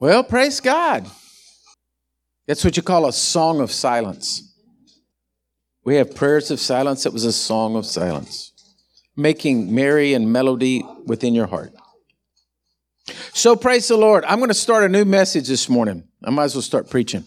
Well, 0.00 0.24
praise 0.24 0.60
God. 0.60 1.06
That's 2.46 2.64
what 2.64 2.74
you 2.78 2.82
call 2.82 3.06
a 3.06 3.12
song 3.12 3.60
of 3.60 3.70
silence. 3.70 4.50
We 5.84 5.96
have 5.96 6.14
prayers 6.14 6.50
of 6.50 6.58
silence. 6.58 7.04
It 7.04 7.12
was 7.12 7.26
a 7.26 7.32
song 7.32 7.76
of 7.76 7.84
silence, 7.84 8.52
making 9.14 9.74
merry 9.74 10.14
and 10.14 10.32
melody 10.32 10.82
within 11.04 11.34
your 11.34 11.46
heart. 11.46 11.74
So 13.34 13.54
praise 13.56 13.88
the 13.88 13.96
Lord. 13.98 14.24
I'm 14.24 14.38
going 14.38 14.48
to 14.48 14.54
start 14.54 14.84
a 14.84 14.88
new 14.88 15.04
message 15.04 15.48
this 15.48 15.68
morning. 15.68 16.08
I 16.24 16.30
might 16.30 16.44
as 16.44 16.54
well 16.54 16.62
start 16.62 16.88
preaching. 16.88 17.24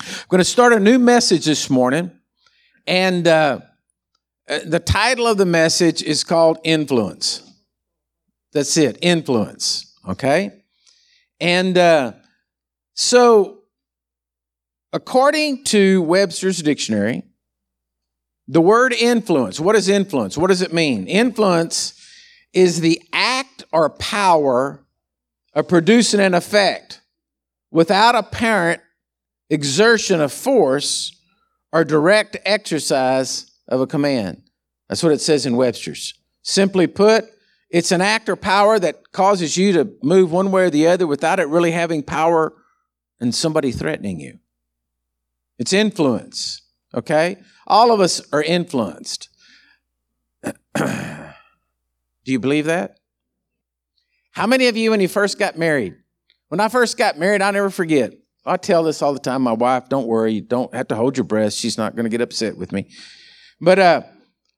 I'm 0.00 0.28
going 0.28 0.40
to 0.40 0.44
start 0.44 0.74
a 0.74 0.80
new 0.80 0.98
message 0.98 1.46
this 1.46 1.70
morning, 1.70 2.10
and 2.86 3.26
uh, 3.26 3.60
uh, 4.48 4.58
the 4.66 4.80
title 4.80 5.26
of 5.26 5.38
the 5.38 5.46
message 5.46 6.02
is 6.02 6.22
called 6.22 6.58
Influence. 6.64 7.50
That's 8.52 8.76
it, 8.76 8.98
influence. 9.00 9.94
Okay? 10.06 10.64
And 11.40 11.76
uh, 11.76 12.12
so, 12.94 13.58
according 14.92 15.64
to 15.64 16.02
Webster's 16.02 16.62
dictionary, 16.62 17.24
the 18.48 18.60
word 18.60 18.92
influence, 18.92 19.58
what 19.58 19.76
is 19.76 19.88
influence? 19.88 20.38
What 20.38 20.48
does 20.48 20.62
it 20.62 20.72
mean? 20.72 21.06
Influence 21.08 21.94
is 22.52 22.80
the 22.80 23.02
act 23.12 23.64
or 23.72 23.90
power 23.90 24.84
of 25.52 25.68
producing 25.68 26.20
an 26.20 26.34
effect 26.34 27.00
without 27.70 28.14
apparent 28.14 28.80
exertion 29.50 30.20
of 30.20 30.32
force 30.32 31.18
or 31.72 31.84
direct 31.84 32.36
exercise 32.44 33.50
of 33.68 33.80
a 33.80 33.86
command. 33.86 34.42
That's 34.88 35.02
what 35.02 35.12
it 35.12 35.20
says 35.20 35.46
in 35.46 35.56
Webster's. 35.56 36.14
Simply 36.42 36.86
put, 36.86 37.24
it's 37.70 37.92
an 37.92 38.00
act 38.00 38.28
or 38.28 38.36
power 38.36 38.78
that 38.78 39.12
causes 39.12 39.56
you 39.56 39.72
to 39.72 39.92
move 40.02 40.30
one 40.30 40.50
way 40.50 40.64
or 40.64 40.70
the 40.70 40.86
other 40.86 41.06
without 41.06 41.40
it 41.40 41.48
really 41.48 41.72
having 41.72 42.02
power 42.02 42.52
and 43.20 43.34
somebody 43.34 43.72
threatening 43.72 44.20
you. 44.20 44.38
It's 45.58 45.72
influence, 45.72 46.62
okay? 46.94 47.38
All 47.66 47.92
of 47.92 48.00
us 48.00 48.22
are 48.32 48.42
influenced. 48.42 49.28
Do 50.76 50.82
you 52.24 52.38
believe 52.38 52.66
that? 52.66 52.98
How 54.32 54.46
many 54.46 54.68
of 54.68 54.76
you, 54.76 54.90
when 54.90 55.00
you 55.00 55.08
first 55.08 55.38
got 55.38 55.56
married? 55.56 55.96
When 56.48 56.60
I 56.60 56.68
first 56.68 56.98
got 56.98 57.18
married, 57.18 57.42
I'll 57.42 57.52
never 57.52 57.70
forget. 57.70 58.12
I 58.44 58.56
tell 58.56 58.84
this 58.84 59.02
all 59.02 59.12
the 59.12 59.18
time. 59.18 59.42
My 59.42 59.52
wife, 59.52 59.88
don't 59.88 60.06
worry, 60.06 60.34
you 60.34 60.40
don't 60.40 60.72
have 60.74 60.88
to 60.88 60.94
hold 60.94 61.16
your 61.16 61.24
breath. 61.24 61.52
She's 61.52 61.76
not 61.76 61.96
going 61.96 62.04
to 62.04 62.10
get 62.10 62.20
upset 62.20 62.56
with 62.56 62.70
me. 62.70 62.88
But, 63.60 63.78
uh, 63.78 64.02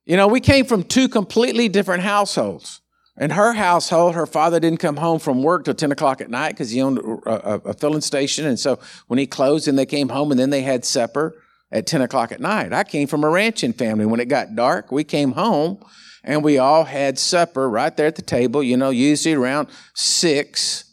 you 0.05 0.17
know, 0.17 0.27
we 0.27 0.41
came 0.41 0.65
from 0.65 0.83
two 0.83 1.07
completely 1.07 1.69
different 1.69 2.03
households. 2.03 2.81
In 3.19 3.31
her 3.31 3.53
household, 3.53 4.15
her 4.15 4.25
father 4.25 4.61
didn't 4.61 4.79
come 4.79 4.95
home 4.95 5.19
from 5.19 5.43
work 5.43 5.65
till 5.65 5.73
10 5.73 5.91
o'clock 5.91 6.21
at 6.21 6.29
night 6.29 6.51
because 6.51 6.71
he 6.71 6.81
owned 6.81 6.99
a, 6.99 7.51
a, 7.51 7.59
a, 7.65 7.73
filling 7.73 7.99
station. 7.99 8.45
And 8.45 8.57
so 8.57 8.79
when 9.07 9.19
he 9.19 9.27
closed, 9.27 9.67
and 9.67 9.77
they 9.77 9.85
came 9.85 10.07
home 10.07 10.31
and 10.31 10.39
then 10.39 10.51
they 10.51 10.61
had 10.61 10.85
supper 10.85 11.35
at 11.71 11.85
10 11.85 12.01
o'clock 12.01 12.31
at 12.31 12.39
night. 12.39 12.71
I 12.71 12.85
came 12.85 13.07
from 13.07 13.25
a 13.25 13.29
ranching 13.29 13.73
family. 13.73 14.05
When 14.05 14.21
it 14.21 14.29
got 14.29 14.55
dark, 14.55 14.91
we 14.91 15.03
came 15.03 15.33
home 15.33 15.83
and 16.23 16.43
we 16.43 16.57
all 16.57 16.85
had 16.85 17.19
supper 17.19 17.69
right 17.69 17.95
there 17.95 18.07
at 18.07 18.15
the 18.15 18.21
table, 18.21 18.63
you 18.63 18.77
know, 18.77 18.89
usually 18.89 19.35
around 19.35 19.67
six, 19.93 20.85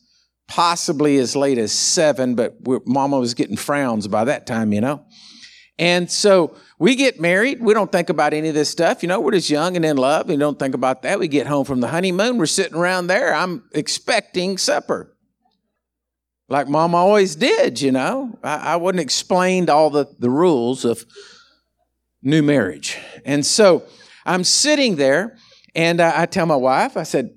possibly 0.49 1.19
as 1.19 1.37
late 1.37 1.59
as 1.59 1.73
seven, 1.73 2.35
but 2.35 2.57
mama 2.87 3.19
was 3.19 3.35
getting 3.35 3.57
frowns 3.57 4.09
by 4.09 4.25
that 4.25 4.47
time, 4.47 4.73
you 4.73 4.81
know. 4.81 5.06
And 5.79 6.11
so 6.11 6.57
we 6.79 6.95
get 6.95 7.21
married. 7.21 7.61
We 7.61 7.75
don't 7.75 7.93
think 7.93 8.09
about 8.09 8.33
any 8.33 8.49
of 8.49 8.55
this 8.55 8.71
stuff. 8.71 9.03
You 9.03 9.09
know, 9.09 9.21
we're 9.21 9.33
just 9.33 9.51
young 9.51 9.77
and 9.77 9.85
in 9.85 9.97
love. 9.97 10.29
We 10.29 10.37
don't 10.37 10.59
think 10.59 10.75
about 10.75 11.03
that. 11.03 11.19
We 11.19 11.29
get 11.29 11.47
home 11.47 11.65
from 11.65 11.81
the 11.81 11.89
honeymoon. 11.89 12.39
We're 12.39 12.47
sitting 12.47 12.77
around 12.77 13.09
there. 13.09 13.35
I'm 13.35 13.65
expecting 13.73 14.57
supper. 14.57 15.15
Like 16.49 16.69
mom 16.69 16.95
always 16.95 17.37
did, 17.37 17.81
you 17.81 17.93
know. 17.93 18.39
I, 18.43 18.57
I 18.57 18.77
wasn't 18.77 19.01
explained 19.01 19.69
all 19.69 19.91
the, 19.91 20.07
the 20.19 20.31
rules 20.31 20.85
of 20.85 21.05
new 22.23 22.43
marriage. 22.43 22.97
And 23.25 23.45
so 23.45 23.85
I'm 24.25 24.45
sitting 24.45 24.97
there 24.97 25.37
and 25.75 26.01
I, 26.01 26.23
I 26.23 26.27
tell 26.27 26.47
my 26.47 26.57
wife, 26.57 26.97
I 26.97 27.03
said, 27.03 27.37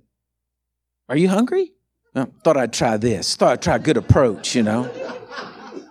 Are 1.09 1.17
you 1.17 1.27
hungry? 1.27 1.73
I 2.15 2.25
thought 2.43 2.57
I'd 2.57 2.73
try 2.73 2.97
this. 2.97 3.35
Thought 3.35 3.53
I'd 3.53 3.61
try 3.61 3.75
a 3.75 3.79
good 3.79 3.97
approach, 3.97 4.55
you 4.55 4.63
know. 4.63 4.89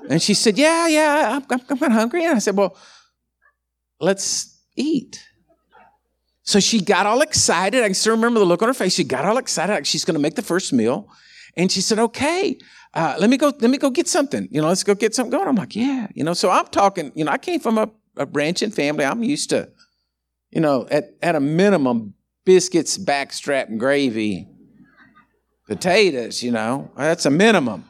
And 0.09 0.23
she 0.23 0.35
said, 0.35 0.59
Yeah, 0.59 0.89
yeah, 0.89 1.41
I'm, 1.51 1.61
I'm, 1.71 1.83
I'm 1.83 1.91
hungry. 1.91 2.25
And 2.25 2.37
I 2.37 2.39
said, 2.39 2.57
Well, 2.57 2.77
let's 4.01 4.61
eat. 4.75 5.25
So 6.43 6.61
she 6.61 6.81
got 6.81 7.05
all 7.05 7.21
excited. 7.21 7.83
I 7.83 7.89
can 7.89 7.95
still 7.95 8.15
remember 8.15 8.41
the 8.41 8.47
look 8.47 8.63
on 8.63 8.69
her 8.69 8.75
face. 8.75 8.95
She 8.95 9.05
got 9.05 9.27
all 9.27 9.37
excited, 9.37 9.73
like 9.73 9.87
she's 9.87 10.07
going 10.07 10.15
to 10.15 10.21
make 10.21 10.35
the 10.35 10.43
first 10.43 10.73
meal. 10.73 11.11
And 11.57 11.71
she 11.71 11.83
said, 11.83 11.99
"Okay, 11.99 12.59
uh, 12.95 13.17
let 13.19 13.29
me 13.29 13.37
go. 13.37 13.53
Let 13.61 13.71
me 13.71 13.77
go 13.77 13.91
get 13.91 14.09
something. 14.09 14.49
You 14.51 14.63
know, 14.63 14.69
let's 14.69 14.83
go 14.83 14.95
get 14.95 15.15
something 15.15 15.31
going." 15.31 15.47
I'm 15.47 15.57
like, 15.57 15.77
"Yeah." 15.77 16.07
You 16.15 16.25
know, 16.25 16.33
so 16.33 16.51
I'm 16.51 16.67
talking. 16.69 17.13
You 17.15 17.25
know, 17.25 17.33
I 17.33 17.39
came 17.39 17.61
from 17.61 17.77
a, 17.77 17.91
a 18.17 18.25
ranching 18.25 18.71
family. 18.71 19.05
I'm 19.05 19.23
used 19.23 19.51
to, 19.51 19.69
you 20.51 20.61
know, 20.63 20.87
at 20.91 21.11
at 21.21 21.35
a 21.35 21.41
minimum, 21.41 22.15
biscuits, 22.47 22.97
backstrap, 22.97 23.69
and 23.69 23.79
gravy, 23.79 24.49
potatoes. 25.67 26.43
You 26.43 26.53
know, 26.53 26.91
that's 26.97 27.27
a 27.27 27.31
minimum. 27.31 27.85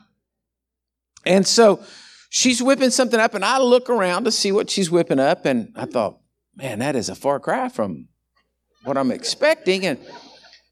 And 1.24 1.46
so 1.46 1.80
she's 2.28 2.62
whipping 2.62 2.91
something 2.91 3.19
up, 3.19 3.34
and 3.34 3.44
I 3.44 3.59
look 3.59 3.91
around 3.91 4.25
to 4.25 4.33
see 4.33 4.53
what 4.53 4.71
she's 4.71 4.91
whipping 4.91 5.21
up, 5.21 5.44
and 5.44 5.72
I 5.77 5.87
thought, 5.87 6.19
man, 6.56 6.81
that 6.81 6.97
is 6.97 7.09
a 7.09 7.15
far 7.15 7.41
cry 7.41 7.69
from 7.69 8.09
what 8.84 8.97
I'm 8.97 9.11
expecting. 9.11 9.87
And 9.87 9.99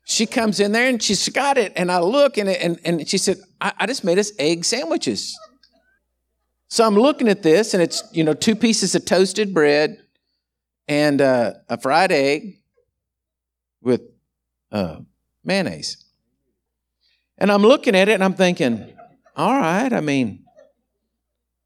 she 0.05 0.27
comes 0.27 0.61
in 0.61 0.73
there 0.73 0.89
and 0.89 1.03
she's 1.03 1.29
got 1.29 1.59
it, 1.59 1.73
and 1.77 1.91
I 1.91 2.01
look 2.01 2.39
and 2.39 2.49
and, 2.49 2.79
and 2.85 3.09
she 3.09 3.19
said, 3.19 3.39
I, 3.61 3.73
I 3.79 3.87
just 3.87 4.05
made 4.05 4.19
us 4.19 4.33
egg 4.39 4.65
sandwiches. 4.65 5.39
So 6.69 6.85
I'm 6.85 6.97
looking 6.97 7.29
at 7.29 7.43
this, 7.43 7.75
and 7.75 7.83
it's 7.83 8.03
you 8.13 8.25
know 8.25 8.35
two 8.35 8.55
pieces 8.55 8.95
of 8.95 9.05
toasted 9.05 9.55
bread 9.55 9.99
and 10.89 11.21
uh, 11.21 11.55
a 11.69 11.79
fried 11.79 12.13
egg 12.13 12.61
with 13.81 14.03
uh, 14.73 15.01
mayonnaise. 15.45 16.05
And 17.39 17.53
I'm 17.53 17.63
looking 17.63 17.95
at 17.95 18.09
it 18.09 18.15
and 18.15 18.25
I'm 18.25 18.35
thinking, 18.35 18.93
all 19.37 19.53
right, 19.53 19.93
I 19.93 20.01
mean, 20.01 20.46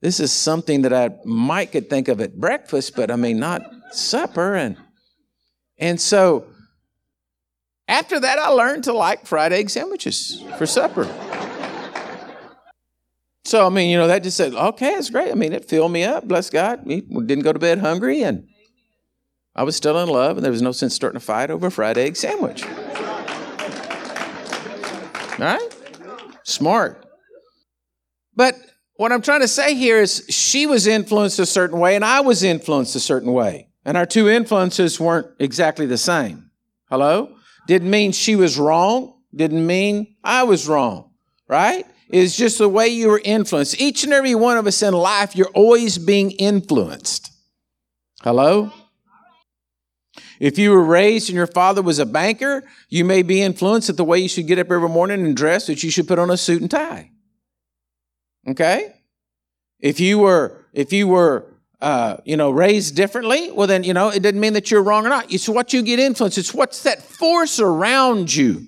this 0.00 0.20
is 0.20 0.32
something 0.32 0.82
that 0.82 0.92
I 0.92 1.10
might 1.24 1.72
could 1.72 1.90
think 1.90 2.08
of 2.08 2.20
at 2.20 2.36
breakfast, 2.38 2.96
but 2.96 3.10
I 3.10 3.16
mean 3.16 3.38
not 3.38 3.62
supper. 3.92 4.54
And 4.54 4.76
and 5.78 6.00
so 6.00 6.46
after 7.86 8.20
that, 8.20 8.38
I 8.38 8.48
learned 8.48 8.84
to 8.84 8.92
like 8.92 9.26
fried 9.26 9.52
egg 9.52 9.68
sandwiches 9.68 10.42
for 10.56 10.66
supper. 10.66 11.04
So 13.44 13.66
I 13.66 13.68
mean, 13.68 13.90
you 13.90 13.98
know, 13.98 14.06
that 14.06 14.22
just 14.22 14.36
said, 14.36 14.54
okay, 14.54 14.94
it's 14.94 15.10
great. 15.10 15.30
I 15.30 15.34
mean, 15.34 15.52
it 15.52 15.64
filled 15.64 15.90
me 15.92 16.04
up. 16.04 16.28
Bless 16.28 16.50
God. 16.50 16.86
We 16.86 17.00
didn't 17.00 17.42
go 17.42 17.52
to 17.52 17.58
bed 17.58 17.78
hungry, 17.78 18.22
and 18.22 18.46
I 19.56 19.64
was 19.64 19.74
still 19.76 19.98
in 19.98 20.08
love, 20.08 20.36
and 20.36 20.44
there 20.44 20.52
was 20.52 20.62
no 20.62 20.72
sense 20.72 20.94
starting 20.94 21.16
a 21.16 21.20
fight 21.20 21.50
over 21.50 21.66
a 21.66 21.70
fried 21.70 21.98
egg 21.98 22.16
sandwich. 22.16 22.64
All 25.40 25.46
right? 25.46 25.76
Smart. 26.44 27.04
But 28.36 28.54
what 29.00 29.12
I'm 29.12 29.22
trying 29.22 29.40
to 29.40 29.48
say 29.48 29.74
here 29.74 29.98
is 29.98 30.26
she 30.28 30.66
was 30.66 30.86
influenced 30.86 31.38
a 31.38 31.46
certain 31.46 31.78
way 31.78 31.96
and 31.96 32.04
I 32.04 32.20
was 32.20 32.42
influenced 32.42 32.94
a 32.96 33.00
certain 33.00 33.32
way. 33.32 33.70
And 33.82 33.96
our 33.96 34.04
two 34.04 34.28
influences 34.28 35.00
weren't 35.00 35.26
exactly 35.38 35.86
the 35.86 35.96
same. 35.96 36.50
Hello? 36.90 37.34
Didn't 37.66 37.88
mean 37.88 38.12
she 38.12 38.36
was 38.36 38.58
wrong. 38.58 39.14
Didn't 39.34 39.66
mean 39.66 40.16
I 40.22 40.42
was 40.42 40.68
wrong. 40.68 41.12
Right? 41.48 41.86
It's 42.10 42.36
just 42.36 42.58
the 42.58 42.68
way 42.68 42.88
you 42.88 43.08
were 43.08 43.22
influenced. 43.24 43.80
Each 43.80 44.04
and 44.04 44.12
every 44.12 44.34
one 44.34 44.58
of 44.58 44.66
us 44.66 44.82
in 44.82 44.92
life, 44.92 45.34
you're 45.34 45.48
always 45.54 45.96
being 45.96 46.32
influenced. 46.32 47.32
Hello? 48.20 48.70
If 50.38 50.58
you 50.58 50.72
were 50.72 50.84
raised 50.84 51.30
and 51.30 51.36
your 51.36 51.46
father 51.46 51.80
was 51.80 52.00
a 52.00 52.06
banker, 52.06 52.64
you 52.90 53.06
may 53.06 53.22
be 53.22 53.40
influenced 53.40 53.88
at 53.88 53.96
the 53.96 54.04
way 54.04 54.18
you 54.18 54.28
should 54.28 54.46
get 54.46 54.58
up 54.58 54.70
every 54.70 54.90
morning 54.90 55.24
and 55.24 55.34
dress, 55.34 55.68
that 55.68 55.82
you 55.82 55.90
should 55.90 56.06
put 56.06 56.18
on 56.18 56.30
a 56.30 56.36
suit 56.36 56.60
and 56.60 56.70
tie. 56.70 57.12
Okay? 58.46 58.94
If 59.80 60.00
you 60.00 60.18
were, 60.18 60.64
if 60.72 60.92
you 60.92 61.08
were, 61.08 61.46
uh, 61.80 62.18
you 62.24 62.36
know, 62.36 62.50
raised 62.50 62.94
differently, 62.94 63.50
well, 63.50 63.66
then, 63.66 63.84
you 63.84 63.94
know, 63.94 64.08
it 64.08 64.20
doesn't 64.20 64.38
mean 64.38 64.52
that 64.52 64.70
you're 64.70 64.82
wrong 64.82 65.06
or 65.06 65.08
not. 65.08 65.32
It's 65.32 65.48
what 65.48 65.72
you 65.72 65.82
get 65.82 65.98
influenced. 65.98 66.38
It's 66.38 66.52
what's 66.52 66.82
that 66.82 67.02
force 67.02 67.58
around 67.58 68.34
you. 68.34 68.66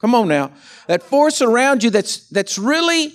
Come 0.00 0.14
on 0.14 0.28
now. 0.28 0.52
That 0.86 1.02
force 1.02 1.42
around 1.42 1.82
you 1.82 1.90
that's, 1.90 2.28
that's 2.28 2.58
really 2.58 3.14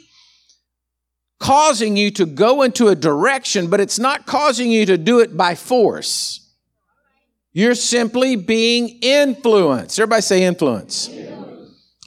causing 1.39 1.95
you 1.95 2.11
to 2.11 2.25
go 2.25 2.61
into 2.61 2.89
a 2.89 2.95
direction, 2.95 3.69
but 3.69 3.79
it's 3.79 3.97
not 3.97 4.25
causing 4.25 4.69
you 4.69 4.85
to 4.85 4.97
do 4.97 5.19
it 5.19 5.35
by 5.35 5.55
force. 5.55 6.53
You're 7.51 7.75
simply 7.75 8.35
being 8.35 8.99
influenced. 9.01 9.99
Everybody 9.99 10.21
say 10.21 10.43
influence. 10.43 11.09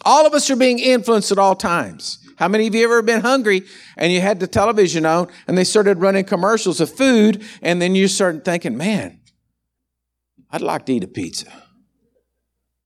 All 0.05 0.27
of 0.27 0.35
us 0.35 0.51
are 0.51 0.57
being 0.57 0.79
influenced 0.79 1.33
at 1.33 1.39
all 1.39 1.57
times. 1.57 2.19
How 2.37 2.49
many 2.49 2.67
of 2.67 2.75
you 2.75 2.85
ever 2.85 3.03
been 3.03 3.21
hungry 3.21 3.63
and 3.97 4.13
you 4.13 4.21
had 4.21 4.41
the 4.41 4.47
television 4.47 5.07
on 5.07 5.29
and 5.47 5.57
they 5.57 5.65
started 5.65 6.01
running 6.01 6.25
commercials 6.25 6.81
of 6.81 6.91
food 6.91 7.45
and 7.63 7.81
then 7.81 7.95
you 7.95 8.09
started 8.09 8.45
thinking, 8.45 8.77
man, 8.77 9.21
I'd 10.51 10.61
like 10.61 10.87
to 10.87 10.93
eat 10.93 11.05
a 11.05 11.09
pizza. 11.09 11.51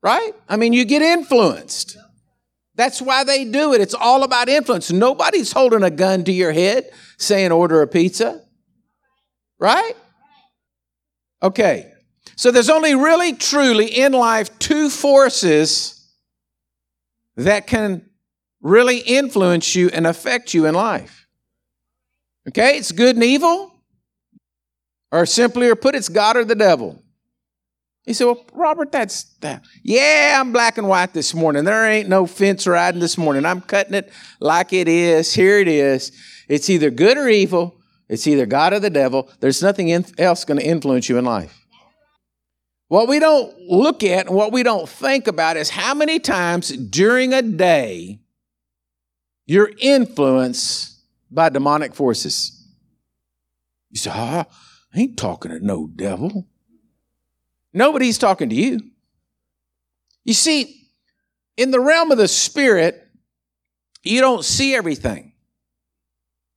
Right? 0.03 0.33
I 0.49 0.57
mean, 0.57 0.73
you 0.73 0.85
get 0.85 1.03
influenced. 1.03 1.97
That's 2.77 3.03
why 3.03 3.25
they 3.25 3.45
do 3.45 3.73
it. 3.73 3.81
It's 3.81 3.95
all 3.95 4.23
about 4.23 4.49
influence. 4.49 4.93
Nobody's 4.93 5.51
holding 5.51 5.83
a 5.83 5.91
gun 5.91 6.25
to 6.25 6.33
your 6.33 6.53
head 6.53 6.91
saying 7.19 7.51
order 7.51 7.83
a 7.83 7.87
pizza. 7.87 8.43
Right? 9.59 9.95
Okay. 11.43 11.93
So 12.37 12.51
there's 12.51 12.71
only 12.71 12.95
really 12.95 13.33
truly 13.33 13.87
in 13.87 14.13
life 14.13 14.59
two 14.59 14.91
forces 14.91 15.97
that 17.37 17.67
can 17.67 18.06
really 18.67 18.99
influence 18.99 19.75
you 19.75 19.89
and 19.91 20.07
affect 20.07 20.53
you 20.53 20.67
in 20.67 20.75
life. 20.75 21.27
Okay? 22.49 22.77
It's 22.77 22.93
good 22.93 23.17
and 23.17 23.25
evil. 23.25 23.73
Or 25.13 25.25
simply 25.25 25.69
or 25.69 25.77
put, 25.77 25.95
it's 25.95 26.09
God 26.09 26.37
or 26.37 26.45
the 26.45 26.57
devil. 26.57 27.03
He 28.05 28.13
said, 28.13 28.27
Well, 28.27 28.45
Robert, 28.53 28.93
that's 28.93 29.25
that. 29.41 29.65
Yeah, 29.83 30.39
I'm 30.41 30.53
black 30.53 30.79
and 30.79 30.89
white 30.89 31.13
this 31.13 31.35
morning. 31.35 31.65
There 31.65 31.89
ain't 31.89 32.09
no 32.09 32.27
fence 32.27 32.67
riding 32.67 33.01
this 33.01 33.17
morning. 33.17 33.45
I'm 33.45 33.61
cutting 33.61 33.95
it 33.95 34.13
like 34.41 34.73
it 34.73 34.89
is. 34.89 35.33
Here 35.33 35.59
it 35.59 35.69
is. 35.69 36.13
It's 36.49 36.71
either 36.71 36.91
good 36.91 37.19
or 37.19 37.29
evil. 37.29 37.81
It's 38.09 38.27
either 38.27 38.47
God 38.47 38.73
or 38.73 38.81
the 38.81 38.91
devil. 38.91 39.29
There's 39.41 39.63
nothing 39.63 39.91
else 40.19 40.45
going 40.45 40.61
to 40.61 40.67
influence 40.67 41.09
you 41.09 41.19
in 41.19 41.25
life. 41.25 41.67
What 42.89 43.09
we 43.09 43.19
don't 43.19 43.59
look 43.63 44.05
at 44.05 44.27
and 44.27 44.37
what 44.37 44.53
we 44.53 44.63
don't 44.63 44.89
think 44.89 45.27
about 45.27 45.57
is 45.57 45.71
how 45.71 45.93
many 45.95 46.21
times 46.21 46.69
during 46.69 47.33
a 47.33 47.43
day 47.43 48.21
you're 49.47 49.71
influenced 49.79 51.01
by 51.31 51.49
demonic 51.49 51.95
forces. 51.95 52.53
You 53.91 53.99
say, 53.99 54.11
oh, 54.13 54.45
I 54.95 54.99
ain't 54.99 55.17
talking 55.17 55.53
to 55.53 55.65
no 55.65 55.87
devil. 55.87 56.47
Nobody's 57.73 58.19
talking 58.19 58.49
to 58.49 58.55
you. 58.55 58.81
You 60.25 60.35
see, 60.35 60.89
in 61.57 61.71
the 61.71 61.81
realm 61.81 62.11
of 62.11 62.19
the 62.19 62.29
spirit, 62.29 63.03
you 64.03 64.21
don't 64.21 64.45
see 64.45 64.75
everything, 64.75 65.33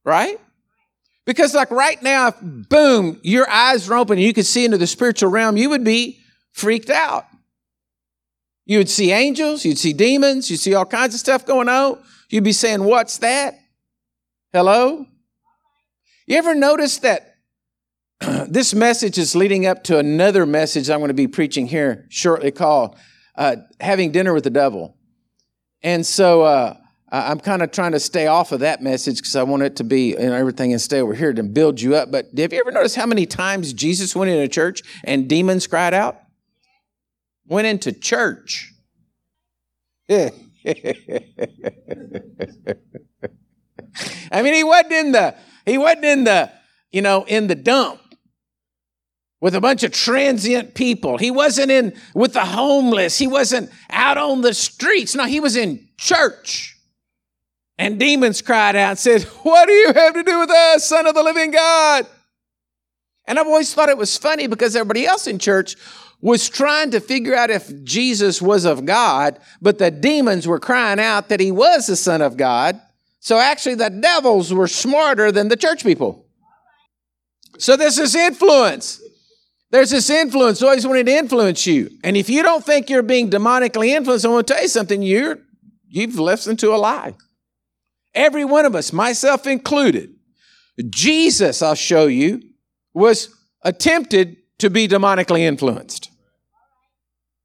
right? 0.04 0.40
Because, 1.26 1.54
like 1.54 1.70
right 1.70 2.02
now, 2.02 2.30
if 2.30 2.36
boom, 2.42 3.20
your 3.22 3.48
eyes 3.50 3.90
are 3.90 3.96
open 3.96 4.18
and 4.18 4.26
you 4.26 4.34
could 4.34 4.46
see 4.46 4.66
into 4.66 4.78
the 4.78 4.88
spiritual 4.88 5.30
realm, 5.30 5.58
you 5.58 5.70
would 5.70 5.84
be 5.84 6.20
freaked 6.52 6.90
out. 6.90 7.26
You 8.66 8.80
would 8.80 8.90
see 8.90 9.12
angels, 9.12 9.66
you'd 9.66 9.78
see 9.78 9.94
demons, 9.94 10.50
you'd 10.50 10.60
see 10.60 10.74
all 10.74 10.86
kinds 10.86 11.14
of 11.14 11.20
stuff 11.20 11.46
going 11.46 11.70
on. 11.70 12.00
You'd 12.30 12.44
be 12.44 12.52
saying, 12.52 12.84
What's 12.84 13.18
that? 13.20 13.56
Hello? 14.54 15.06
You 16.28 16.38
ever 16.38 16.54
notice 16.54 17.00
that 17.00 17.38
this 18.48 18.74
message 18.74 19.18
is 19.18 19.36
leading 19.36 19.66
up 19.66 19.84
to 19.86 19.98
another 19.98 20.46
message 20.46 20.90
I'm 20.90 21.00
going 21.00 21.10
to 21.10 21.16
be 21.16 21.28
preaching 21.28 21.68
here 21.68 22.06
shortly 22.10 22.52
called 22.52 22.96
uh, 23.36 23.56
Having 23.80 24.12
Dinner 24.12 24.34
with 24.34 24.44
the 24.44 24.52
Devil. 24.52 24.96
And 25.82 26.06
so 26.06 26.44
uh, 26.44 26.76
I'm 27.12 27.40
kind 27.40 27.64
of 27.64 27.72
trying 27.72 27.94
to 27.94 28.00
stay 28.00 28.28
off 28.28 28.52
of 28.52 28.60
that 28.60 28.84
message 28.84 29.18
because 29.18 29.36
I 29.36 29.44
want 29.44 29.64
it 29.64 29.78
to 29.78 29.84
be 29.84 30.16
and 30.16 30.34
everything 30.34 30.72
and 30.72 30.82
stay 30.82 31.02
over 31.02 31.16
here 31.16 31.34
to 31.34 31.42
build 31.42 31.82
you 31.82 31.96
up. 31.96 32.12
But 32.12 32.28
have 32.38 32.54
you 32.54 32.60
ever 32.60 32.72
noticed 32.72 32.96
how 32.96 33.08
many 33.08 33.26
times 33.26 33.74
Jesus 33.74 34.16
went 34.16 34.30
into 34.30 34.48
church 34.48 34.84
and 35.04 35.28
demons 35.28 35.66
cried 35.66 35.96
out? 35.96 36.20
Went 37.48 37.66
into 37.66 37.92
church. 37.92 38.72
I 44.32 44.42
mean, 44.42 44.54
he 44.54 44.64
wasn't 44.64 44.94
in 44.94 45.12
the 45.14 45.36
he 45.66 45.78
wasn't 45.78 46.06
in 46.06 46.24
the 46.26 46.52
you 46.92 47.02
know 47.02 47.26
in 47.26 47.48
the 47.48 47.56
dump 47.56 48.02
with 49.42 49.56
a 49.56 49.62
bunch 49.62 49.84
of 49.84 49.92
transient 49.92 50.76
people. 50.76 51.18
He 51.18 51.32
wasn't 51.32 51.72
in 51.72 51.96
with 52.14 52.34
the 52.34 52.46
homeless. 52.46 53.18
He 53.18 53.28
wasn't 53.28 53.70
out 53.90 54.18
on 54.18 54.42
the 54.42 54.54
streets. 54.54 55.16
No, 55.16 55.26
he 55.26 55.40
was 55.40 55.56
in 55.56 55.88
church. 55.98 56.76
And 57.78 57.98
demons 57.98 58.42
cried 58.42 58.76
out 58.76 58.90
and 58.90 59.00
said, 59.00 59.24
What 59.44 59.68
do 59.68 59.74
you 59.74 59.94
have 59.94 60.14
to 60.14 60.24
do 60.24 60.40
with 60.40 60.50
us, 60.50 60.86
Son 60.86 61.08
of 61.08 61.16
the 61.16 61.24
living 61.24 61.52
God? 61.52 62.06
And 63.26 63.40
I've 63.40 63.48
always 63.48 63.74
thought 63.74 63.90
it 63.90 63.98
was 63.98 64.18
funny 64.18 64.48
because 64.48 64.76
everybody 64.76 65.06
else 65.06 65.28
in 65.28 65.40
church 65.40 65.76
was 66.22 66.50
trying 66.50 66.92
to 66.92 67.00
figure 67.00 67.36
out 67.36 67.50
if 67.50 67.84
Jesus 67.84 68.42
was 68.42 68.66
of 68.66 68.86
God, 68.86 69.40
but 69.62 69.78
the 69.78 69.92
demons 69.92 70.48
were 70.48 70.60
crying 70.60 71.00
out 71.00 71.30
that 71.30 71.40
he 71.40 71.52
was 71.52 71.88
the 71.88 71.96
Son 71.96 72.22
of 72.22 72.36
God. 72.36 72.80
So 73.20 73.38
actually, 73.38 73.76
the 73.76 73.90
devils 73.90 74.54
were 74.54 74.68
smarter 74.68 75.32
than 75.32 75.48
the 75.48 75.58
church 75.58 75.84
people. 75.84 76.26
So 77.58 77.76
there's 77.76 77.98
this 77.98 78.16
is 78.16 78.16
influence. 78.16 79.02
There's 79.72 79.92
this 79.92 80.10
influence, 80.10 80.64
always 80.64 80.88
wanting 80.88 81.06
to 81.06 81.16
influence 81.16 81.68
you. 81.68 81.92
And 82.04 82.18
if 82.18 82.30
you 82.30 82.42
don't 82.42 82.66
think 82.66 82.90
you're 82.90 83.04
being 83.04 83.30
demonically 83.30 83.90
influenced, 83.90 84.26
I 84.26 84.30
want 84.30 84.48
to 84.48 84.54
tell 84.54 84.64
you 84.64 84.70
something, 84.70 85.04
you're, 85.04 85.38
you've 85.88 86.18
listened 86.18 86.60
to 86.60 86.74
a 86.74 86.78
lie. 86.78 87.16
Every 88.16 88.46
one 88.46 88.66
of 88.66 88.74
us, 88.74 88.92
myself 88.92 89.46
included, 89.46 90.16
Jesus, 90.90 91.62
I'll 91.62 91.76
show 91.76 92.08
you, 92.08 92.42
was 92.94 93.30
attempted 93.62 94.38
to 94.58 94.70
be 94.70 94.88
demonically 94.88 95.42
influenced. 95.42 96.09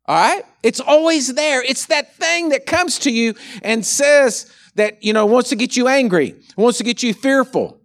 All 0.07 0.17
right? 0.17 0.45
It's 0.63 0.81
always 0.81 1.35
there. 1.35 1.63
It's 1.63 1.87
that 1.87 2.15
thing 2.15 2.51
that 2.51 2.67
comes 2.67 2.99
to 3.01 3.11
you 3.11 3.35
and 3.63 3.85
says 3.85 4.53
that, 4.75 5.03
you 5.03 5.13
know, 5.13 5.27
wants 5.27 5.49
to 5.51 5.57
get 5.57 5.77
you 5.77 5.89
angry, 5.89 6.35
wants 6.57 6.79
to 6.79 6.85
get 6.85 7.03
you 7.03 7.15
fearful, 7.15 7.81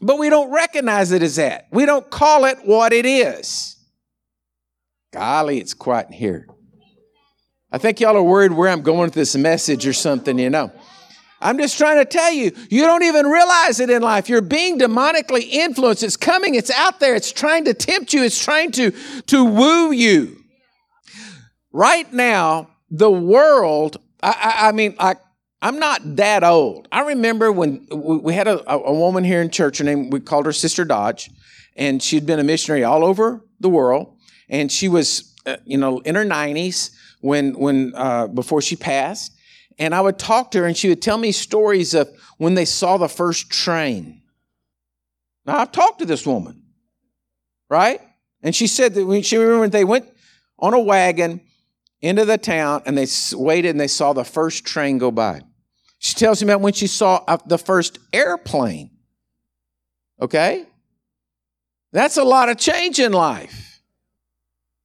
but 0.00 0.18
we 0.18 0.30
don't 0.30 0.50
recognize 0.50 1.12
it 1.12 1.22
as 1.22 1.36
that. 1.36 1.68
We 1.70 1.86
don't 1.86 2.10
call 2.10 2.44
it 2.46 2.58
what 2.64 2.92
it 2.92 3.06
is. 3.06 3.76
Golly, 5.12 5.58
it's 5.58 5.74
quiet 5.74 6.08
in 6.08 6.14
here. 6.14 6.48
I 7.70 7.78
think 7.78 8.00
y'all 8.00 8.16
are 8.16 8.22
worried 8.22 8.52
where 8.52 8.68
I'm 8.68 8.82
going 8.82 9.02
with 9.02 9.14
this 9.14 9.36
message 9.36 9.86
or 9.86 9.92
something, 9.92 10.38
you 10.38 10.50
know. 10.50 10.72
I'm 11.40 11.58
just 11.58 11.76
trying 11.76 11.98
to 11.98 12.04
tell 12.04 12.32
you, 12.32 12.52
you 12.70 12.82
don't 12.82 13.02
even 13.02 13.26
realize 13.26 13.80
it 13.80 13.90
in 13.90 14.02
life. 14.02 14.28
You're 14.28 14.40
being 14.40 14.78
demonically 14.78 15.48
influenced. 15.48 16.02
It's 16.02 16.16
coming, 16.16 16.54
it's 16.54 16.70
out 16.70 17.00
there, 17.00 17.14
it's 17.14 17.32
trying 17.32 17.64
to 17.64 17.74
tempt 17.74 18.12
you, 18.12 18.22
it's 18.22 18.42
trying 18.42 18.72
to, 18.72 18.92
to 19.26 19.44
woo 19.44 19.92
you. 19.92 20.41
Right 21.72 22.12
now, 22.12 22.68
the 22.90 23.10
world, 23.10 23.96
I, 24.22 24.28
I, 24.28 24.68
I 24.68 24.72
mean, 24.72 24.94
I, 24.98 25.16
I'm 25.62 25.78
not 25.78 26.16
that 26.16 26.44
old. 26.44 26.86
I 26.92 27.02
remember 27.02 27.50
when 27.50 27.86
we 27.90 28.34
had 28.34 28.46
a, 28.46 28.70
a 28.70 28.92
woman 28.92 29.24
here 29.24 29.40
in 29.40 29.50
church, 29.50 29.78
her 29.78 29.84
name, 29.84 30.10
we 30.10 30.20
called 30.20 30.44
her 30.44 30.52
Sister 30.52 30.84
Dodge, 30.84 31.30
and 31.74 32.02
she'd 32.02 32.26
been 32.26 32.38
a 32.38 32.44
missionary 32.44 32.84
all 32.84 33.04
over 33.04 33.44
the 33.60 33.70
world. 33.70 34.18
And 34.50 34.70
she 34.70 34.88
was, 34.88 35.34
uh, 35.46 35.56
you 35.64 35.78
know, 35.78 36.00
in 36.00 36.14
her 36.14 36.24
90s 36.24 36.90
when, 37.20 37.58
when, 37.58 37.94
uh, 37.94 38.26
before 38.26 38.60
she 38.60 38.76
passed. 38.76 39.32
And 39.78 39.94
I 39.94 40.02
would 40.02 40.18
talk 40.18 40.50
to 40.50 40.58
her 40.58 40.66
and 40.66 40.76
she 40.76 40.90
would 40.90 41.00
tell 41.00 41.16
me 41.16 41.32
stories 41.32 41.94
of 41.94 42.10
when 42.36 42.54
they 42.54 42.66
saw 42.66 42.98
the 42.98 43.08
first 43.08 43.50
train. 43.50 44.20
Now, 45.46 45.58
I've 45.58 45.72
talked 45.72 46.00
to 46.00 46.06
this 46.06 46.26
woman, 46.26 46.62
right? 47.70 48.00
And 48.42 48.54
she 48.54 48.66
said 48.66 48.94
that 48.94 49.06
when 49.06 49.22
she 49.22 49.38
remembered 49.38 49.72
they 49.72 49.84
went 49.84 50.06
on 50.58 50.74
a 50.74 50.80
wagon 50.80 51.40
into 52.02 52.24
the 52.24 52.36
town 52.36 52.82
and 52.84 52.98
they 52.98 53.06
waited 53.32 53.70
and 53.70 53.80
they 53.80 53.88
saw 53.88 54.12
the 54.12 54.24
first 54.24 54.66
train 54.66 54.98
go 54.98 55.10
by. 55.10 55.42
She 55.98 56.14
tells 56.14 56.42
him 56.42 56.50
about 56.50 56.60
when 56.60 56.72
she 56.72 56.88
saw 56.88 57.22
uh, 57.28 57.38
the 57.46 57.58
first 57.58 58.00
airplane. 58.12 58.90
Okay? 60.20 60.66
That's 61.92 62.16
a 62.16 62.24
lot 62.24 62.48
of 62.48 62.58
change 62.58 62.98
in 62.98 63.12
life. 63.12 63.80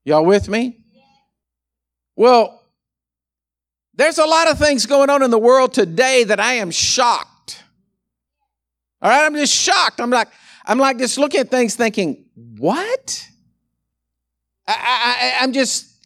Y'all 0.06 0.24
with 0.24 0.48
me? 0.48 0.84
Well, 2.16 2.62
there's 3.96 4.20
a 4.20 4.26
lot 4.26 4.48
of 4.50 4.60
things 4.60 4.86
going 4.86 5.10
on 5.10 5.24
in 5.24 5.32
the 5.32 5.40
world 5.40 5.74
today 5.74 6.24
that 6.24 6.40
I 6.40 6.54
am 6.54 6.70
shocked. 6.70 7.64
All 9.02 9.10
right, 9.10 9.26
I'm 9.26 9.36
just 9.36 9.54
shocked. 9.54 10.00
I'm 10.00 10.12
like, 10.12 10.28
I'm 10.66 10.78
like 10.78 10.98
just 10.98 11.18
looking 11.18 11.42
at 11.42 11.50
things 11.50 11.76
thinking, 11.76 12.26
what? 12.58 13.28
I, 14.68 15.38
I, 15.40 15.44
I'm 15.44 15.54
just, 15.54 15.97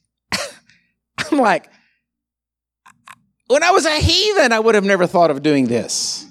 I'm 1.31 1.37
like, 1.37 1.69
when 3.47 3.63
I 3.63 3.71
was 3.71 3.85
a 3.85 3.95
heathen, 3.95 4.51
I 4.51 4.59
would 4.59 4.75
have 4.75 4.83
never 4.83 5.07
thought 5.07 5.31
of 5.31 5.43
doing 5.43 5.67
this. 5.67 6.25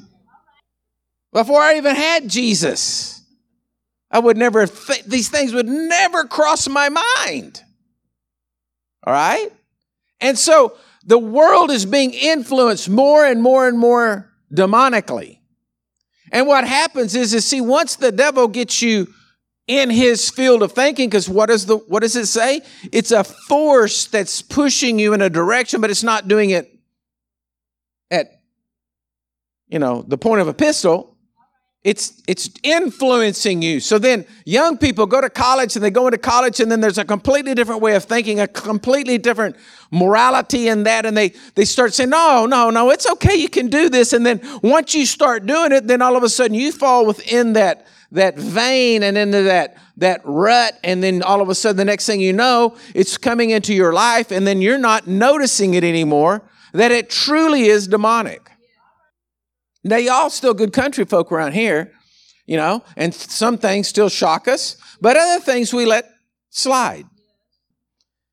Before 1.32 1.60
I 1.60 1.76
even 1.76 1.94
had 1.94 2.28
Jesus, 2.28 3.22
I 4.10 4.18
would 4.18 4.36
never, 4.36 4.66
th- 4.66 5.04
these 5.04 5.28
things 5.28 5.52
would 5.52 5.68
never 5.68 6.24
cross 6.24 6.68
my 6.68 6.88
mind. 6.88 7.62
All 9.06 9.12
right? 9.12 9.50
And 10.20 10.38
so 10.38 10.76
the 11.04 11.18
world 11.18 11.70
is 11.70 11.86
being 11.86 12.12
influenced 12.12 12.88
more 12.88 13.24
and 13.24 13.42
more 13.42 13.68
and 13.68 13.78
more 13.78 14.30
demonically. 14.52 15.38
And 16.32 16.46
what 16.46 16.66
happens 16.66 17.14
is, 17.14 17.34
is 17.34 17.44
see, 17.44 17.60
once 17.60 17.96
the 17.96 18.12
devil 18.12 18.48
gets 18.48 18.82
you 18.82 19.08
in 19.70 19.88
his 19.88 20.28
field 20.30 20.64
of 20.64 20.72
thinking, 20.72 21.08
because 21.08 21.28
what 21.28 21.46
does 21.46 21.64
the 21.66 21.76
what 21.76 22.00
does 22.00 22.16
it 22.16 22.26
say? 22.26 22.60
It's 22.90 23.12
a 23.12 23.22
force 23.22 24.06
that's 24.06 24.42
pushing 24.42 24.98
you 24.98 25.14
in 25.14 25.22
a 25.22 25.30
direction, 25.30 25.80
but 25.80 25.90
it's 25.90 26.02
not 26.02 26.26
doing 26.26 26.50
it 26.50 26.76
at, 28.10 28.40
you 29.68 29.78
know, 29.78 30.02
the 30.02 30.18
point 30.18 30.40
of 30.40 30.48
a 30.48 30.54
pistol, 30.54 31.16
It's 31.84 32.20
it's 32.26 32.50
influencing 32.62 33.62
you. 33.62 33.80
So 33.80 33.98
then 33.98 34.26
young 34.44 34.76
people 34.76 35.06
go 35.06 35.20
to 35.20 35.30
college 35.30 35.76
and 35.76 35.84
they 35.84 35.90
go 35.90 36.08
into 36.08 36.18
college 36.18 36.60
and 36.60 36.70
then 36.70 36.80
there's 36.80 36.98
a 36.98 37.04
completely 37.04 37.54
different 37.54 37.80
way 37.80 37.94
of 37.94 38.04
thinking, 38.04 38.40
a 38.40 38.48
completely 38.48 39.18
different 39.18 39.56
morality 39.90 40.68
in 40.68 40.82
that 40.82 41.06
and 41.06 41.16
they 41.16 41.32
they 41.54 41.64
start 41.64 41.94
saying, 41.94 42.10
"No, 42.10 42.44
no, 42.46 42.70
no, 42.70 42.90
it's 42.90 43.06
okay. 43.12 43.36
You 43.36 43.48
can 43.48 43.68
do 43.68 43.88
this." 43.88 44.12
And 44.12 44.26
then 44.26 44.40
once 44.62 44.94
you 44.94 45.06
start 45.06 45.46
doing 45.46 45.72
it, 45.72 45.86
then 45.86 46.02
all 46.02 46.16
of 46.16 46.22
a 46.22 46.28
sudden 46.28 46.54
you 46.54 46.72
fall 46.72 47.06
within 47.06 47.54
that 47.54 47.86
that 48.12 48.36
vein 48.36 49.02
and 49.02 49.16
into 49.16 49.42
that 49.42 49.76
that 49.96 50.20
rut 50.24 50.74
and 50.82 51.02
then 51.02 51.22
all 51.22 51.40
of 51.40 51.48
a 51.48 51.54
sudden 51.54 51.76
the 51.76 51.84
next 51.84 52.06
thing 52.06 52.20
you 52.20 52.32
know, 52.32 52.76
it's 52.94 53.16
coming 53.16 53.50
into 53.50 53.74
your 53.74 53.92
life 53.92 54.30
and 54.30 54.46
then 54.46 54.60
you're 54.60 54.78
not 54.78 55.06
noticing 55.06 55.74
it 55.74 55.84
anymore 55.84 56.42
that 56.72 56.90
it 56.90 57.10
truly 57.10 57.66
is 57.66 57.88
demonic. 57.88 58.50
Now, 59.82 59.96
y'all 59.96 60.30
still 60.30 60.54
good 60.54 60.72
country 60.72 61.04
folk 61.04 61.32
around 61.32 61.52
here, 61.52 61.92
you 62.46 62.56
know, 62.56 62.84
and 62.96 63.14
some 63.14 63.56
things 63.56 63.88
still 63.88 64.08
shock 64.08 64.46
us, 64.46 64.76
but 65.00 65.16
other 65.16 65.42
things 65.42 65.72
we 65.72 65.86
let 65.86 66.10
slide. 66.50 67.06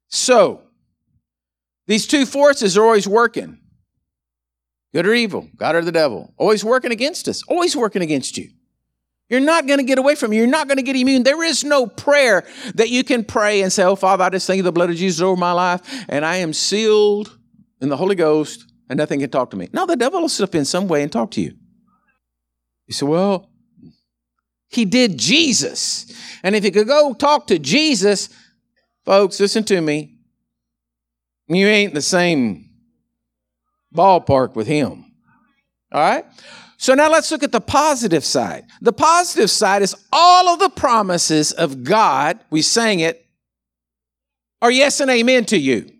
So, 0.09 0.63
these 1.85 2.05
two 2.05 2.25
forces 2.25 2.77
are 2.77 2.83
always 2.83 3.07
working 3.07 3.59
good 4.93 5.05
or 5.05 5.13
evil, 5.13 5.47
God 5.55 5.75
or 5.75 5.83
the 5.83 5.91
devil, 5.91 6.33
always 6.37 6.63
working 6.63 6.91
against 6.91 7.27
us, 7.27 7.43
always 7.47 7.75
working 7.75 8.01
against 8.01 8.37
you. 8.37 8.49
You're 9.29 9.41
not 9.41 9.67
going 9.67 9.79
to 9.79 9.83
get 9.83 9.99
away 9.99 10.15
from 10.15 10.31
it. 10.31 10.37
You're 10.37 10.47
not 10.47 10.67
going 10.67 10.77
to 10.77 10.83
get 10.83 10.95
immune. 10.95 11.23
There 11.23 11.43
is 11.43 11.63
no 11.63 11.85
prayer 11.85 12.45
that 12.75 12.89
you 12.89 13.03
can 13.03 13.25
pray 13.25 13.61
and 13.61 13.71
say, 13.71 13.83
Oh, 13.83 13.95
Father, 13.95 14.23
I 14.23 14.29
just 14.29 14.47
thank 14.47 14.57
you 14.57 14.63
the 14.63 14.71
blood 14.71 14.89
of 14.89 14.95
Jesus 14.95 15.21
over 15.21 15.39
my 15.39 15.51
life, 15.51 15.81
and 16.07 16.25
I 16.25 16.37
am 16.37 16.53
sealed 16.53 17.37
in 17.81 17.89
the 17.89 17.97
Holy 17.97 18.15
Ghost 18.15 18.67
and 18.89 18.97
nothing 18.97 19.19
can 19.19 19.29
talk 19.29 19.51
to 19.51 19.57
me. 19.57 19.69
No, 19.73 19.85
the 19.85 19.95
devil 19.95 20.21
will 20.21 20.29
slip 20.29 20.55
in 20.55 20.65
some 20.65 20.87
way 20.87 21.03
and 21.03 21.11
talk 21.11 21.31
to 21.31 21.41
you. 21.41 21.53
You 22.87 22.93
say, 22.93 23.05
well, 23.05 23.49
he 24.69 24.85
did 24.85 25.17
Jesus. 25.17 26.11
And 26.43 26.55
if 26.55 26.63
you 26.63 26.71
could 26.71 26.87
go 26.87 27.13
talk 27.13 27.47
to 27.47 27.59
Jesus, 27.59 28.29
folks, 29.05 29.39
listen 29.39 29.63
to 29.65 29.81
me. 29.81 30.17
You 31.47 31.67
ain't 31.67 31.93
the 31.93 32.01
same 32.01 32.69
ballpark 33.95 34.55
with 34.55 34.67
him. 34.67 35.05
All 35.91 36.01
right? 36.01 36.25
So 36.77 36.93
now 36.93 37.09
let's 37.09 37.31
look 37.31 37.43
at 37.43 37.51
the 37.51 37.61
positive 37.61 38.23
side. 38.23 38.65
The 38.81 38.93
positive 38.93 39.49
side 39.49 39.81
is 39.81 39.95
all 40.13 40.47
of 40.49 40.59
the 40.59 40.69
promises 40.69 41.51
of 41.51 41.83
God, 41.83 42.39
we 42.49 42.61
sang 42.61 42.99
it, 42.99 43.25
are 44.61 44.71
yes 44.71 44.99
and 44.99 45.09
amen 45.09 45.45
to 45.45 45.57
you. 45.57 45.91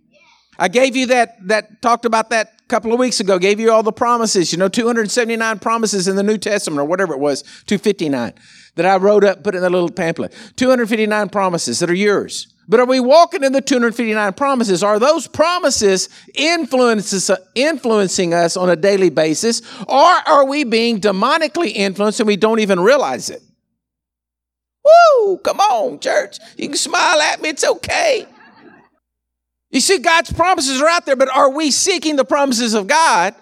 I 0.60 0.68
gave 0.68 0.96
you 0.96 1.08
that, 1.08 1.36
that 1.48 1.82
talked 1.82 2.06
about 2.06 2.30
that 2.32 2.54
a 2.60 2.68
couple 2.68 2.92
of 2.92 3.00
weeks 3.00 3.20
ago, 3.20 3.38
gave 3.38 3.60
you 3.60 3.72
all 3.72 3.84
the 3.84 3.92
promises, 3.92 4.52
you 4.52 4.58
know, 4.58 4.70
279 4.70 5.60
promises 5.60 6.08
in 6.08 6.16
the 6.16 6.24
New 6.24 6.38
Testament 6.38 6.80
or 6.80 6.86
whatever 6.86 7.14
it 7.14 7.20
was, 7.20 7.42
259 7.42 8.34
that 8.76 8.86
I 8.86 8.98
wrote 8.98 9.24
up, 9.24 9.44
put 9.44 9.56
in 9.56 9.62
that 9.62 9.72
little 9.72 9.90
pamphlet. 9.90 10.34
259 10.56 11.30
promises 11.30 11.80
that 11.80 11.90
are 11.90 11.96
yours. 11.96 12.54
But 12.70 12.82
are 12.82 12.86
we 12.86 13.00
walking 13.00 13.44
in 13.44 13.54
the 13.54 13.62
259 13.62 14.34
promises? 14.34 14.84
Are 14.84 15.00
those 15.00 15.26
promises 15.26 16.10
influences, 16.36 17.32
influencing 17.56 18.34
us 18.34 18.58
on 18.58 18.70
a 18.70 18.76
daily 18.76 19.10
basis? 19.10 19.62
Or 19.88 20.04
are 20.04 20.46
we 20.46 20.66
being 20.66 21.00
demonically 21.00 21.72
influenced 21.74 22.20
and 22.20 22.28
we 22.28 22.36
don't 22.36 22.60
even 22.60 22.82
realize 22.82 23.30
it? 23.30 23.42
Woo! 24.84 25.38
Come 25.38 25.60
on, 25.60 26.00
church. 26.00 26.40
You 26.58 26.68
can 26.68 26.78
smile 26.78 27.22
at 27.22 27.42
me, 27.42 27.50
it's 27.50 27.64
okay. 27.64 28.26
You 29.70 29.80
see, 29.80 30.00
God's 30.00 30.32
promises 30.32 30.82
are 30.82 30.88
out 30.88 31.06
there, 31.06 31.16
but 31.16 31.30
are 31.30 31.52
we 31.52 31.72
seeking 31.72 32.16
the 32.16 32.26
promises 32.26 32.74
of 32.74 32.88
God? 32.88 33.34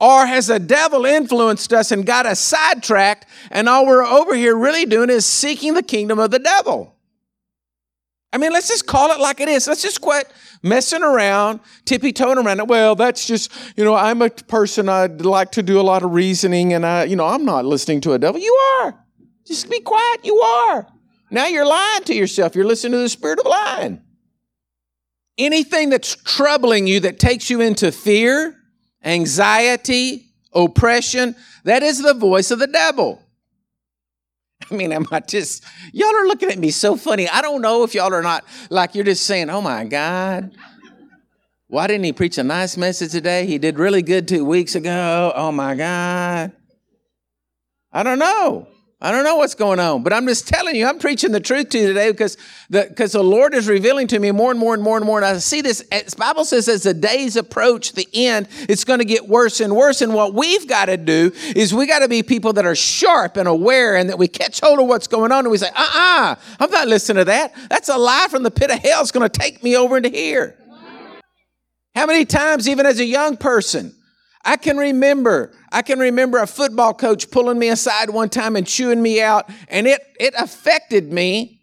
Or 0.00 0.26
has 0.26 0.48
the 0.48 0.58
devil 0.58 1.06
influenced 1.06 1.72
us 1.72 1.92
and 1.92 2.04
got 2.04 2.26
us 2.26 2.40
sidetracked, 2.40 3.26
and 3.50 3.68
all 3.68 3.86
we're 3.86 4.04
over 4.04 4.34
here 4.34 4.56
really 4.56 4.86
doing 4.86 5.08
is 5.08 5.24
seeking 5.24 5.74
the 5.74 5.82
kingdom 5.82 6.18
of 6.18 6.30
the 6.30 6.38
devil? 6.38 6.93
I 8.34 8.36
mean, 8.36 8.52
let's 8.52 8.66
just 8.66 8.88
call 8.88 9.12
it 9.12 9.20
like 9.20 9.38
it 9.38 9.48
is. 9.48 9.68
Let's 9.68 9.80
just 9.80 10.00
quit 10.00 10.28
messing 10.60 11.04
around, 11.04 11.60
tippy 11.84 12.12
toeing 12.12 12.36
around 12.36 12.58
it. 12.58 12.66
Well, 12.66 12.96
that's 12.96 13.28
just, 13.28 13.52
you 13.76 13.84
know, 13.84 13.94
I'm 13.94 14.20
a 14.22 14.28
person, 14.28 14.88
I'd 14.88 15.20
like 15.20 15.52
to 15.52 15.62
do 15.62 15.78
a 15.78 15.82
lot 15.82 16.02
of 16.02 16.12
reasoning, 16.12 16.72
and 16.72 16.84
I, 16.84 17.04
you 17.04 17.14
know, 17.14 17.28
I'm 17.28 17.44
not 17.44 17.64
listening 17.64 18.00
to 18.00 18.12
a 18.14 18.18
devil. 18.18 18.40
You 18.40 18.52
are. 18.80 18.98
Just 19.46 19.70
be 19.70 19.78
quiet. 19.78 20.24
You 20.24 20.36
are. 20.40 20.84
Now 21.30 21.46
you're 21.46 21.64
lying 21.64 22.02
to 22.04 22.14
yourself. 22.14 22.56
You're 22.56 22.64
listening 22.64 22.92
to 22.92 22.98
the 22.98 23.08
spirit 23.08 23.38
of 23.38 23.46
lying. 23.46 24.02
Anything 25.38 25.90
that's 25.90 26.16
troubling 26.16 26.88
you 26.88 26.98
that 27.00 27.20
takes 27.20 27.50
you 27.50 27.60
into 27.60 27.92
fear, 27.92 28.56
anxiety, 29.04 30.26
oppression, 30.52 31.36
that 31.62 31.84
is 31.84 32.02
the 32.02 32.14
voice 32.14 32.50
of 32.50 32.58
the 32.58 32.66
devil. 32.66 33.23
I 34.70 34.74
mean, 34.74 34.92
am 34.92 35.06
I 35.10 35.20
just, 35.20 35.64
y'all 35.92 36.14
are 36.14 36.26
looking 36.26 36.50
at 36.50 36.58
me 36.58 36.70
so 36.70 36.96
funny. 36.96 37.28
I 37.28 37.42
don't 37.42 37.62
know 37.62 37.84
if 37.84 37.94
y'all 37.94 38.12
are 38.12 38.22
not 38.22 38.44
like 38.70 38.94
you're 38.94 39.04
just 39.04 39.24
saying, 39.24 39.50
oh 39.50 39.60
my 39.60 39.84
God, 39.84 40.54
why 41.68 41.86
didn't 41.86 42.04
he 42.04 42.12
preach 42.12 42.38
a 42.38 42.44
nice 42.44 42.76
message 42.76 43.12
today? 43.12 43.46
He 43.46 43.58
did 43.58 43.78
really 43.78 44.02
good 44.02 44.28
two 44.28 44.44
weeks 44.44 44.74
ago. 44.74 45.32
Oh 45.34 45.52
my 45.52 45.74
God. 45.74 46.52
I 47.92 48.02
don't 48.02 48.18
know. 48.18 48.68
I 49.00 49.10
don't 49.10 49.24
know 49.24 49.36
what's 49.36 49.54
going 49.54 49.80
on, 49.80 50.02
but 50.02 50.12
I'm 50.12 50.26
just 50.26 50.48
telling 50.48 50.76
you, 50.76 50.86
I'm 50.86 50.98
preaching 50.98 51.30
the 51.32 51.40
truth 51.40 51.68
to 51.70 51.78
you 51.78 51.88
today 51.88 52.10
because 52.10 52.38
the, 52.70 52.86
because 52.88 53.12
the 53.12 53.22
Lord 53.22 53.52
is 53.52 53.68
revealing 53.68 54.06
to 54.06 54.18
me 54.18 54.30
more 54.30 54.50
and 54.50 54.58
more 54.58 54.72
and 54.72 54.82
more 54.82 54.96
and 54.96 55.04
more. 55.04 55.18
And 55.18 55.26
I 55.26 55.36
see 55.38 55.60
this, 55.60 55.84
eh, 55.92 56.02
the 56.04 56.16
Bible 56.16 56.44
says 56.44 56.68
as 56.68 56.84
the 56.84 56.94
days 56.94 57.36
approach 57.36 57.92
the 57.92 58.08
end, 58.14 58.48
it's 58.68 58.84
going 58.84 59.00
to 59.00 59.04
get 59.04 59.28
worse 59.28 59.60
and 59.60 59.76
worse. 59.76 60.00
And 60.00 60.14
what 60.14 60.32
we've 60.32 60.66
got 60.66 60.86
to 60.86 60.96
do 60.96 61.32
is 61.54 61.74
we 61.74 61.86
got 61.86 61.98
to 61.98 62.08
be 62.08 62.22
people 62.22 62.54
that 62.54 62.64
are 62.64 62.74
sharp 62.74 63.36
and 63.36 63.46
aware 63.46 63.96
and 63.96 64.08
that 64.08 64.18
we 64.18 64.28
catch 64.28 64.60
hold 64.60 64.78
of 64.78 64.86
what's 64.86 65.08
going 65.08 65.32
on 65.32 65.40
and 65.40 65.50
we 65.50 65.58
say, 65.58 65.68
uh-uh, 65.68 66.36
I'm 66.60 66.70
not 66.70 66.88
listening 66.88 67.20
to 67.20 67.24
that. 67.26 67.52
That's 67.68 67.88
a 67.88 67.98
lie 67.98 68.28
from 68.30 68.42
the 68.42 68.50
pit 68.50 68.70
of 68.70 68.78
hell. 68.78 69.02
It's 69.02 69.10
going 69.10 69.28
to 69.28 69.38
take 69.38 69.62
me 69.62 69.76
over 69.76 69.98
into 69.98 70.08
here. 70.08 70.56
How 71.94 72.06
many 72.06 72.24
times, 72.24 72.68
even 72.68 72.86
as 72.86 73.00
a 73.00 73.04
young 73.04 73.36
person, 73.36 73.94
I 74.44 74.56
can 74.56 74.76
remember, 74.76 75.52
I 75.72 75.82
can 75.82 75.98
remember 75.98 76.38
a 76.38 76.46
football 76.46 76.92
coach 76.92 77.30
pulling 77.30 77.58
me 77.58 77.68
aside 77.68 78.10
one 78.10 78.28
time 78.28 78.56
and 78.56 78.66
chewing 78.66 79.02
me 79.02 79.22
out, 79.22 79.48
and 79.68 79.86
it, 79.86 80.00
it 80.20 80.34
affected 80.36 81.12
me 81.12 81.62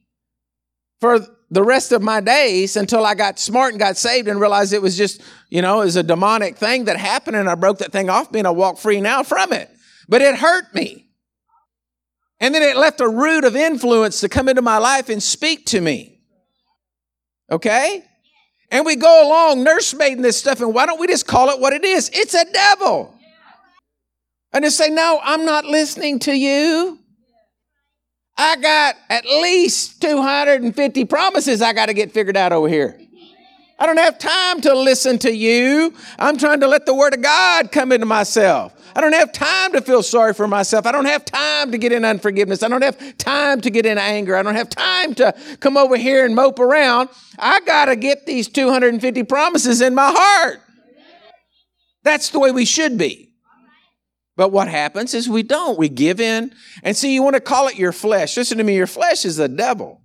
for 1.00 1.20
the 1.52 1.64
rest 1.64 1.92
of 1.92 2.02
my 2.02 2.22
days 2.22 2.78
until 2.78 3.06
I 3.06 3.14
got 3.14 3.38
smart 3.38 3.74
and 3.74 3.80
got 3.80 3.98
saved 3.98 4.28
and 4.28 4.40
realized 4.40 4.74
it 4.74 4.82
was 4.82 4.98
just, 4.98 5.22
you 5.50 5.62
know, 5.62 5.82
it 5.82 5.86
was 5.86 5.98
a 5.98 6.04
demonic 6.04 6.58
thing 6.58 6.86
that 6.86 6.98
happened, 6.98 7.36
and 7.36 7.50
I 7.50 7.56
broke 7.56 7.80
that 7.80 7.92
thing 7.92 8.10
off 8.10 8.32
me 8.32 8.40
and 8.40 8.48
I 8.48 8.52
walk 8.52 8.78
free 8.78 9.02
now 9.02 9.22
from 9.24 9.52
it. 9.52 9.70
But 10.08 10.22
it 10.22 10.36
hurt 10.36 10.74
me. 10.74 11.08
And 12.40 12.56
then 12.56 12.64
it 12.64 12.76
left 12.76 13.02
a 13.02 13.08
root 13.08 13.44
of 13.44 13.56
influence 13.56 14.22
to 14.22 14.30
come 14.30 14.50
into 14.50 14.62
my 14.62 14.80
life 14.80 15.10
and 15.10 15.22
speak 15.22 15.68
to 15.68 15.82
me. 15.82 16.22
Okay? 17.52 18.04
And 18.72 18.86
we 18.86 18.96
go 18.96 19.28
along 19.28 19.66
nursemaiding 19.66 20.22
this 20.22 20.38
stuff, 20.38 20.62
and 20.62 20.74
why 20.74 20.86
don't 20.86 21.00
we 21.00 21.06
just 21.06 21.28
call 21.28 21.50
it 21.50 21.60
what 21.60 21.74
it 21.74 21.84
is? 21.84 22.10
It's 22.14 22.34
a 22.34 22.46
devil. 22.46 23.14
And 24.54 24.64
just 24.64 24.78
say, 24.78 24.90
No, 24.90 25.20
I'm 25.22 25.46
not 25.46 25.66
listening 25.66 26.20
to 26.20 26.34
you. 26.34 26.98
I 28.38 28.56
got 28.56 28.96
at 29.10 29.26
least 29.26 30.02
250 30.02 31.06
promises 31.06 31.62
I 31.62 31.74
got 31.74 31.88
to 31.88 31.94
get 31.94 32.12
figured 32.12 32.38
out 32.38 32.54
over 32.54 32.68
here. 32.68 32.98
I 33.82 33.88
don't 33.88 33.98
have 33.98 34.20
time 34.20 34.62
to 34.62 34.76
listen 34.76 35.18
to 35.20 35.36
you. 35.36 35.96
I'm 36.20 36.38
trying 36.38 36.60
to 36.60 36.68
let 36.68 36.86
the 36.86 36.94
Word 36.94 37.16
of 37.16 37.24
God 37.24 37.72
come 37.72 37.92
into 37.92 38.06
myself. 38.06 38.76
I 38.96 39.02
don't 39.02 39.16
have 39.16 39.32
time 39.32 39.72
to 39.72 39.82
feel 39.82 40.04
sorry 40.04 40.36
for 40.36 40.48
myself. 40.48 40.86
I 40.86 40.92
don't 40.92 41.06
have 41.06 41.26
time 41.26 41.72
to 41.72 41.80
get 41.80 41.92
in 41.92 42.06
unforgiveness. 42.06 42.62
I 42.62 42.68
don't 42.68 42.84
have 42.84 43.18
time 43.18 43.60
to 43.62 43.72
get 43.72 43.88
in 43.88 43.98
anger. 43.98 44.36
I 44.36 44.44
don't 44.44 44.54
have 44.54 44.70
time 44.70 45.16
to 45.16 45.34
come 45.62 45.78
over 45.78 45.98
here 45.98 46.24
and 46.24 46.36
mope 46.36 46.60
around. 46.60 47.10
I 47.40 47.60
got 47.62 47.86
to 47.86 47.96
get 47.96 48.28
these 48.28 48.48
250 48.48 49.24
promises 49.24 49.82
in 49.82 49.96
my 49.96 50.14
heart. 50.16 50.62
That's 52.04 52.30
the 52.30 52.40
way 52.40 52.52
we 52.52 52.66
should 52.66 53.00
be. 53.00 53.34
But 54.36 54.52
what 54.52 54.68
happens 54.68 55.16
is 55.16 55.28
we 55.28 55.42
don't. 55.42 55.80
We 55.80 55.90
give 55.90 56.22
in. 56.22 56.54
And 56.84 56.96
see, 56.96 57.16
you 57.16 57.24
want 57.24 57.34
to 57.34 57.42
call 57.42 57.68
it 57.68 57.80
your 57.80 57.94
flesh. 57.94 58.38
Listen 58.38 58.60
to 58.60 58.64
me, 58.64 58.76
your 58.76 58.86
flesh 58.86 59.26
is 59.26 59.38
the 59.38 59.50
devil. 59.50 60.01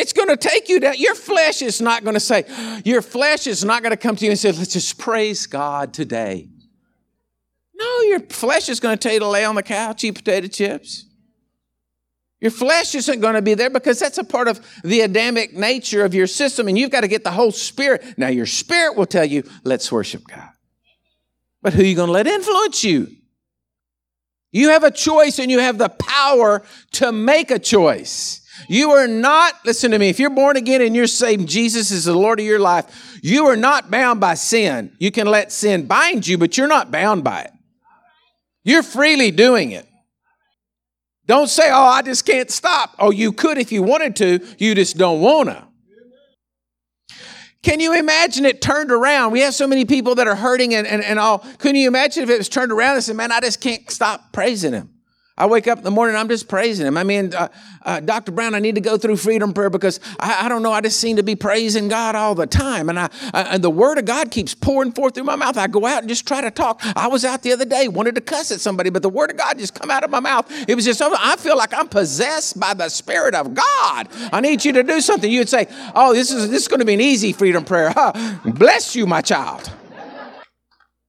It's 0.00 0.14
going 0.14 0.28
to 0.28 0.36
take 0.36 0.70
you 0.70 0.80
down. 0.80 0.94
Your 0.96 1.14
flesh 1.14 1.60
is 1.60 1.80
not 1.80 2.04
going 2.04 2.14
to 2.14 2.20
say, 2.20 2.44
your 2.86 3.02
flesh 3.02 3.46
is 3.46 3.62
not 3.64 3.82
going 3.82 3.90
to 3.90 3.98
come 3.98 4.16
to 4.16 4.24
you 4.24 4.30
and 4.30 4.40
say, 4.40 4.50
let's 4.50 4.72
just 4.72 4.98
praise 4.98 5.46
God 5.46 5.92
today. 5.92 6.48
No, 7.74 8.00
your 8.00 8.20
flesh 8.20 8.70
is 8.70 8.80
going 8.80 8.96
to 8.96 9.00
tell 9.00 9.12
you 9.12 9.20
to 9.20 9.28
lay 9.28 9.44
on 9.44 9.56
the 9.56 9.62
couch, 9.62 10.02
eat 10.04 10.12
potato 10.12 10.46
chips. 10.46 11.04
Your 12.40 12.50
flesh 12.50 12.94
isn't 12.94 13.20
going 13.20 13.34
to 13.34 13.42
be 13.42 13.52
there 13.52 13.68
because 13.68 13.98
that's 13.98 14.16
a 14.16 14.24
part 14.24 14.48
of 14.48 14.66
the 14.82 15.02
Adamic 15.02 15.52
nature 15.52 16.02
of 16.06 16.14
your 16.14 16.26
system, 16.26 16.68
and 16.68 16.78
you've 16.78 16.90
got 16.90 17.02
to 17.02 17.08
get 17.08 17.22
the 17.22 17.30
whole 17.30 17.52
spirit. 17.52 18.02
Now, 18.16 18.28
your 18.28 18.46
spirit 18.46 18.96
will 18.96 19.04
tell 19.04 19.26
you, 19.26 19.42
let's 19.64 19.92
worship 19.92 20.26
God. 20.26 20.48
But 21.60 21.74
who 21.74 21.82
are 21.82 21.84
you 21.84 21.94
going 21.94 22.08
to 22.08 22.12
let 22.12 22.26
influence 22.26 22.82
you? 22.82 23.08
You 24.50 24.70
have 24.70 24.82
a 24.82 24.90
choice 24.90 25.38
and 25.38 25.50
you 25.50 25.58
have 25.58 25.76
the 25.76 25.90
power 25.90 26.62
to 26.92 27.12
make 27.12 27.50
a 27.50 27.58
choice. 27.58 28.39
You 28.68 28.90
are 28.92 29.08
not, 29.08 29.54
listen 29.64 29.90
to 29.90 29.98
me, 29.98 30.08
if 30.08 30.18
you're 30.18 30.30
born 30.30 30.56
again 30.56 30.80
and 30.82 30.94
you're 30.94 31.06
saved, 31.06 31.48
Jesus 31.48 31.90
is 31.90 32.04
the 32.04 32.14
Lord 32.14 32.40
of 32.40 32.46
your 32.46 32.58
life, 32.58 33.18
you 33.22 33.46
are 33.46 33.56
not 33.56 33.90
bound 33.90 34.20
by 34.20 34.34
sin. 34.34 34.94
You 34.98 35.10
can 35.10 35.26
let 35.26 35.52
sin 35.52 35.86
bind 35.86 36.26
you, 36.26 36.38
but 36.38 36.56
you're 36.56 36.68
not 36.68 36.90
bound 36.90 37.24
by 37.24 37.42
it. 37.42 37.52
You're 38.64 38.82
freely 38.82 39.30
doing 39.30 39.72
it. 39.72 39.86
Don't 41.26 41.48
say, 41.48 41.70
oh, 41.70 41.84
I 41.84 42.02
just 42.02 42.26
can't 42.26 42.50
stop. 42.50 42.94
Oh, 42.98 43.10
you 43.10 43.32
could 43.32 43.56
if 43.58 43.70
you 43.70 43.82
wanted 43.82 44.16
to, 44.16 44.40
you 44.58 44.74
just 44.74 44.96
don't 44.96 45.20
want 45.20 45.48
to. 45.48 45.64
Can 47.62 47.78
you 47.78 47.94
imagine 47.94 48.46
it 48.46 48.62
turned 48.62 48.90
around? 48.90 49.32
We 49.32 49.40
have 49.40 49.54
so 49.54 49.66
many 49.66 49.84
people 49.84 50.14
that 50.14 50.26
are 50.26 50.34
hurting 50.34 50.74
and, 50.74 50.86
and, 50.86 51.04
and 51.04 51.18
all. 51.18 51.40
Couldn't 51.58 51.76
you 51.76 51.88
imagine 51.88 52.22
if 52.22 52.30
it 52.30 52.38
was 52.38 52.48
turned 52.48 52.72
around 52.72 52.94
and 52.94 53.04
said, 53.04 53.16
man, 53.16 53.32
I 53.32 53.40
just 53.40 53.60
can't 53.60 53.88
stop 53.90 54.32
praising 54.32 54.72
him? 54.72 54.90
I 55.40 55.46
wake 55.46 55.66
up 55.68 55.78
in 55.78 55.84
the 55.84 55.90
morning, 55.90 56.16
I'm 56.16 56.28
just 56.28 56.48
praising 56.48 56.86
him. 56.86 56.98
I 56.98 57.02
mean, 57.02 57.34
uh, 57.34 57.48
uh, 57.82 58.00
Dr. 58.00 58.30
Brown, 58.30 58.54
I 58.54 58.58
need 58.58 58.74
to 58.74 58.82
go 58.82 58.98
through 58.98 59.16
freedom 59.16 59.54
prayer 59.54 59.70
because 59.70 59.98
I, 60.18 60.44
I, 60.44 60.48
don't 60.50 60.62
know, 60.62 60.70
I 60.70 60.82
just 60.82 61.00
seem 61.00 61.16
to 61.16 61.22
be 61.22 61.34
praising 61.34 61.88
God 61.88 62.14
all 62.14 62.34
the 62.34 62.46
time. 62.46 62.90
And, 62.90 62.98
I, 62.98 63.08
I, 63.32 63.42
and 63.54 63.64
the 63.64 63.70
word 63.70 63.96
of 63.96 64.04
God 64.04 64.30
keeps 64.30 64.54
pouring 64.54 64.92
forth 64.92 65.14
through 65.14 65.24
my 65.24 65.36
mouth. 65.36 65.56
I 65.56 65.66
go 65.66 65.86
out 65.86 66.00
and 66.00 66.10
just 66.10 66.28
try 66.28 66.42
to 66.42 66.50
talk. 66.50 66.82
I 66.94 67.08
was 67.08 67.24
out 67.24 67.40
the 67.40 67.52
other 67.52 67.64
day, 67.64 67.88
wanted 67.88 68.16
to 68.16 68.20
cuss 68.20 68.52
at 68.52 68.60
somebody, 68.60 68.90
but 68.90 69.00
the 69.00 69.08
word 69.08 69.30
of 69.30 69.38
God 69.38 69.56
just 69.56 69.74
come 69.74 69.90
out 69.90 70.04
of 70.04 70.10
my 70.10 70.20
mouth. 70.20 70.46
It 70.68 70.74
was 70.74 70.84
just, 70.84 71.00
I 71.00 71.36
feel 71.36 71.56
like 71.56 71.72
I'm 71.72 71.88
possessed 71.88 72.60
by 72.60 72.74
the 72.74 72.90
Spirit 72.90 73.34
of 73.34 73.54
God. 73.54 74.08
I 74.32 74.40
need 74.42 74.62
you 74.62 74.72
to 74.74 74.82
do 74.82 75.00
something. 75.00 75.32
You'd 75.32 75.48
say, 75.48 75.68
oh, 75.94 76.12
this 76.12 76.30
is, 76.30 76.50
this 76.50 76.60
is 76.60 76.68
going 76.68 76.80
to 76.80 76.86
be 76.86 76.92
an 76.94 77.00
easy 77.00 77.32
freedom 77.32 77.64
prayer. 77.64 77.94
Huh? 77.96 78.12
Bless 78.44 78.94
you, 78.94 79.06
my 79.06 79.22
child. 79.22 79.70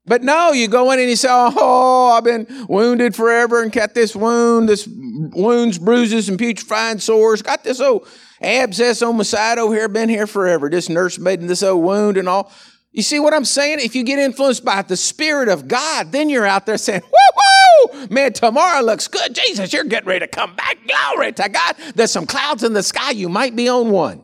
But 0.05 0.23
no, 0.23 0.51
you 0.51 0.67
go 0.67 0.91
in 0.91 0.99
and 0.99 1.09
you 1.09 1.15
say, 1.15 1.29
Oh, 1.29 2.13
I've 2.15 2.23
been 2.23 2.47
wounded 2.67 3.15
forever 3.15 3.61
and 3.61 3.71
got 3.71 3.93
this 3.93 4.15
wound, 4.15 4.67
this 4.67 4.87
wounds, 4.87 5.77
bruises, 5.77 6.27
and 6.27 6.39
putrefying 6.39 6.99
sores. 6.99 7.41
Got 7.41 7.63
this 7.63 7.79
old 7.79 8.07
abscess 8.41 9.01
on 9.01 9.17
my 9.17 9.23
side 9.23 9.59
over 9.59 9.73
here, 9.73 9.87
been 9.87 10.09
here 10.09 10.25
forever. 10.25 10.69
This 10.69 10.89
nurse 10.89 11.19
made 11.19 11.41
this 11.41 11.61
old 11.61 11.83
wound 11.83 12.17
and 12.17 12.27
all. 12.27 12.51
You 12.91 13.03
see 13.03 13.19
what 13.19 13.33
I'm 13.33 13.45
saying? 13.45 13.79
If 13.79 13.95
you 13.95 14.03
get 14.03 14.19
influenced 14.19 14.65
by 14.65 14.81
the 14.81 14.97
Spirit 14.97 15.47
of 15.47 15.67
God, 15.67 16.11
then 16.11 16.29
you're 16.29 16.45
out 16.45 16.65
there 16.65 16.77
saying, 16.77 17.03
Woo! 17.03 18.07
Man, 18.09 18.33
tomorrow 18.33 18.81
looks 18.83 19.07
good. 19.07 19.33
Jesus, 19.35 19.71
you're 19.71 19.83
getting 19.83 20.09
ready 20.09 20.25
to 20.25 20.27
come 20.27 20.55
back. 20.55 20.77
Glory 20.87 21.31
to 21.33 21.47
God. 21.47 21.75
There's 21.95 22.11
some 22.11 22.25
clouds 22.25 22.63
in 22.63 22.73
the 22.73 22.83
sky. 22.83 23.11
You 23.11 23.29
might 23.29 23.55
be 23.55 23.69
on 23.69 23.91
one. 23.91 24.23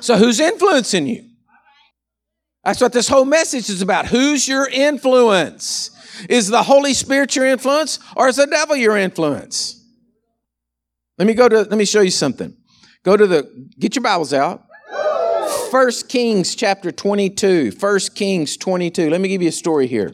So, 0.00 0.16
who's 0.16 0.40
influencing 0.40 1.06
you? 1.06 1.24
That's 2.66 2.80
what 2.80 2.92
this 2.92 3.06
whole 3.06 3.24
message 3.24 3.70
is 3.70 3.80
about. 3.80 4.06
Who's 4.06 4.48
your 4.48 4.68
influence? 4.68 5.92
Is 6.28 6.48
the 6.48 6.64
Holy 6.64 6.94
Spirit 6.94 7.36
your 7.36 7.46
influence 7.46 8.00
or 8.16 8.26
is 8.26 8.36
the 8.36 8.46
devil 8.46 8.74
your 8.74 8.96
influence? 8.96 9.84
Let 11.16 11.28
me 11.28 11.34
go 11.34 11.48
to, 11.48 11.58
let 11.58 11.78
me 11.78 11.84
show 11.84 12.00
you 12.00 12.10
something. 12.10 12.56
Go 13.04 13.16
to 13.16 13.24
the, 13.24 13.68
get 13.78 13.94
your 13.94 14.02
Bibles 14.02 14.32
out. 14.32 14.64
First 15.70 16.08
Kings 16.08 16.56
chapter 16.56 16.90
22. 16.90 17.70
First 17.70 18.16
Kings 18.16 18.56
22. 18.56 19.10
Let 19.10 19.20
me 19.20 19.28
give 19.28 19.42
you 19.42 19.50
a 19.50 19.52
story 19.52 19.86
here. 19.86 20.12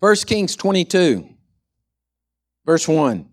First 0.00 0.26
Kings 0.26 0.56
22, 0.56 1.28
verse 2.64 2.88
1. 2.88 3.28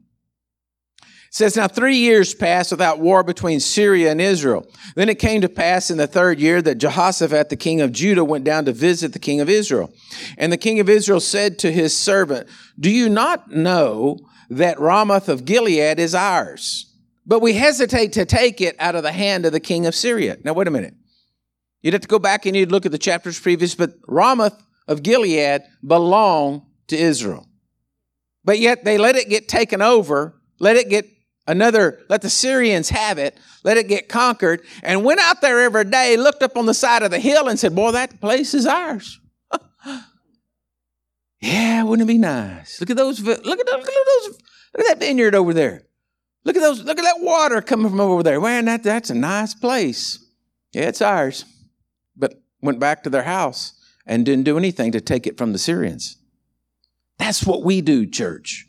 It 1.30 1.36
says, 1.36 1.56
Now 1.56 1.68
three 1.68 1.98
years 1.98 2.34
passed 2.34 2.72
without 2.72 3.00
war 3.00 3.24
between 3.24 3.60
Syria 3.60 4.12
and 4.12 4.20
Israel. 4.20 4.66
Then 4.96 5.10
it 5.10 5.20
came 5.20 5.42
to 5.42 5.50
pass 5.50 5.92
in 5.92 5.98
the 5.98 6.08
third 6.08 6.40
year 6.40 6.60
that 6.64 6.80
Jehoshaphat, 6.80 7.50
the 7.50 7.56
king 7.56 7.82
of 7.82 7.92
Judah, 7.92 8.26
went 8.26 8.44
down 8.44 8.66
to 8.66 8.74
visit 8.74 9.14
the 9.14 9.20
king 9.20 9.40
of 9.40 9.48
Israel. 9.48 9.94
And 10.40 10.52
the 10.52 10.58
king 10.58 10.80
of 10.80 10.90
Israel 10.90 11.20
said 11.20 11.60
to 11.60 11.72
his 11.72 11.96
servant, 11.96 12.50
Do 12.80 12.90
you 12.90 13.10
not 13.10 13.52
know 13.52 14.18
that 14.50 14.80
Ramoth 14.80 15.30
of 15.30 15.46
Gilead 15.46 16.00
is 16.00 16.16
ours? 16.16 16.92
But 17.28 17.44
we 17.44 17.54
hesitate 17.54 18.14
to 18.14 18.26
take 18.26 18.60
it 18.60 18.76
out 18.80 18.96
of 18.96 19.04
the 19.04 19.12
hand 19.12 19.46
of 19.46 19.52
the 19.52 19.60
king 19.60 19.86
of 19.86 19.94
Syria. 19.94 20.38
Now, 20.44 20.54
wait 20.54 20.68
a 20.68 20.72
minute. 20.72 20.96
You'd 21.84 21.94
have 21.94 22.02
to 22.02 22.08
go 22.08 22.18
back 22.18 22.48
and 22.48 22.56
you'd 22.56 22.72
look 22.72 22.88
at 22.88 22.92
the 22.92 22.98
chapters 22.98 23.40
previous, 23.40 23.76
but 23.76 23.92
Ramoth 24.08 24.60
of 24.88 25.04
Gilead 25.04 25.62
belonged 25.86 26.64
to 26.88 26.98
Israel. 26.98 27.48
But 28.44 28.58
yet 28.58 28.84
they 28.84 28.98
let 28.98 29.16
it 29.16 29.30
get 29.30 29.48
taken 29.48 29.80
over, 29.80 30.42
let 30.60 30.76
it 30.76 30.90
get 30.90 31.06
another, 31.50 32.00
let 32.10 32.22
the 32.22 32.30
Syrians 32.30 32.90
have 32.90 33.18
it, 33.18 33.38
let 33.64 33.78
it 33.78 33.88
get 33.88 34.08
conquered, 34.08 34.62
and 34.84 35.04
went 35.04 35.20
out 35.20 35.42
there 35.42 35.60
every 35.62 35.84
day, 35.84 36.16
looked 36.16 36.44
up 36.44 36.56
on 36.56 36.66
the 36.66 36.74
side 36.74 37.04
of 37.04 37.12
the 37.12 37.20
hill 37.20 37.50
and 37.50 37.60
said, 37.60 37.76
Boy, 37.76 37.92
that 37.92 38.22
place 38.22 38.54
is 38.54 38.66
ours. 38.66 39.20
yeah, 41.42 41.84
wouldn't 41.84 42.08
it 42.08 42.14
be 42.14 42.18
nice? 42.18 42.80
Look 42.80 42.90
at 42.90 42.98
those, 42.98 43.20
look 43.20 43.40
at, 43.40 43.46
look 43.46 43.60
at 43.60 43.66
those, 43.66 44.28
look 44.78 44.86
at 44.86 44.88
that 44.88 45.00
vineyard 45.00 45.36
over 45.36 45.54
there. 45.54 45.84
Look 46.46 46.56
at 46.56 46.62
those, 46.62 46.84
look 46.84 46.98
at 46.98 47.04
that 47.04 47.20
water 47.20 47.62
coming 47.62 47.90
from 47.90 48.00
over 48.00 48.24
there. 48.24 48.40
Man, 48.40 48.66
that, 48.66 48.84
that's 48.84 49.10
a 49.10 49.16
nice 49.16 49.54
place. 49.54 50.26
Yeah, 50.72 50.84
it's 50.84 51.02
ours. 51.02 51.46
But 52.16 52.42
went 52.62 52.80
back 52.80 53.04
to 53.04 53.10
their 53.10 53.24
house 53.24 53.74
and 54.06 54.26
didn't 54.26 54.46
do 54.46 54.58
anything 54.58 54.92
to 54.94 55.02
take 55.02 55.28
it 55.28 55.38
from 55.38 55.52
the 55.52 55.60
Syrians. 55.60 56.18
That's 57.18 57.46
what 57.46 57.64
we 57.64 57.82
do, 57.82 58.06
church. 58.06 58.66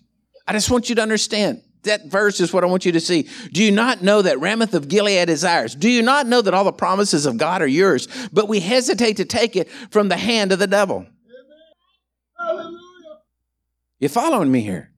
I 0.47 0.53
just 0.53 0.71
want 0.71 0.89
you 0.89 0.97
to 0.97 1.03
understand 1.03 1.63
that 1.83 2.07
verse 2.07 2.41
is 2.41 2.53
what 2.53 2.65
I 2.65 2.67
want 2.67 2.85
you 2.85 2.93
to 2.93 3.01
see. 3.01 3.29
Do 3.53 3.63
you 3.63 3.71
not 3.71 4.03
know 4.03 4.23
that 4.23 4.41
Ramoth 4.41 4.75
of 4.75 4.89
Gilead 4.89 5.29
is 5.29 5.45
ours? 5.45 5.75
Do 5.75 5.89
you 5.89 6.03
not 6.03 6.27
know 6.27 6.43
that 6.43 6.55
all 6.55 6.65
the 6.65 6.73
promises 6.73 7.27
of 7.27 7.37
God 7.37 7.63
are 7.63 7.67
yours? 7.67 8.09
But 8.33 8.49
we 8.49 8.61
hesitate 8.61 9.17
to 9.17 9.25
take 9.25 9.57
it 9.57 9.71
from 9.91 10.09
the 10.09 10.17
hand 10.17 10.53
of 10.53 10.59
the 10.59 10.67
devil. 10.67 11.07
You 13.99 14.09
following 14.09 14.51
me 14.51 14.61
here? 14.61 14.91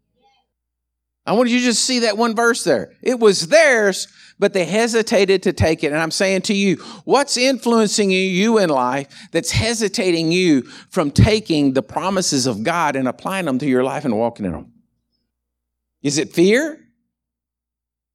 I 1.24 1.32
want 1.32 1.50
you 1.50 1.58
to 1.58 1.64
just 1.64 1.84
see 1.84 2.00
that 2.00 2.18
one 2.18 2.34
verse 2.34 2.64
there. 2.64 2.92
It 3.00 3.20
was 3.20 3.46
theirs, 3.46 4.08
but 4.40 4.54
they 4.54 4.64
hesitated 4.64 5.44
to 5.44 5.52
take 5.52 5.84
it. 5.84 5.92
And 5.92 5.98
I'm 6.00 6.10
saying 6.10 6.42
to 6.42 6.54
you, 6.54 6.76
what's 7.04 7.36
influencing 7.36 8.10
you 8.10 8.58
in 8.58 8.70
life 8.70 9.28
that's 9.30 9.52
hesitating 9.52 10.32
you 10.32 10.62
from 10.90 11.12
taking 11.12 11.74
the 11.74 11.82
promises 11.82 12.46
of 12.46 12.64
God 12.64 12.96
and 12.96 13.06
applying 13.06 13.46
them 13.46 13.60
to 13.60 13.66
your 13.66 13.84
life 13.84 14.04
and 14.04 14.16
walking 14.18 14.46
in 14.46 14.52
them? 14.52 14.71
Is 16.02 16.18
it 16.18 16.32
fear? 16.32 16.78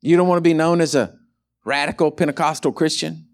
You 0.01 0.17
don't 0.17 0.27
want 0.27 0.37
to 0.37 0.49
be 0.49 0.53
known 0.53 0.81
as 0.81 0.95
a 0.95 1.17
radical 1.65 2.11
Pentecostal 2.11 2.71
Christian? 2.71 3.27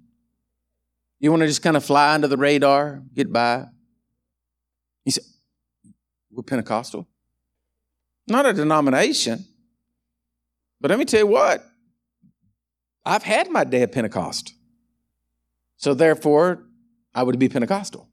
You 1.20 1.32
want 1.32 1.42
to 1.42 1.48
just 1.48 1.62
kind 1.62 1.78
of 1.78 1.84
fly 1.84 2.14
under 2.14 2.28
the 2.28 2.38
radar, 2.38 3.02
get 3.14 3.32
by? 3.32 3.66
You 5.06 5.12
say, 5.12 5.22
we're 6.32 6.44
Pentecostal? 6.44 7.08
Not 8.28 8.46
a 8.46 8.54
denomination. 8.54 9.46
But 10.80 10.90
let 10.92 11.00
me 11.00 11.06
tell 11.06 11.22
you 11.22 11.28
what, 11.28 11.64
I've 13.06 13.24
had 13.24 13.50
my 13.50 13.64
day 13.64 13.84
of 13.84 13.92
Pentecost. 13.92 14.54
So 15.78 15.94
therefore, 15.94 16.64
I 17.14 17.24
would 17.24 17.40
be 17.40 17.50
Pentecostal. 17.50 18.10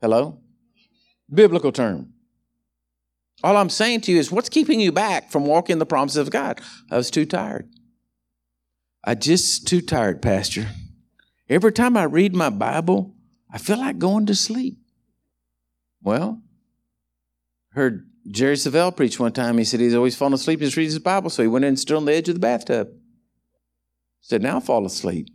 Hello? 0.00 0.40
Biblical 1.32 1.72
term. 1.72 2.14
All 3.42 3.56
I'm 3.56 3.70
saying 3.70 4.02
to 4.02 4.12
you 4.12 4.18
is 4.18 4.32
what's 4.32 4.48
keeping 4.48 4.80
you 4.80 4.90
back 4.90 5.30
from 5.30 5.46
walking 5.46 5.78
the 5.78 5.86
promises 5.86 6.18
of 6.18 6.30
God? 6.30 6.60
I 6.90 6.96
was 6.96 7.10
too 7.10 7.24
tired. 7.24 7.68
I 9.04 9.14
just 9.14 9.66
too 9.66 9.80
tired, 9.80 10.20
Pastor. 10.20 10.66
Every 11.48 11.72
time 11.72 11.96
I 11.96 12.04
read 12.04 12.34
my 12.34 12.50
Bible, 12.50 13.14
I 13.50 13.58
feel 13.58 13.78
like 13.78 13.98
going 13.98 14.26
to 14.26 14.34
sleep. 14.34 14.78
Well, 16.02 16.42
heard 17.70 18.10
Jerry 18.30 18.56
Savelle 18.56 18.94
preach 18.94 19.18
one 19.18 19.32
time. 19.32 19.56
He 19.56 19.64
said 19.64 19.80
he's 19.80 19.94
always 19.94 20.16
falling 20.16 20.34
asleep 20.34 20.60
just 20.60 20.76
reading 20.76 20.90
his 20.90 20.98
Bible, 20.98 21.30
so 21.30 21.42
he 21.42 21.48
went 21.48 21.64
in 21.64 21.70
and 21.70 21.78
stood 21.78 21.96
on 21.96 22.04
the 22.04 22.14
edge 22.14 22.28
of 22.28 22.34
the 22.34 22.40
bathtub. 22.40 22.88
Said, 24.20 24.42
now 24.42 24.60
fall 24.60 24.84
asleep. 24.84 25.28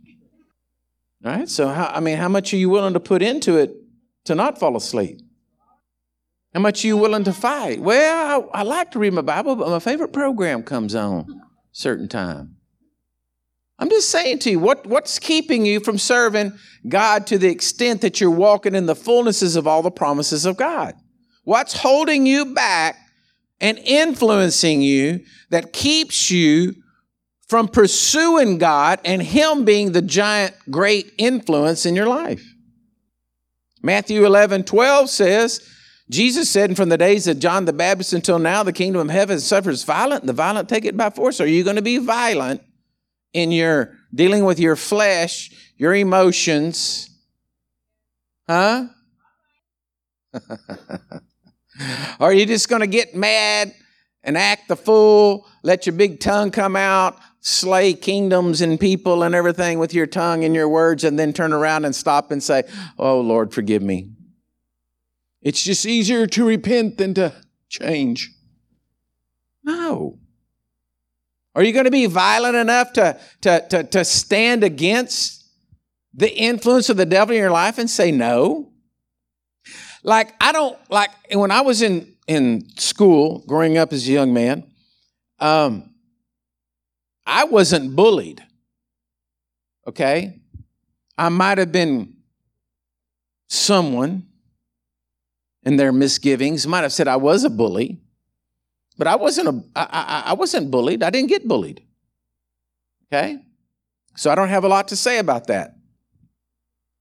All 1.24 1.32
right, 1.32 1.48
so 1.48 1.68
how, 1.68 1.86
I 1.86 2.00
mean, 2.00 2.18
how 2.18 2.28
much 2.28 2.52
are 2.52 2.58
you 2.58 2.68
willing 2.68 2.92
to 2.94 3.00
put 3.00 3.22
into 3.22 3.56
it 3.56 3.74
to 4.26 4.34
not 4.34 4.58
fall 4.58 4.76
asleep? 4.76 5.20
How 6.54 6.60
much 6.60 6.84
are 6.84 6.86
you 6.86 6.96
willing 6.96 7.24
to 7.24 7.32
fight? 7.32 7.80
Well, 7.80 8.48
I, 8.54 8.60
I 8.60 8.62
like 8.62 8.92
to 8.92 9.00
read 9.00 9.12
my 9.12 9.22
Bible, 9.22 9.56
but 9.56 9.68
my 9.68 9.80
favorite 9.80 10.12
program 10.12 10.62
comes 10.62 10.94
on 10.94 11.42
certain 11.72 12.08
time. 12.08 12.56
I'm 13.76 13.90
just 13.90 14.08
saying 14.08 14.38
to 14.40 14.52
you, 14.52 14.60
what, 14.60 14.86
what's 14.86 15.18
keeping 15.18 15.66
you 15.66 15.80
from 15.80 15.98
serving 15.98 16.52
God 16.88 17.26
to 17.26 17.38
the 17.38 17.48
extent 17.48 18.02
that 18.02 18.20
you're 18.20 18.30
walking 18.30 18.76
in 18.76 18.86
the 18.86 18.94
fullnesses 18.94 19.56
of 19.56 19.66
all 19.66 19.82
the 19.82 19.90
promises 19.90 20.46
of 20.46 20.56
God? 20.56 20.94
What's 21.42 21.72
holding 21.76 22.24
you 22.24 22.54
back 22.54 22.98
and 23.60 23.76
influencing 23.78 24.80
you 24.80 25.24
that 25.50 25.72
keeps 25.72 26.30
you 26.30 26.76
from 27.48 27.66
pursuing 27.66 28.58
God 28.58 29.00
and 29.04 29.20
Him 29.20 29.64
being 29.64 29.90
the 29.90 30.02
giant, 30.02 30.54
great 30.70 31.12
influence 31.18 31.84
in 31.84 31.96
your 31.96 32.06
life? 32.06 32.44
Matthew 33.82 34.24
11, 34.24 34.64
12 34.64 35.10
says, 35.10 35.68
Jesus 36.10 36.50
said, 36.50 36.70
and 36.70 36.76
from 36.76 36.90
the 36.90 36.98
days 36.98 37.26
of 37.26 37.38
John 37.38 37.64
the 37.64 37.72
Baptist 37.72 38.12
until 38.12 38.38
now, 38.38 38.62
the 38.62 38.72
kingdom 38.72 39.00
of 39.00 39.10
heaven 39.10 39.40
suffers 39.40 39.84
violent, 39.84 40.22
and 40.22 40.28
the 40.28 40.34
violent 40.34 40.68
take 40.68 40.84
it 40.84 40.96
by 40.96 41.10
force. 41.10 41.40
Are 41.40 41.46
you 41.46 41.64
going 41.64 41.76
to 41.76 41.82
be 41.82 41.98
violent 41.98 42.62
in 43.32 43.50
your 43.50 43.96
dealing 44.14 44.44
with 44.44 44.60
your 44.60 44.76
flesh, 44.76 45.50
your 45.76 45.94
emotions? 45.94 47.08
Huh? 48.48 48.86
are 52.20 52.32
you 52.34 52.44
just 52.44 52.68
going 52.68 52.80
to 52.80 52.86
get 52.86 53.14
mad 53.14 53.74
and 54.22 54.36
act 54.36 54.68
the 54.68 54.76
fool, 54.76 55.46
let 55.62 55.86
your 55.86 55.94
big 55.94 56.20
tongue 56.20 56.50
come 56.50 56.76
out, 56.76 57.18
slay 57.40 57.94
kingdoms 57.94 58.60
and 58.60 58.80
people 58.80 59.22
and 59.22 59.34
everything 59.34 59.78
with 59.78 59.92
your 59.92 60.06
tongue 60.06 60.44
and 60.44 60.54
your 60.54 60.68
words, 60.68 61.04
and 61.04 61.18
then 61.18 61.32
turn 61.32 61.52
around 61.52 61.84
and 61.84 61.94
stop 61.94 62.30
and 62.30 62.42
say, 62.42 62.62
Oh, 62.98 63.20
Lord, 63.20 63.52
forgive 63.52 63.82
me? 63.82 64.13
It's 65.44 65.62
just 65.62 65.84
easier 65.84 66.26
to 66.26 66.46
repent 66.46 66.96
than 66.96 67.12
to 67.14 67.34
change. 67.68 68.32
No. 69.62 70.18
Are 71.54 71.62
you 71.62 71.72
going 71.72 71.84
to 71.84 71.90
be 71.90 72.06
violent 72.06 72.56
enough 72.56 72.94
to, 72.94 73.20
to, 73.42 73.64
to, 73.68 73.84
to 73.84 74.04
stand 74.04 74.64
against 74.64 75.44
the 76.14 76.34
influence 76.34 76.88
of 76.88 76.96
the 76.96 77.06
devil 77.06 77.34
in 77.34 77.40
your 77.40 77.50
life 77.50 77.76
and 77.78 77.88
say 77.88 78.10
no? 78.10 78.72
Like, 80.02 80.34
I 80.40 80.52
don't, 80.52 80.78
like, 80.90 81.10
when 81.32 81.50
I 81.50 81.60
was 81.60 81.82
in, 81.82 82.14
in 82.26 82.66
school 82.76 83.44
growing 83.46 83.76
up 83.76 83.92
as 83.92 84.08
a 84.08 84.12
young 84.12 84.32
man, 84.32 84.64
um, 85.38 85.90
I 87.26 87.44
wasn't 87.44 87.94
bullied. 87.94 88.42
Okay? 89.86 90.40
I 91.16 91.28
might 91.28 91.58
have 91.58 91.70
been 91.70 92.16
someone 93.48 94.26
in 95.64 95.76
their 95.76 95.92
misgivings, 95.92 96.66
might 96.66 96.82
have 96.82 96.92
said 96.92 97.08
I 97.08 97.16
was 97.16 97.44
a 97.44 97.50
bully. 97.50 98.00
But 98.96 99.06
I 99.06 99.16
wasn't 99.16 99.48
a, 99.48 99.64
I, 99.74 99.88
I, 99.90 100.22
I 100.30 100.32
wasn't 100.34 100.70
bullied. 100.70 101.02
I 101.02 101.10
didn't 101.10 101.28
get 101.28 101.48
bullied. 101.48 101.82
Okay? 103.12 103.38
So 104.16 104.30
I 104.30 104.34
don't 104.34 104.48
have 104.48 104.64
a 104.64 104.68
lot 104.68 104.88
to 104.88 104.96
say 104.96 105.18
about 105.18 105.48
that. 105.48 105.74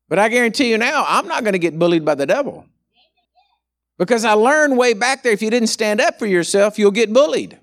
But 0.10 0.20
I 0.20 0.30
guarantee 0.30 0.70
you 0.70 0.78
now, 0.78 1.06
I'm 1.08 1.28
not 1.28 1.44
going 1.44 1.54
to 1.54 1.60
get 1.60 1.78
bullied 1.78 2.06
by 2.06 2.16
the 2.16 2.26
devil. 2.26 2.66
Because 3.98 4.26
I 4.26 4.34
learned 4.34 4.78
way 4.78 4.94
back 4.94 5.24
there 5.24 5.32
if 5.32 5.42
you 5.42 5.50
didn't 5.50 5.68
stand 5.68 6.02
up 6.02 6.18
for 6.18 6.26
yourself, 6.26 6.80
you'll 6.80 6.92
get 6.92 7.14
bullied. 7.14 7.60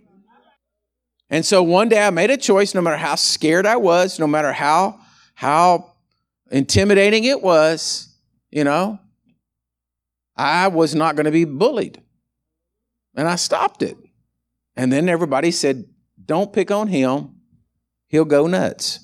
And 1.29 1.45
so 1.45 1.63
one 1.63 1.89
day 1.89 2.05
I 2.05 2.11
made 2.11 2.31
a 2.31 2.37
choice, 2.37 2.75
no 2.75 2.81
matter 2.81 2.97
how 2.97 3.15
scared 3.15 3.67
I 3.67 3.77
was, 3.77 4.19
no 4.19 4.27
matter 4.27 4.53
how, 4.53 5.01
how 5.35 5.93
intimidating 6.51 7.25
it 7.25 7.41
was, 7.41 8.15
you 8.51 8.65
know, 8.65 8.99
I 10.41 10.69
was 10.69 10.95
not 10.95 11.17
going 11.17 11.27
to 11.27 11.31
be 11.31 11.45
bullied. 11.45 12.01
And 13.15 13.29
I 13.29 13.37
stopped 13.37 13.83
it. 13.83 13.99
And 14.75 14.91
then 14.91 15.07
everybody 15.07 15.51
said, 15.51 15.85
Don't 16.25 16.51
pick 16.51 16.71
on 16.71 16.89
him, 16.89 17.35
he'll 18.09 18.25
go 18.25 18.47
nuts. 18.47 19.01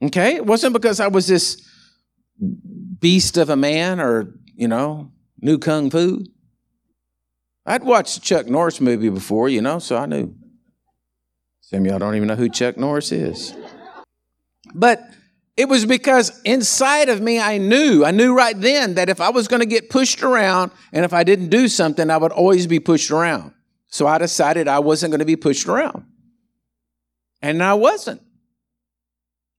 Okay? 0.00 0.36
It 0.36 0.46
wasn't 0.46 0.72
because 0.72 1.00
I 1.00 1.08
was 1.08 1.26
this 1.26 1.68
beast 3.00 3.36
of 3.36 3.50
a 3.50 3.56
man 3.56 3.98
or, 3.98 4.34
you 4.54 4.68
know, 4.68 5.10
knew 5.40 5.58
kung 5.58 5.90
fu. 5.90 6.24
I'd 7.66 7.82
watched 7.82 8.14
the 8.14 8.20
Chuck 8.20 8.46
Norris 8.46 8.80
movie 8.80 9.08
before, 9.08 9.48
you 9.48 9.60
know, 9.60 9.80
so 9.80 9.96
I 9.96 10.06
knew. 10.06 10.32
Some 11.60 11.80
of 11.80 11.86
y'all 11.86 11.98
don't 11.98 12.14
even 12.14 12.28
know 12.28 12.36
who 12.36 12.48
Chuck 12.48 12.76
Norris 12.76 13.10
is. 13.10 13.52
But 14.74 15.02
it 15.58 15.68
was 15.68 15.84
because 15.84 16.40
inside 16.44 17.08
of 17.08 17.20
me, 17.20 17.40
I 17.40 17.58
knew, 17.58 18.04
I 18.04 18.12
knew 18.12 18.32
right 18.32 18.58
then 18.58 18.94
that 18.94 19.08
if 19.08 19.20
I 19.20 19.30
was 19.30 19.48
going 19.48 19.58
to 19.58 19.66
get 19.66 19.90
pushed 19.90 20.22
around 20.22 20.70
and 20.92 21.04
if 21.04 21.12
I 21.12 21.24
didn't 21.24 21.48
do 21.48 21.66
something, 21.66 22.10
I 22.10 22.16
would 22.16 22.30
always 22.30 22.68
be 22.68 22.78
pushed 22.78 23.10
around. 23.10 23.52
So 23.88 24.06
I 24.06 24.18
decided 24.18 24.68
I 24.68 24.78
wasn't 24.78 25.10
going 25.10 25.18
to 25.18 25.24
be 25.24 25.34
pushed 25.34 25.66
around. 25.66 26.04
And 27.42 27.60
I 27.60 27.74
wasn't. 27.74 28.22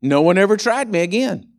No 0.01 0.21
one 0.21 0.37
ever 0.37 0.55
tried 0.55 0.89
me 0.89 1.01
again. 1.01 1.51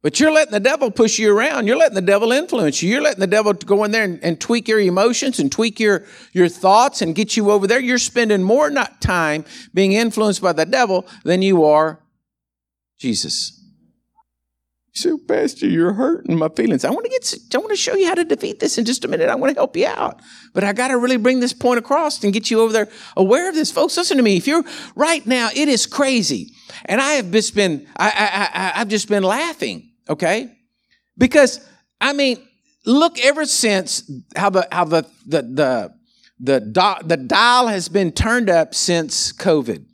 But 0.00 0.18
you're 0.18 0.32
letting 0.32 0.52
the 0.52 0.60
devil 0.60 0.90
push 0.90 1.18
you 1.18 1.36
around. 1.36 1.66
You're 1.66 1.76
letting 1.76 1.96
the 1.96 2.00
devil 2.00 2.32
influence 2.32 2.82
you. 2.82 2.88
You're 2.88 3.02
letting 3.02 3.20
the 3.20 3.26
devil 3.26 3.52
go 3.52 3.84
in 3.84 3.90
there 3.90 4.04
and, 4.04 4.18
and, 4.24 4.40
tweak 4.40 4.66
your 4.66 4.80
emotions 4.80 5.38
and 5.38 5.52
tweak 5.52 5.78
your, 5.78 6.06
your 6.32 6.48
thoughts 6.48 7.02
and 7.02 7.14
get 7.14 7.36
you 7.36 7.50
over 7.50 7.66
there. 7.66 7.80
You're 7.80 7.98
spending 7.98 8.42
more 8.42 8.70
not 8.70 9.02
time 9.02 9.44
being 9.74 9.92
influenced 9.92 10.40
by 10.40 10.54
the 10.54 10.64
devil 10.64 11.06
than 11.24 11.42
you 11.42 11.64
are 11.64 12.00
Jesus. 13.00 13.56
So, 14.92 15.16
Pastor, 15.16 15.66
you're 15.66 15.92
hurting 15.92 16.36
my 16.36 16.48
feelings. 16.48 16.84
I 16.84 16.90
want 16.90 17.04
to 17.04 17.10
get, 17.10 17.34
I 17.54 17.58
want 17.58 17.70
to 17.70 17.76
show 17.76 17.94
you 17.94 18.06
how 18.06 18.14
to 18.14 18.24
defeat 18.24 18.60
this 18.60 18.76
in 18.76 18.84
just 18.84 19.04
a 19.04 19.08
minute. 19.08 19.28
I 19.28 19.36
want 19.36 19.54
to 19.54 19.58
help 19.58 19.76
you 19.76 19.86
out. 19.86 20.20
But 20.52 20.64
I 20.64 20.72
got 20.72 20.88
to 20.88 20.98
really 20.98 21.16
bring 21.16 21.40
this 21.40 21.52
point 21.52 21.78
across 21.78 22.22
and 22.22 22.32
get 22.32 22.50
you 22.50 22.60
over 22.60 22.72
there 22.72 22.88
aware 23.16 23.48
of 23.48 23.54
this. 23.54 23.70
Folks, 23.70 23.96
listen 23.96 24.16
to 24.16 24.22
me. 24.22 24.36
If 24.36 24.46
you're 24.46 24.64
right 24.96 25.24
now, 25.26 25.48
it 25.54 25.68
is 25.68 25.86
crazy. 25.86 26.52
And 26.84 27.00
I 27.00 27.12
have 27.12 27.30
just 27.30 27.54
been, 27.54 27.86
I, 27.96 28.08
I, 28.08 28.60
I, 28.60 28.80
I've 28.80 28.88
just 28.88 29.08
been 29.08 29.22
laughing, 29.22 29.90
okay? 30.08 30.52
Because, 31.16 31.66
I 32.00 32.12
mean, 32.12 32.38
look 32.84 33.18
ever 33.20 33.46
since 33.46 34.10
how 34.36 34.50
the, 34.50 34.66
how 34.72 34.84
the, 34.84 35.06
the, 35.24 35.42
the, 35.42 35.94
the, 36.40 37.02
the 37.04 37.16
dial 37.16 37.68
has 37.68 37.88
been 37.88 38.10
turned 38.10 38.50
up 38.50 38.74
since 38.74 39.32
COVID, 39.32 39.84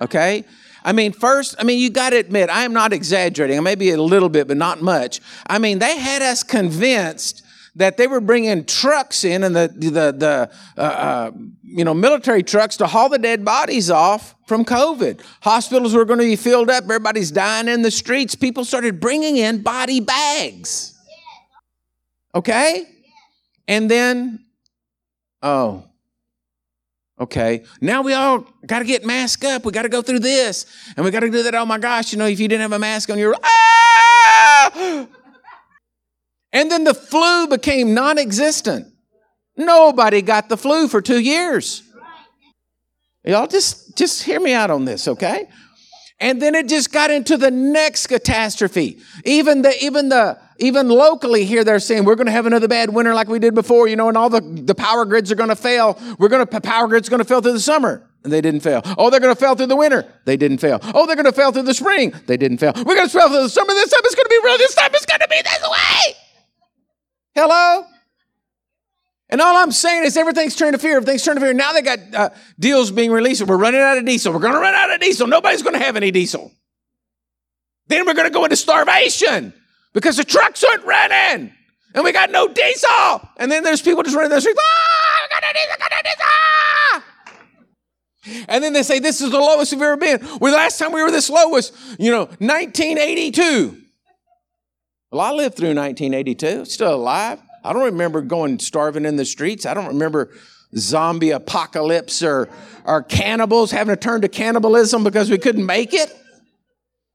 okay? 0.00 0.44
I 0.88 0.92
mean, 0.92 1.12
first, 1.12 1.54
I 1.58 1.64
mean, 1.64 1.80
you 1.80 1.90
got 1.90 2.10
to 2.10 2.16
admit, 2.16 2.48
I 2.48 2.64
am 2.64 2.72
not 2.72 2.94
exaggerating. 2.94 3.62
Maybe 3.62 3.90
a 3.90 4.00
little 4.00 4.30
bit, 4.30 4.48
but 4.48 4.56
not 4.56 4.80
much. 4.80 5.20
I 5.46 5.58
mean, 5.58 5.80
they 5.80 5.98
had 5.98 6.22
us 6.22 6.42
convinced 6.42 7.44
that 7.76 7.98
they 7.98 8.06
were 8.06 8.22
bringing 8.22 8.64
trucks 8.64 9.22
in 9.22 9.44
and 9.44 9.54
the 9.54 9.68
the 9.68 9.90
the 9.90 10.50
uh, 10.78 10.80
uh, 10.80 11.30
you 11.62 11.84
know 11.84 11.92
military 11.92 12.42
trucks 12.42 12.78
to 12.78 12.86
haul 12.86 13.10
the 13.10 13.18
dead 13.18 13.44
bodies 13.44 13.90
off 13.90 14.34
from 14.46 14.64
COVID. 14.64 15.20
Hospitals 15.42 15.94
were 15.94 16.06
going 16.06 16.20
to 16.20 16.24
be 16.24 16.36
filled 16.36 16.70
up. 16.70 16.84
Everybody's 16.84 17.30
dying 17.30 17.68
in 17.68 17.82
the 17.82 17.90
streets. 17.90 18.34
People 18.34 18.64
started 18.64 18.98
bringing 18.98 19.36
in 19.36 19.60
body 19.60 20.00
bags. 20.00 20.98
Okay, 22.34 22.86
and 23.68 23.90
then 23.90 24.42
oh, 25.42 25.84
Okay, 27.20 27.64
now 27.80 28.02
we 28.02 28.12
all 28.12 28.46
got 28.64 28.78
to 28.78 28.84
get 28.84 29.04
masked 29.04 29.44
up. 29.44 29.64
We 29.64 29.72
got 29.72 29.82
to 29.82 29.88
go 29.88 30.02
through 30.02 30.20
this 30.20 30.66
and 30.96 31.04
we 31.04 31.10
got 31.10 31.20
to 31.20 31.30
do 31.30 31.42
that. 31.42 31.54
Oh 31.54 31.66
my 31.66 31.78
gosh, 31.78 32.12
you 32.12 32.18
know, 32.18 32.26
if 32.26 32.38
you 32.38 32.46
didn't 32.46 32.62
have 32.62 32.72
a 32.72 32.78
mask 32.78 33.10
on, 33.10 33.18
you're 33.18 33.34
ah! 33.42 35.06
And 36.52 36.70
then 36.70 36.84
the 36.84 36.94
flu 36.94 37.48
became 37.48 37.92
non 37.92 38.18
existent. 38.18 38.92
Nobody 39.56 40.22
got 40.22 40.48
the 40.48 40.56
flu 40.56 40.86
for 40.86 41.02
two 41.02 41.18
years. 41.18 41.82
Y'all 43.24 43.48
just, 43.48 43.96
just 43.96 44.22
hear 44.22 44.40
me 44.40 44.54
out 44.54 44.70
on 44.70 44.84
this, 44.84 45.08
okay? 45.08 45.48
And 46.20 46.42
then 46.42 46.54
it 46.56 46.68
just 46.68 46.92
got 46.92 47.10
into 47.10 47.36
the 47.36 47.50
next 47.50 48.08
catastrophe. 48.08 49.00
Even 49.24 49.62
the, 49.62 49.72
even 49.84 50.08
the, 50.08 50.38
even 50.58 50.88
locally 50.88 51.44
here, 51.44 51.62
they're 51.62 51.78
saying 51.78 52.04
we're 52.04 52.16
going 52.16 52.26
to 52.26 52.32
have 52.32 52.46
another 52.46 52.66
bad 52.66 52.92
winter 52.92 53.14
like 53.14 53.28
we 53.28 53.38
did 53.38 53.54
before, 53.54 53.86
you 53.86 53.94
know, 53.94 54.08
and 54.08 54.16
all 54.16 54.28
the, 54.28 54.40
the 54.40 54.74
power 54.74 55.04
grids 55.04 55.30
are 55.30 55.36
going 55.36 55.50
to 55.50 55.56
fail. 55.56 55.96
We're 56.18 56.28
going 56.28 56.44
to, 56.44 56.60
power 56.60 56.88
grids 56.88 57.08
going 57.08 57.20
to 57.20 57.24
fail 57.24 57.40
through 57.40 57.52
the 57.52 57.60
summer. 57.60 58.04
And 58.24 58.32
they 58.32 58.40
didn't 58.40 58.60
fail. 58.60 58.82
Oh, 58.98 59.10
they're 59.10 59.20
going 59.20 59.34
to 59.34 59.40
fail 59.40 59.54
through 59.54 59.66
the 59.66 59.76
winter. 59.76 60.12
They 60.24 60.36
didn't 60.36 60.58
fail. 60.58 60.80
Oh, 60.82 61.06
they're 61.06 61.14
going 61.14 61.26
to 61.26 61.32
fail 61.32 61.52
through 61.52 61.62
the 61.62 61.74
spring. 61.74 62.12
They 62.26 62.36
didn't 62.36 62.58
fail. 62.58 62.72
We're 62.74 62.96
going 62.96 63.08
to 63.08 63.16
fail 63.16 63.28
through 63.28 63.42
the 63.42 63.48
summer. 63.48 63.72
This 63.72 63.90
time 63.90 64.00
it's 64.04 64.16
going 64.16 64.24
to 64.24 64.28
be 64.28 64.40
real. 64.44 64.58
This 64.58 64.74
time 64.74 64.90
it's 64.92 65.06
going 65.06 65.20
to 65.20 65.28
be 65.28 65.40
this 65.40 65.62
way. 65.70 66.16
Hello? 67.36 67.84
And 69.30 69.40
all 69.40 69.56
I'm 69.56 69.72
saying 69.72 70.04
is 70.04 70.16
everything's 70.16 70.56
turned 70.56 70.72
to 70.72 70.78
fear. 70.78 70.96
Everything's 70.96 71.22
turned 71.22 71.38
to 71.38 71.44
fear. 71.44 71.52
Now 71.52 71.72
they 71.72 71.82
got 71.82 71.98
uh, 72.14 72.30
deals 72.58 72.90
being 72.90 73.10
released. 73.10 73.42
We're 73.42 73.58
running 73.58 73.80
out 73.80 73.98
of 73.98 74.06
diesel. 74.06 74.32
We're 74.32 74.40
going 74.40 74.54
to 74.54 74.60
run 74.60 74.74
out 74.74 74.92
of 74.92 75.00
diesel. 75.00 75.26
Nobody's 75.26 75.62
going 75.62 75.74
to 75.74 75.84
have 75.84 75.96
any 75.96 76.10
diesel. 76.10 76.50
Then 77.88 78.06
we're 78.06 78.14
going 78.14 78.28
to 78.28 78.32
go 78.32 78.44
into 78.44 78.56
starvation 78.56 79.52
because 79.92 80.16
the 80.16 80.24
trucks 80.24 80.64
aren't 80.64 80.84
running 80.84 81.52
and 81.94 82.04
we 82.04 82.12
got 82.12 82.30
no 82.30 82.48
diesel. 82.48 83.28
And 83.36 83.50
then 83.50 83.64
there's 83.64 83.82
people 83.82 84.02
just 84.02 84.16
running 84.16 84.30
the 84.30 84.40
streets. 84.40 84.60
Ah, 84.62 85.28
got 85.30 85.42
no 85.42 85.52
diesel, 85.52 85.76
got 85.78 85.90
no 85.90 86.02
diesel. 86.02 86.24
And 88.48 88.62
then 88.62 88.72
they 88.72 88.82
say 88.82 88.98
this 88.98 89.20
is 89.20 89.30
the 89.30 89.38
lowest 89.38 89.72
we've 89.72 89.82
ever 89.82 89.96
been. 89.96 90.20
Well, 90.40 90.52
the 90.52 90.58
last 90.58 90.78
time 90.78 90.92
we 90.92 91.02
were 91.02 91.10
this 91.10 91.30
low 91.30 91.48
was, 91.48 91.72
you 91.98 92.10
know, 92.10 92.26
1982. 92.26 93.76
Well, 95.10 95.22
I 95.22 95.32
lived 95.32 95.56
through 95.56 95.74
1982, 95.74 96.66
still 96.66 96.94
alive. 96.94 97.40
I 97.64 97.72
don't 97.72 97.84
remember 97.84 98.22
going 98.22 98.58
starving 98.58 99.04
in 99.04 99.16
the 99.16 99.24
streets. 99.24 99.66
I 99.66 99.74
don't 99.74 99.88
remember 99.88 100.30
zombie 100.76 101.30
apocalypse 101.30 102.22
or, 102.22 102.48
or 102.84 103.02
cannibals 103.02 103.70
having 103.70 103.94
to 103.94 104.00
turn 104.00 104.20
to 104.22 104.28
cannibalism 104.28 105.04
because 105.04 105.30
we 105.30 105.38
couldn't 105.38 105.64
make 105.64 105.94
it. 105.94 106.12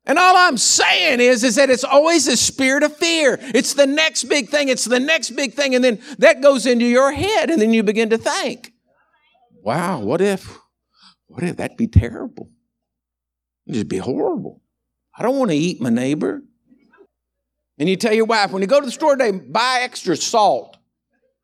And 0.05 0.19
all 0.19 0.35
I'm 0.35 0.57
saying 0.57 1.21
is, 1.21 1.43
is 1.43 1.55
that 1.55 1.69
it's 1.69 1.85
always 1.85 2.27
a 2.27 2.35
spirit 2.35 2.83
of 2.83 2.95
fear. 2.97 3.37
It's 3.39 3.73
the 3.73 3.87
next 3.87 4.25
big 4.25 4.49
thing. 4.49 4.67
It's 4.67 4.83
the 4.83 4.99
next 4.99 5.31
big 5.31 5.53
thing. 5.53 5.75
And 5.75 5.83
then 5.83 6.01
that 6.17 6.41
goes 6.41 6.65
into 6.65 6.85
your 6.85 7.13
head 7.13 7.49
and 7.49 7.61
then 7.61 7.73
you 7.73 7.83
begin 7.83 8.09
to 8.09 8.17
think, 8.17 8.73
wow, 9.61 9.99
what 9.99 10.19
if, 10.19 10.57
what 11.27 11.43
if 11.43 11.55
that'd 11.55 11.77
be 11.77 11.87
terrible? 11.87 12.49
It'd 13.65 13.75
just 13.75 13.87
be 13.87 13.97
horrible. 13.97 14.61
I 15.17 15.23
don't 15.23 15.37
want 15.37 15.51
to 15.51 15.57
eat 15.57 15.79
my 15.79 15.89
neighbor. 15.89 16.43
And 17.79 17.89
you 17.89 17.95
tell 17.95 18.13
your 18.13 18.25
wife, 18.25 18.51
when 18.51 18.61
you 18.61 18.67
go 18.67 18.79
to 18.79 18.85
the 18.85 18.91
store 18.91 19.15
today, 19.15 19.31
buy 19.31 19.79
extra 19.81 20.15
salt. 20.15 20.77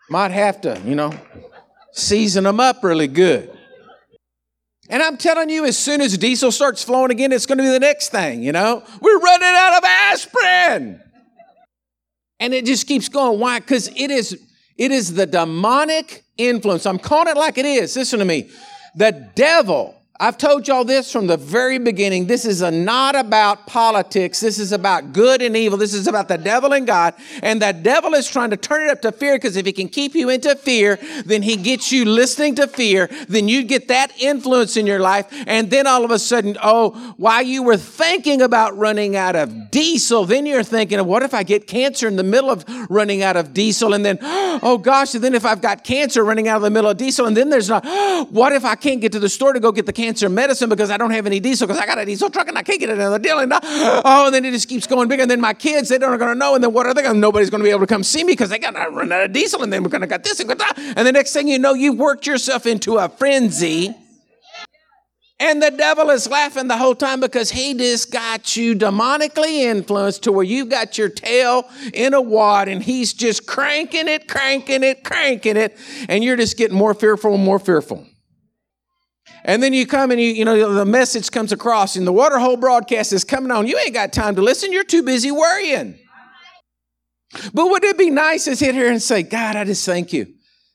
Might 0.10 0.32
have 0.32 0.62
to, 0.62 0.82
you 0.86 0.96
know, 0.96 1.14
season 1.92 2.44
them 2.44 2.60
up 2.60 2.84
really 2.84 3.08
good. 3.08 3.56
And 4.90 5.04
I'm 5.04 5.18
telling 5.18 5.50
you, 5.50 5.66
as 5.66 5.78
soon 5.78 6.02
as 6.02 6.18
diesel 6.18 6.52
starts 6.52 6.84
flowing 6.84 7.12
again, 7.12 7.32
it's 7.32 7.46
going 7.46 7.60
to 7.60 7.64
be 7.64 7.70
the 7.70 7.80
next 7.80 8.10
thing, 8.10 8.42
you 8.42 8.52
know? 8.52 8.84
We're 9.02 9.20
running 9.20 9.54
out 9.54 9.78
of 9.78 9.84
aspirin. 9.84 11.02
And 12.40 12.54
it 12.54 12.66
just 12.66 12.88
keeps 12.88 13.08
going. 13.08 13.40
Why? 13.40 13.60
Because 13.60 13.88
it 13.90 14.10
is, 14.10 14.40
it 14.78 14.92
is 14.92 15.14
the 15.14 15.28
demonic 15.28 16.24
influence. 16.38 16.88
I'm 16.88 16.98
calling 16.98 17.28
it 17.28 17.38
like 17.38 17.60
it 17.60 17.66
is. 17.66 17.96
Listen 17.96 18.18
to 18.18 18.26
me. 18.26 18.50
The 18.96 19.30
devil, 19.36 19.96
I've 20.22 20.38
told 20.38 20.68
y'all 20.68 20.84
this 20.84 21.14
from 21.14 21.28
the 21.28 21.38
very 21.38 21.78
beginning. 21.78 22.28
This 22.28 22.44
is 22.44 22.62
not 22.62 23.16
about 23.16 23.66
politics. 23.68 24.42
This 24.42 24.60
is 24.60 24.74
about 24.74 25.14
good 25.14 25.42
and 25.42 25.56
evil. 25.56 25.78
This 25.78 25.94
is 25.94 26.08
about 26.08 26.28
the 26.28 26.38
devil 26.38 26.74
and 26.74 26.86
God. 26.86 27.14
And 27.42 27.62
the 27.62 27.72
devil 27.72 28.14
is 28.14 28.28
trying 28.28 28.50
to 28.50 28.58
turn 28.58 28.84
it 28.84 28.90
up 28.90 29.02
to 29.04 29.14
fear 29.14 29.36
because 29.38 29.56
if 29.56 29.66
he 29.66 29.72
can 29.72 29.88
keep 29.88 30.16
you 30.16 30.28
into 30.28 30.58
fear, 30.58 31.00
then 31.26 31.42
he 31.42 31.56
gets 31.56 31.94
you 31.94 32.04
listening 32.04 32.56
to 32.56 32.68
fear. 32.68 33.10
Then 33.30 33.48
you 33.48 33.64
get 33.64 33.88
that 33.88 34.12
influence 34.20 34.76
in 34.76 34.86
your 34.86 35.00
life. 35.00 35.26
And 35.48 35.70
then 35.70 35.88
all 35.88 36.04
of 36.04 36.12
a 36.12 36.20
sudden, 36.20 36.58
oh, 36.62 37.14
while 37.16 37.42
you 37.42 37.64
were 37.64 37.78
thinking 37.78 38.42
about 38.42 38.78
running 38.78 39.16
out 39.16 39.38
of 39.38 39.72
diesel, 39.72 40.26
then 40.26 40.46
you're 40.46 40.64
thinking, 40.64 41.00
what 41.06 41.24
if 41.24 41.34
I 41.34 41.44
get 41.44 41.66
cancer 41.66 42.10
in 42.10 42.18
the 42.18 42.24
middle 42.24 42.50
of 42.50 42.66
running 42.90 43.24
out 43.24 43.38
of 43.38 43.54
diesel? 43.54 43.94
And 43.94 44.04
then, 44.04 44.18
oh 44.22 44.78
gosh, 44.84 45.16
and 45.16 45.24
then 45.24 45.34
if 45.34 45.46
I've 45.46 45.62
got 45.62 45.86
cancer 45.86 46.26
running 46.26 46.50
out 46.50 46.58
of 46.58 46.64
the 46.64 46.72
middle 46.72 46.90
of 46.90 46.98
diesel, 46.98 47.26
and 47.26 47.38
then 47.38 47.50
there's 47.50 47.70
not, 47.70 47.86
what 48.32 48.52
if 48.52 48.66
I 48.66 48.76
can't 48.76 49.00
get 49.00 49.14
to 49.14 49.20
the 49.20 49.30
store 49.30 49.54
to 49.54 49.62
go 49.62 49.72
get 49.72 49.86
the 49.86 49.94
cancer? 49.94 50.09
Cancer 50.10 50.28
medicine 50.28 50.70
because 50.70 50.90
I 50.90 50.98
don't 50.98 51.12
have 51.12 51.28
any 51.28 51.40
diesel 51.40 51.68
because 51.68 51.80
I 51.80 51.86
got 51.86 52.00
a 52.00 52.06
diesel 52.06 52.32
truck 52.32 52.48
and 52.48 52.58
I 52.58 52.64
can't 52.64 52.80
get 52.80 52.90
another 52.90 53.20
deal. 53.20 53.38
And 53.38 53.54
uh, 53.54 53.60
oh, 53.64 54.26
and 54.26 54.34
then 54.34 54.44
it 54.44 54.52
just 54.52 54.68
keeps 54.68 54.88
going 54.88 55.08
bigger. 55.08 55.22
And 55.22 55.30
then 55.30 55.40
my 55.40 55.54
kids, 55.54 55.90
they 55.90 56.00
don't 56.00 56.18
going 56.18 56.32
to 56.32 56.36
know. 56.36 56.56
And 56.56 56.64
then 56.64 56.74
what 56.74 56.88
are 56.88 56.96
they 56.96 57.04
going 57.04 57.14
to? 57.14 57.20
Nobody's 57.20 57.52
going 57.52 57.60
to 57.60 57.64
be 57.64 57.70
able 57.70 57.82
to 57.82 57.88
come 57.88 58.04
see 58.04 58.24
me 58.24 58.34
because 58.34 58.50
they 58.50 58.58
got 58.58 58.72
to 58.72 58.90
run 58.90 59.12
out 59.12 59.26
of 59.26 59.34
diesel. 59.34 59.62
And 59.62 59.72
then 59.72 59.84
we're 59.84 59.90
going 59.90 60.02
to 60.02 60.08
got 60.08 60.24
this 60.24 60.40
and 60.40 60.50
that. 60.50 60.74
And 60.98 61.06
the 61.06 61.12
next 61.12 61.34
thing 61.34 61.48
you 61.48 61.60
know, 61.60 61.74
you've 61.74 61.98
worked 61.98 62.26
yourself 62.26 62.66
into 62.66 62.98
a 62.98 63.08
frenzy. 63.08 63.94
And 65.40 65.62
the 65.62 65.70
devil 65.70 66.10
is 66.10 66.28
laughing 66.28 66.68
the 66.68 66.78
whole 66.78 66.96
time 66.96 67.20
because 67.20 67.52
he 67.52 67.76
just 67.76 68.12
got 68.12 68.58
you 68.58 68.76
demonically 68.76 69.60
influenced 69.62 70.24
to 70.24 70.32
where 70.32 70.44
you've 70.44 70.70
got 70.70 70.98
your 70.98 71.08
tail 71.08 71.70
in 71.94 72.16
a 72.16 72.20
wad 72.20 72.68
and 72.68 72.84
he's 72.84 73.14
just 73.14 73.46
cranking 73.46 74.08
it, 74.08 74.28
cranking 74.28 74.84
it, 74.84 75.04
cranking 75.04 75.56
it. 75.56 75.78
And 76.10 76.24
you're 76.24 76.36
just 76.36 76.58
getting 76.58 76.76
more 76.76 76.96
fearful 76.96 77.36
and 77.36 77.44
more 77.44 77.60
fearful. 77.60 78.06
And 79.44 79.64
then 79.64 79.74
you 79.74 79.88
come 79.88 80.12
and 80.12 80.20
you, 80.20 80.28
you 80.28 80.46
know, 80.46 80.74
the 80.74 80.86
message 80.86 81.32
comes 81.32 81.52
across 81.52 81.96
and 81.96 82.06
the 82.06 82.12
waterhole 82.12 82.58
broadcast 82.58 83.14
is 83.14 83.24
coming 83.24 83.52
on. 83.52 83.68
You 83.68 83.78
ain't 83.80 83.94
got 83.94 84.14
time 84.14 84.36
to 84.36 84.42
listen. 84.42 84.72
You're 84.72 84.84
too 84.84 85.04
busy 85.04 85.32
worrying. 85.32 85.98
But 87.54 87.68
would 87.70 87.84
it 87.84 87.98
be 87.98 88.10
nice 88.10 88.46
to 88.46 88.56
sit 88.56 88.76
here 88.76 88.92
and 88.92 89.02
say, 89.02 89.24
God, 89.24 89.56
I 89.56 89.64
just 89.64 89.86
thank 89.86 90.14
you 90.14 90.34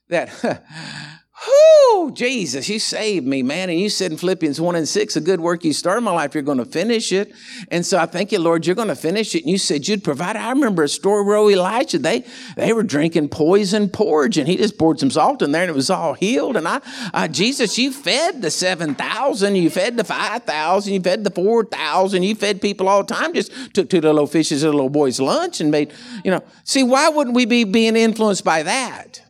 that 0.09 0.29
Whoo, 1.47 2.11
Jesus, 2.11 2.69
you 2.69 2.79
saved 2.79 3.25
me, 3.25 3.43
man. 3.43 3.69
And 3.69 3.79
you 3.79 3.89
said 3.89 4.11
in 4.11 4.17
Philippians 4.17 4.59
1 4.59 4.75
and 4.75 4.87
6, 4.87 5.15
a 5.15 5.21
good 5.21 5.39
work 5.39 5.63
you 5.63 5.73
started 5.73 5.99
in 5.99 6.03
my 6.05 6.11
life, 6.11 6.33
you're 6.33 6.43
going 6.43 6.57
to 6.57 6.65
finish 6.65 7.11
it. 7.11 7.33
And 7.69 7.85
so 7.85 7.97
I 7.99 8.05
thank 8.05 8.31
you, 8.31 8.39
Lord, 8.39 8.65
you're 8.65 8.75
going 8.75 8.87
to 8.87 8.95
finish 8.95 9.35
it. 9.35 9.43
And 9.43 9.49
you 9.49 9.57
said 9.57 9.87
you'd 9.87 10.03
provide. 10.03 10.35
I 10.35 10.49
remember 10.49 10.83
a 10.83 10.89
story 10.89 11.23
where 11.23 11.37
Elijah, 11.49 11.99
they, 11.99 12.25
they 12.55 12.73
were 12.73 12.83
drinking 12.83 13.29
poison 13.29 13.89
porridge 13.89 14.37
and 14.37 14.47
he 14.47 14.57
just 14.57 14.77
poured 14.77 14.99
some 14.99 15.11
salt 15.11 15.41
in 15.41 15.51
there 15.51 15.63
and 15.63 15.69
it 15.69 15.75
was 15.75 15.89
all 15.89 16.13
healed. 16.13 16.57
And 16.57 16.67
I, 16.67 16.81
uh, 17.13 17.27
Jesus, 17.27 17.77
you 17.77 17.91
fed 17.91 18.41
the 18.41 18.51
7,000, 18.51 19.55
you 19.55 19.69
fed 19.69 19.97
the 19.97 20.03
5,000, 20.03 20.93
you 20.93 21.01
fed 21.01 21.23
the 21.23 21.31
4,000, 21.31 22.23
you 22.23 22.35
fed 22.35 22.61
people 22.61 22.87
all 22.87 23.03
the 23.03 23.13
time. 23.13 23.33
Just 23.33 23.73
took 23.73 23.89
two 23.89 24.01
little 24.01 24.27
fishes 24.27 24.63
at 24.63 24.69
a 24.69 24.71
little 24.71 24.89
boy's 24.89 25.19
lunch 25.19 25.61
and 25.61 25.69
made, 25.71 25.93
you 26.23 26.31
know. 26.31 26.43
See, 26.63 26.83
why 26.83 27.09
wouldn't 27.09 27.35
we 27.35 27.45
be 27.45 27.63
being 27.63 27.95
influenced 27.95 28.43
by 28.43 28.63
that? 28.63 29.24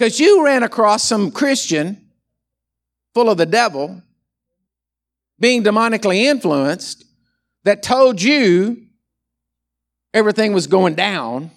Because 0.00 0.18
you 0.18 0.42
ran 0.42 0.62
across 0.62 1.04
some 1.04 1.30
Christian 1.30 2.08
full 3.12 3.28
of 3.28 3.36
the 3.36 3.44
devil, 3.44 4.00
being 5.38 5.62
demonically 5.62 6.22
influenced, 6.22 7.04
that 7.64 7.82
told 7.82 8.22
you 8.22 8.86
everything 10.14 10.54
was 10.54 10.66
going 10.66 10.94
down. 10.94 11.50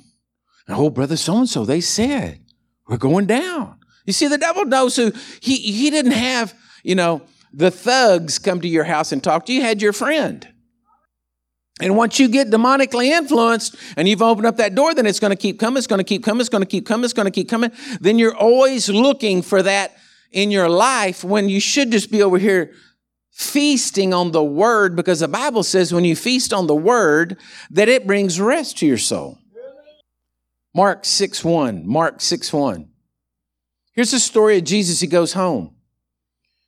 And 0.68 0.76
oh, 0.76 0.90
brother 0.90 1.16
so 1.16 1.38
and 1.38 1.48
so, 1.48 1.64
they 1.64 1.80
said, 1.80 2.42
we're 2.86 2.98
going 2.98 3.28
down. 3.28 3.80
You 4.06 4.12
see, 4.12 4.28
the 4.28 4.38
devil 4.38 4.66
knows 4.66 4.98
who, 4.98 5.14
he, 5.40 5.56
he 5.56 5.90
didn't 5.90 6.12
have, 6.12 6.54
you 6.84 6.96
know, 6.96 7.22
the 7.54 7.72
thugs 7.72 8.40
come 8.40 8.60
to 8.60 8.68
your 8.68 8.84
house 8.84 9.14
and 9.14 9.24
talk 9.24 9.46
to 9.46 9.54
you. 9.54 9.60
You 9.60 9.66
had 9.66 9.82
your 9.82 9.94
friend. 9.94 10.46
And 11.82 11.98
once 11.98 12.20
you 12.20 12.28
get 12.28 12.50
demonically 12.50 13.08
influenced 13.08 13.76
and 13.98 14.08
you've 14.08 14.22
opened 14.22 14.46
up 14.46 14.58
that 14.58 14.76
door, 14.76 14.94
then 14.94 15.08
it's 15.08 15.20
going 15.20 15.32
to 15.32 15.38
keep 15.38 15.60
coming, 15.60 15.80
it's 15.80 15.88
going 15.88 16.00
to 16.00 16.04
keep 16.04 16.24
coming, 16.24 16.40
it's 16.40 16.50
going 16.50 16.62
to 16.62 16.70
keep 16.70 16.86
coming, 16.86 17.04
it's 17.04 17.14
going 17.14 17.26
to 17.26 17.32
keep 17.32 17.50
coming. 17.50 17.72
Then 18.00 18.20
you're 18.20 18.36
always 18.36 18.90
looking 18.90 19.42
for 19.42 19.64
that 19.64 19.98
in 20.32 20.52
your 20.52 20.70
life 20.70 21.24
when 21.24 21.50
you 21.50 21.60
should 21.60 21.92
just 21.92 22.12
be 22.12 22.22
over 22.22 22.38
here 22.38 22.74
feasting 23.32 24.14
on 24.14 24.32
the 24.32 24.44
word 24.44 24.96
because 24.96 25.22
the 25.22 25.28
Bible 25.28 25.64
says 25.64 25.92
when 25.92 26.06
you 26.06 26.16
feast 26.16 26.54
on 26.54 26.68
the 26.68 26.76
word 26.76 27.38
that 27.72 27.90
it 27.90 28.06
brings 28.06 28.40
rest 28.40 28.78
to 28.78 28.86
your 28.86 28.98
soul. 28.98 29.40
Mark 30.76 31.06
6 31.06 31.44
1. 31.44 31.88
Mark 31.88 32.22
6 32.22 32.54
1. 32.54 32.90
Here's 33.94 34.12
the 34.12 34.20
story 34.20 34.58
of 34.58 34.64
Jesus. 34.64 35.00
He 35.00 35.08
goes 35.08 35.34
home. 35.34 35.76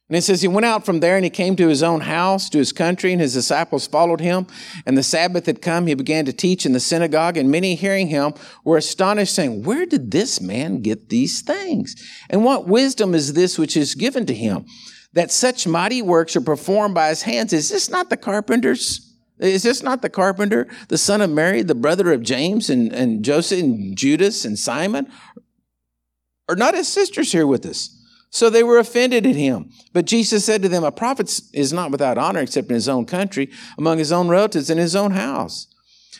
And 0.07 0.15
it 0.15 0.21
says 0.21 0.43
he 0.43 0.47
went 0.47 0.67
out 0.67 0.85
from 0.85 0.99
there 0.99 1.15
and 1.15 1.23
he 1.23 1.31
came 1.31 1.55
to 1.55 1.67
his 1.67 1.81
own 1.81 2.01
house, 2.01 2.47
to 2.51 2.59
his 2.59 2.71
country, 2.71 3.11
and 3.11 3.19
his 3.19 3.33
disciples 3.33 3.87
followed 3.87 4.21
him. 4.21 4.45
And 4.85 4.95
the 4.95 5.01
Sabbath 5.01 5.47
had 5.47 5.63
come. 5.63 5.87
He 5.87 5.95
began 5.95 6.25
to 6.25 6.33
teach 6.33 6.63
in 6.65 6.73
the 6.73 6.79
synagogue, 6.79 7.37
and 7.37 7.49
many 7.49 7.73
hearing 7.73 8.07
him 8.07 8.33
were 8.63 8.77
astonished, 8.77 9.33
saying, 9.33 9.63
Where 9.63 9.85
did 9.87 10.11
this 10.11 10.39
man 10.39 10.81
get 10.81 11.09
these 11.09 11.41
things? 11.41 11.95
And 12.29 12.43
what 12.43 12.67
wisdom 12.67 13.15
is 13.15 13.33
this 13.33 13.57
which 13.57 13.75
is 13.75 13.95
given 13.95 14.27
to 14.27 14.35
him? 14.35 14.65
That 15.13 15.31
such 15.31 15.65
mighty 15.65 16.03
works 16.03 16.35
are 16.35 16.41
performed 16.41 16.93
by 16.93 17.09
his 17.09 17.23
hands. 17.23 17.51
Is 17.51 17.69
this 17.69 17.89
not 17.89 18.11
the 18.11 18.17
carpenter's? 18.17 19.01
Is 19.39 19.63
this 19.63 19.81
not 19.81 20.01
the 20.01 20.09
carpenter, 20.09 20.67
the 20.87 20.97
son 20.97 21.19
of 21.19 21.29
Mary, 21.29 21.61
the 21.61 21.75
brother 21.75 22.13
of 22.13 22.21
James 22.21 22.69
and, 22.69 22.93
and 22.93 23.25
Joseph 23.25 23.59
and 23.59 23.97
Judas 23.97 24.45
and 24.45 24.57
Simon? 24.57 25.11
Are 26.47 26.55
not 26.55 26.75
his 26.75 26.87
sisters 26.87 27.31
here 27.31 27.47
with 27.47 27.65
us? 27.65 28.04
So 28.29 28.49
they 28.49 28.63
were 28.63 28.79
offended 28.79 29.25
at 29.25 29.35
him. 29.35 29.71
But 29.93 30.05
Jesus 30.05 30.43
said 30.43 30.61
to 30.61 30.69
them, 30.69 30.83
A 30.83 30.91
prophet 30.91 31.39
is 31.53 31.71
not 31.71 31.91
without 31.91 32.17
honor 32.17 32.41
except 32.41 32.69
in 32.69 32.75
his 32.75 32.89
own 32.89 33.05
country, 33.05 33.49
among 33.77 33.97
his 33.97 34.11
own 34.11 34.27
relatives, 34.27 34.69
in 34.69 34.77
his 34.77 34.95
own 34.95 35.11
house. 35.11 35.67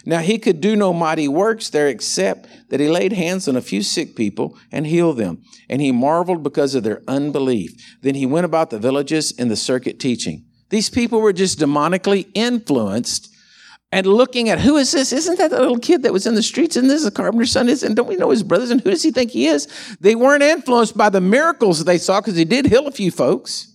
Now 0.06 0.20
he 0.20 0.38
could 0.38 0.62
do 0.62 0.76
no 0.76 0.94
mighty 0.94 1.28
works 1.28 1.70
there 1.70 1.88
except 1.88 2.48
that 2.70 2.80
he 2.80 2.88
laid 2.88 3.14
hands 3.14 3.48
on 3.48 3.56
a 3.56 3.62
few 3.62 3.82
sick 3.82 4.16
people 4.16 4.56
and 4.72 4.86
healed 4.86 5.18
them. 5.18 5.42
And 5.68 5.82
he 5.82 5.92
marveled 5.92 6.44
because 6.44 6.76
of 6.76 6.84
their 6.84 7.02
unbelief. 7.08 7.72
Then 8.02 8.16
he 8.16 8.26
went 8.26 8.46
about 8.46 8.70
the 8.70 8.80
villages 8.80 9.32
in 9.32 9.48
the 9.48 9.56
circuit 9.56 10.00
teaching. 10.00 10.46
These 10.70 10.90
people 10.90 11.22
were 11.22 11.34
just 11.34 11.60
demonically 11.60 12.28
influenced 12.34 13.35
and 13.96 14.06
looking 14.06 14.50
at 14.50 14.60
who 14.60 14.76
is 14.76 14.92
this? 14.92 15.14
Isn't 15.14 15.38
that 15.38 15.52
the 15.52 15.60
little 15.62 15.80
kid 15.80 16.04
that 16.04 16.12
was 16.12 16.28
in 16.28 16.36
the 16.36 16.44
streets? 16.44 16.76
Isn't 16.76 16.90
this 16.90 17.06
a 17.06 17.12
carpenter's 17.12 17.54
son? 17.54 17.70
Is 17.70 17.82
and 17.82 17.96
don't 17.96 18.10
we 18.10 18.18
know 18.18 18.30
his 18.30 18.44
brothers? 18.44 18.70
And 18.70 18.82
who 18.82 18.90
does 18.90 19.02
he 19.02 19.10
think 19.10 19.32
he 19.32 19.48
is? 19.48 19.70
They 20.02 20.16
weren't 20.16 20.44
influenced 20.44 20.98
by 20.98 21.08
the 21.08 21.22
miracles 21.22 21.82
they 21.86 21.98
saw 21.98 22.20
because 22.20 22.36
he 22.36 22.44
did 22.44 22.66
heal 22.66 22.88
a 22.88 22.92
few 22.92 23.10
folks. 23.10 23.74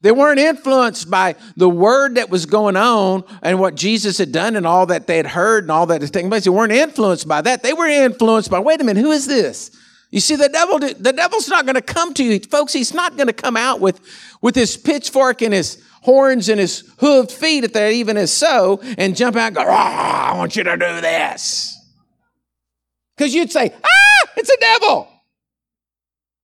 They 0.00 0.10
weren't 0.10 0.40
influenced 0.40 1.08
by 1.08 1.36
the 1.56 1.68
word 1.68 2.16
that 2.16 2.28
was 2.28 2.44
going 2.44 2.76
on 2.76 3.22
and 3.40 3.60
what 3.60 3.76
Jesus 3.76 4.18
had 4.18 4.32
done 4.32 4.56
and 4.56 4.66
all 4.66 4.86
that 4.86 5.06
they 5.06 5.18
had 5.18 5.28
heard 5.28 5.62
and 5.62 5.70
all 5.70 5.86
that 5.86 6.02
had 6.02 6.12
taken 6.12 6.28
place. 6.28 6.42
They 6.42 6.50
weren't 6.50 6.72
influenced 6.72 7.28
by 7.28 7.40
that. 7.42 7.62
They 7.62 7.72
were 7.72 7.86
influenced 7.86 8.50
by, 8.50 8.58
wait 8.58 8.80
a 8.80 8.84
minute, 8.84 9.00
who 9.00 9.12
is 9.12 9.28
this? 9.28 9.70
You 10.10 10.18
see, 10.18 10.34
the 10.34 10.48
devil, 10.48 10.80
the 10.80 11.12
devil's 11.12 11.48
not 11.48 11.66
going 11.66 11.76
to 11.76 11.82
come 11.82 12.14
to 12.14 12.24
you, 12.24 12.40
folks. 12.40 12.72
He's 12.72 12.92
not 12.92 13.16
going 13.16 13.28
to 13.28 13.32
come 13.32 13.56
out 13.56 13.80
with, 13.80 14.00
with 14.40 14.56
his 14.56 14.76
pitchfork 14.76 15.40
and 15.40 15.54
his 15.54 15.80
horns 16.04 16.48
and 16.48 16.60
his 16.60 16.82
hooved 16.98 17.32
feet, 17.32 17.64
if 17.64 17.72
that 17.72 17.92
even 17.92 18.16
is 18.16 18.32
so, 18.32 18.80
and 18.98 19.16
jump 19.16 19.36
out 19.36 19.48
and 19.48 19.56
go, 19.56 19.62
I 19.62 20.34
want 20.36 20.54
you 20.54 20.62
to 20.62 20.76
do 20.76 21.00
this. 21.00 21.78
Because 23.16 23.34
you'd 23.34 23.50
say, 23.50 23.72
ah, 23.74 24.28
it's 24.36 24.50
a 24.50 24.60
devil. 24.60 25.08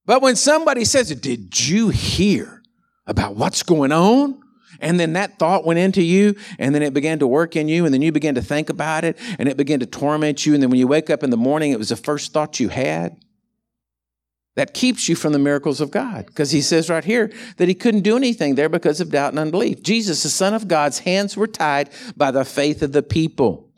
But 0.07 0.23
when 0.23 0.35
somebody 0.35 0.85
says, 0.85 1.15
Did 1.15 1.69
you 1.69 1.91
hear 1.91 2.63
about 3.07 3.37
what's 3.37 3.63
going 3.63 3.93
on? 3.93 4.41
And 4.81 4.99
then 4.99 5.13
that 5.13 5.39
thought 5.39 5.67
went 5.67 5.79
into 5.79 6.03
you, 6.03 6.37
and 6.59 6.75
then 6.75 6.83
it 6.83 6.95
began 6.95 7.19
to 7.19 7.27
work 7.27 7.55
in 7.55 7.69
you, 7.69 7.85
and 7.85 7.93
then 7.93 8.01
you 8.01 8.13
began 8.13 8.35
to 8.37 8.43
think 8.43 8.71
about 8.71 9.05
it, 9.05 9.19
and 9.39 9.49
it 9.49 9.59
began 9.59 9.81
to 9.81 9.87
torment 9.87 10.47
you. 10.47 10.55
And 10.55 10.63
then 10.63 10.71
when 10.71 10.79
you 10.79 10.89
wake 10.89 11.11
up 11.11 11.23
in 11.23 11.29
the 11.31 11.37
morning, 11.37 11.73
it 11.73 11.79
was 11.79 11.91
the 11.91 11.97
first 11.97 12.33
thought 12.33 12.59
you 12.59 12.71
had 12.71 13.17
that 14.57 14.75
keeps 14.75 15.09
you 15.09 15.15
from 15.15 15.33
the 15.33 15.39
miracles 15.39 15.81
of 15.81 15.91
God. 15.91 16.27
Because 16.27 16.51
he 16.51 16.61
says 16.61 16.91
right 16.91 17.05
here 17.05 17.33
that 17.57 17.69
he 17.69 17.75
couldn't 17.75 18.03
do 18.03 18.17
anything 18.17 18.57
there 18.57 18.69
because 18.69 19.01
of 19.01 19.11
doubt 19.11 19.33
and 19.33 19.39
unbelief. 19.39 19.83
Jesus, 19.83 20.23
the 20.23 20.29
Son 20.29 20.55
of 20.55 20.69
God's 20.69 21.01
hands 21.01 21.37
were 21.37 21.47
tied 21.47 21.91
by 22.17 22.31
the 22.31 22.45
faith 22.45 22.83
of 22.83 22.93
the 22.93 23.03
people. 23.03 23.71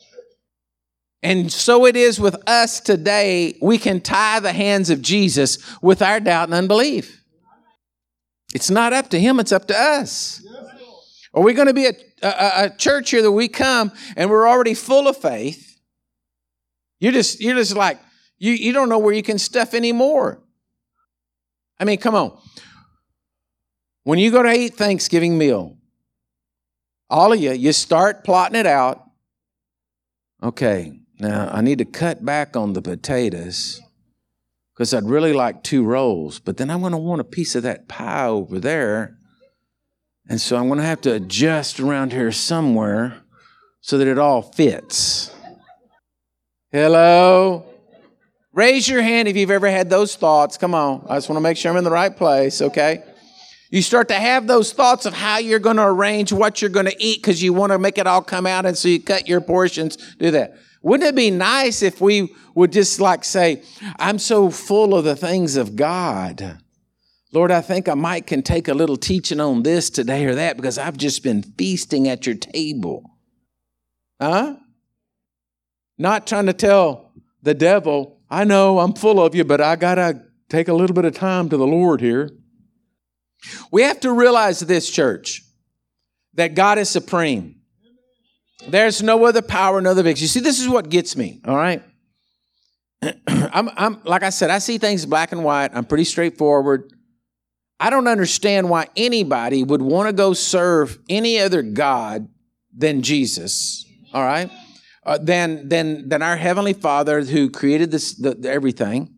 And 1.23 1.53
so 1.53 1.87
it 1.87 1.95
is 1.95 2.19
with 2.19 2.37
us 2.49 2.81
today. 2.81 3.57
We 3.63 3.79
can 3.79 4.01
tie 4.01 4.41
the 4.41 4.53
hands 4.53 4.91
of 4.91 5.03
Jesus 5.03 5.59
with 5.81 6.03
our 6.03 6.19
doubt 6.19 6.49
and 6.49 6.55
unbelief. 6.55 7.23
It's 8.55 8.71
not 8.71 8.93
up 8.93 9.09
to 9.11 9.21
him, 9.21 9.39
it's 9.41 9.53
up 9.53 9.69
to 9.69 9.79
us. 9.79 10.45
Are 11.35 11.43
we 11.43 11.55
going 11.55 11.69
to 11.69 11.75
be 11.75 11.87
a, 11.87 11.95
a, 12.23 12.65
a 12.65 12.71
church 12.77 13.11
here 13.11 13.23
that 13.23 13.33
we 13.33 13.49
come 13.49 13.93
and 14.17 14.29
we're 14.29 14.49
already 14.49 14.75
full 14.75 15.09
of 15.09 15.17
faith? 15.17 15.79
You're 17.01 17.13
just, 17.13 17.41
you're 17.41 17.57
just 17.57 17.77
like, 17.77 17.99
you, 18.39 18.53
you 18.53 18.73
don't 18.73 18.89
know 18.89 18.99
where 18.99 19.15
you 19.15 19.23
can 19.23 19.39
stuff 19.39 19.75
anymore. 19.75 20.43
I 21.79 21.85
mean, 21.85 21.99
come 21.99 22.15
on. 22.15 22.39
When 24.05 24.19
you 24.19 24.31
go 24.31 24.43
to 24.43 24.53
eat 24.53 24.75
Thanksgiving 24.75 25.39
meal, 25.39 25.77
all 27.09 27.33
of 27.33 27.41
you, 27.41 27.53
you 27.53 27.73
start 27.73 28.25
plotting 28.25 28.59
it 28.59 28.67
out. 28.67 29.05
Okay, 30.43 31.01
now 31.21 31.49
I 31.53 31.61
need 31.61 31.79
to 31.79 31.85
cut 31.85 32.25
back 32.25 32.57
on 32.57 32.73
the 32.73 32.83
potatoes 32.83 33.81
because 34.75 34.93
I'd 34.93 35.05
really 35.05 35.33
like 35.33 35.63
two 35.63 35.85
rolls, 35.85 36.41
but 36.41 36.57
then 36.57 36.71
I'm 36.71 36.81
going 36.81 36.93
to 36.93 36.99
want 36.99 37.21
a 37.21 37.25
piece 37.25 37.55
of 37.55 37.63
that 37.63 37.87
pie 37.87 38.27
over 38.27 38.59
there. 38.59 39.17
And 40.29 40.41
so 40.41 40.57
I'm 40.57 40.69
going 40.69 40.81
to 40.81 40.87
have 40.87 41.01
to 41.03 41.13
adjust 41.13 41.79
around 41.79 42.13
here 42.13 42.33
somewhere 42.33 43.23
so 43.81 43.99
that 43.99 44.09
it 44.09 44.19
all 44.19 44.43
fits. 44.43 45.35
Hello? 46.71 47.72
Raise 48.55 48.89
your 48.89 49.03
hand 49.03 49.29
if 49.29 49.37
you've 49.37 49.51
ever 49.51 49.71
had 49.71 49.89
those 49.89 50.15
thoughts. 50.15 50.59
Come 50.59 50.75
on. 50.75 51.07
I 51.09 51.17
just 51.17 51.29
want 51.29 51.39
to 51.39 51.43
make 51.43 51.57
sure 51.57 51.71
I'm 51.71 51.79
in 51.79 51.85
the 51.85 51.91
right 51.91 52.15
place, 52.15 52.61
okay? 52.61 53.03
You 53.71 53.81
start 53.81 54.09
to 54.09 54.15
have 54.15 54.47
those 54.47 54.73
thoughts 54.73 55.07
of 55.07 55.15
how 55.15 55.39
you're 55.39 55.59
going 55.59 55.77
to 55.77 55.87
arrange 55.87 56.33
what 56.33 56.61
you're 56.61 56.71
going 56.71 56.87
to 56.87 57.03
eat 57.03 57.23
because 57.23 57.43
you 57.43 57.55
want 57.55 57.73
to 57.73 57.79
make 57.79 57.97
it 57.97 58.07
all 58.07 58.21
come 58.21 58.47
out, 58.47 58.67
and 58.67 58.77
so 58.77 58.89
you 58.89 59.01
cut 59.01 59.27
your 59.27 59.41
portions. 59.41 59.97
Do 60.19 60.31
that. 60.33 60.55
Wouldn't 60.83 61.09
it 61.09 61.15
be 61.15 61.31
nice 61.31 61.81
if 61.81 62.01
we 62.01 62.35
would 62.55 62.73
just 62.73 63.01
like 63.01 63.25
say, 63.25 63.63
I'm 63.99 64.19
so 64.19 64.51
full 64.51 64.95
of 64.95 65.05
the 65.05 65.17
things 65.17 65.57
of 65.57 65.77
God. 65.77 66.59
Lord, 67.33 67.51
I 67.51 67.63
think 67.63 67.89
I 67.89 67.95
might 67.95 68.27
can 68.27 68.43
take 68.43 68.69
a 68.69 68.75
little 68.75 68.99
teaching 68.99 69.41
on 69.41 69.63
this 69.63 69.89
today 69.89 70.27
or 70.27 70.35
that 70.35 70.57
because 70.57 70.77
I've 70.77 70.99
just 70.99 71.23
been 71.23 71.43
feasting 71.43 72.09
at 72.09 72.27
your 72.27 72.35
table. 72.35 73.17
Huh? 74.21 74.57
Not 75.97 76.27
trying 76.27 76.47
to 76.47 76.53
tell 76.53 77.13
the 77.43 77.55
devil, 77.55 78.21
I 78.33 78.45
know 78.45 78.79
I'm 78.79 78.95
full 78.95 79.23
of 79.23 79.35
you, 79.35 79.45
but 79.45 79.61
I 79.61 79.77
got 79.77 79.97
to 79.97 80.23
take 80.49 80.69
a 80.69 80.73
little 80.73 80.95
bit 80.95 81.05
of 81.05 81.15
time 81.15 81.51
to 81.51 81.57
the 81.59 81.67
Lord 81.67 82.01
here. 82.01 82.31
We 83.71 83.83
have 83.83 84.01
to 84.01 84.11
realize 84.11 84.59
this, 84.61 84.89
church, 84.89 85.43
that 86.33 86.55
God 86.55 86.79
is 86.79 86.89
supreme. 86.89 87.57
There's 88.67 89.03
no 89.03 89.27
other 89.27 89.43
power, 89.43 89.83
no 89.83 89.91
other 89.91 90.03
victory. 90.03 90.23
You 90.23 90.29
see, 90.29 90.41
this 90.41 90.61
is 90.61 90.69
what 90.69 90.89
gets 90.89 91.15
me, 91.15 91.43
all 91.45 91.55
right? 91.55 91.83
I'm, 93.27 93.69
I'm, 93.77 94.03
like 94.05 94.23
I 94.23 94.31
said, 94.31 94.49
I 94.49 94.61
see 94.61 94.79
things 94.79 95.05
black 95.05 95.33
and 95.33 95.45
white. 95.45 95.73
I'm 95.75 95.85
pretty 95.85 96.05
straightforward. 96.05 96.91
I 97.79 97.91
don't 97.91 98.09
understand 98.09 98.71
why 98.71 98.87
anybody 98.97 99.63
would 99.63 99.83
want 99.83 100.09
to 100.09 100.15
go 100.15 100.33
serve 100.33 100.99
any 101.07 101.39
other 101.39 101.61
God 101.61 102.29
than 102.75 103.03
Jesus, 103.03 103.85
all 104.15 104.25
right? 104.25 104.51
Uh, 105.05 105.19
than, 105.19 105.69
than, 105.69 106.09
than 106.09 106.23
our 106.23 106.37
Heavenly 106.37 106.73
Father 106.73 107.23
who 107.23 107.51
created 107.51 107.91
this, 107.91 108.15
the, 108.15 108.35
the, 108.35 108.49
everything, 108.49 109.13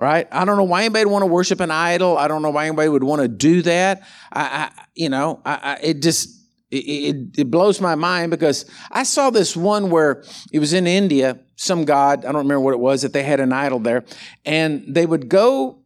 right? 0.00 0.26
I 0.32 0.46
don't 0.46 0.56
know 0.56 0.64
why 0.64 0.80
anybody 0.80 1.04
would 1.04 1.12
want 1.12 1.22
to 1.24 1.26
worship 1.26 1.60
an 1.60 1.70
idol. 1.70 2.16
I 2.16 2.26
don't 2.26 2.40
know 2.40 2.48
why 2.48 2.66
anybody 2.66 2.88
would 2.88 3.04
want 3.04 3.20
to 3.20 3.28
do 3.28 3.60
that. 3.62 4.02
I, 4.32 4.40
I 4.42 4.84
you 4.94 5.10
know, 5.10 5.42
I, 5.44 5.54
I, 5.54 5.78
it 5.82 6.00
just, 6.02 6.36
it, 6.70 6.76
it, 6.76 7.38
it, 7.38 7.50
blows 7.50 7.82
my 7.82 7.94
mind 7.94 8.30
because 8.30 8.64
I 8.90 9.02
saw 9.02 9.28
this 9.28 9.54
one 9.54 9.90
where 9.90 10.24
it 10.52 10.58
was 10.58 10.72
in 10.72 10.86
India, 10.86 11.38
some 11.54 11.84
god, 11.84 12.24
I 12.24 12.32
don't 12.32 12.36
remember 12.36 12.60
what 12.60 12.74
it 12.74 12.80
was, 12.80 13.02
that 13.02 13.12
they 13.12 13.22
had 13.22 13.38
an 13.38 13.52
idol 13.52 13.78
there, 13.78 14.04
and 14.44 14.84
they 14.88 15.06
would 15.06 15.28
go, 15.28 15.82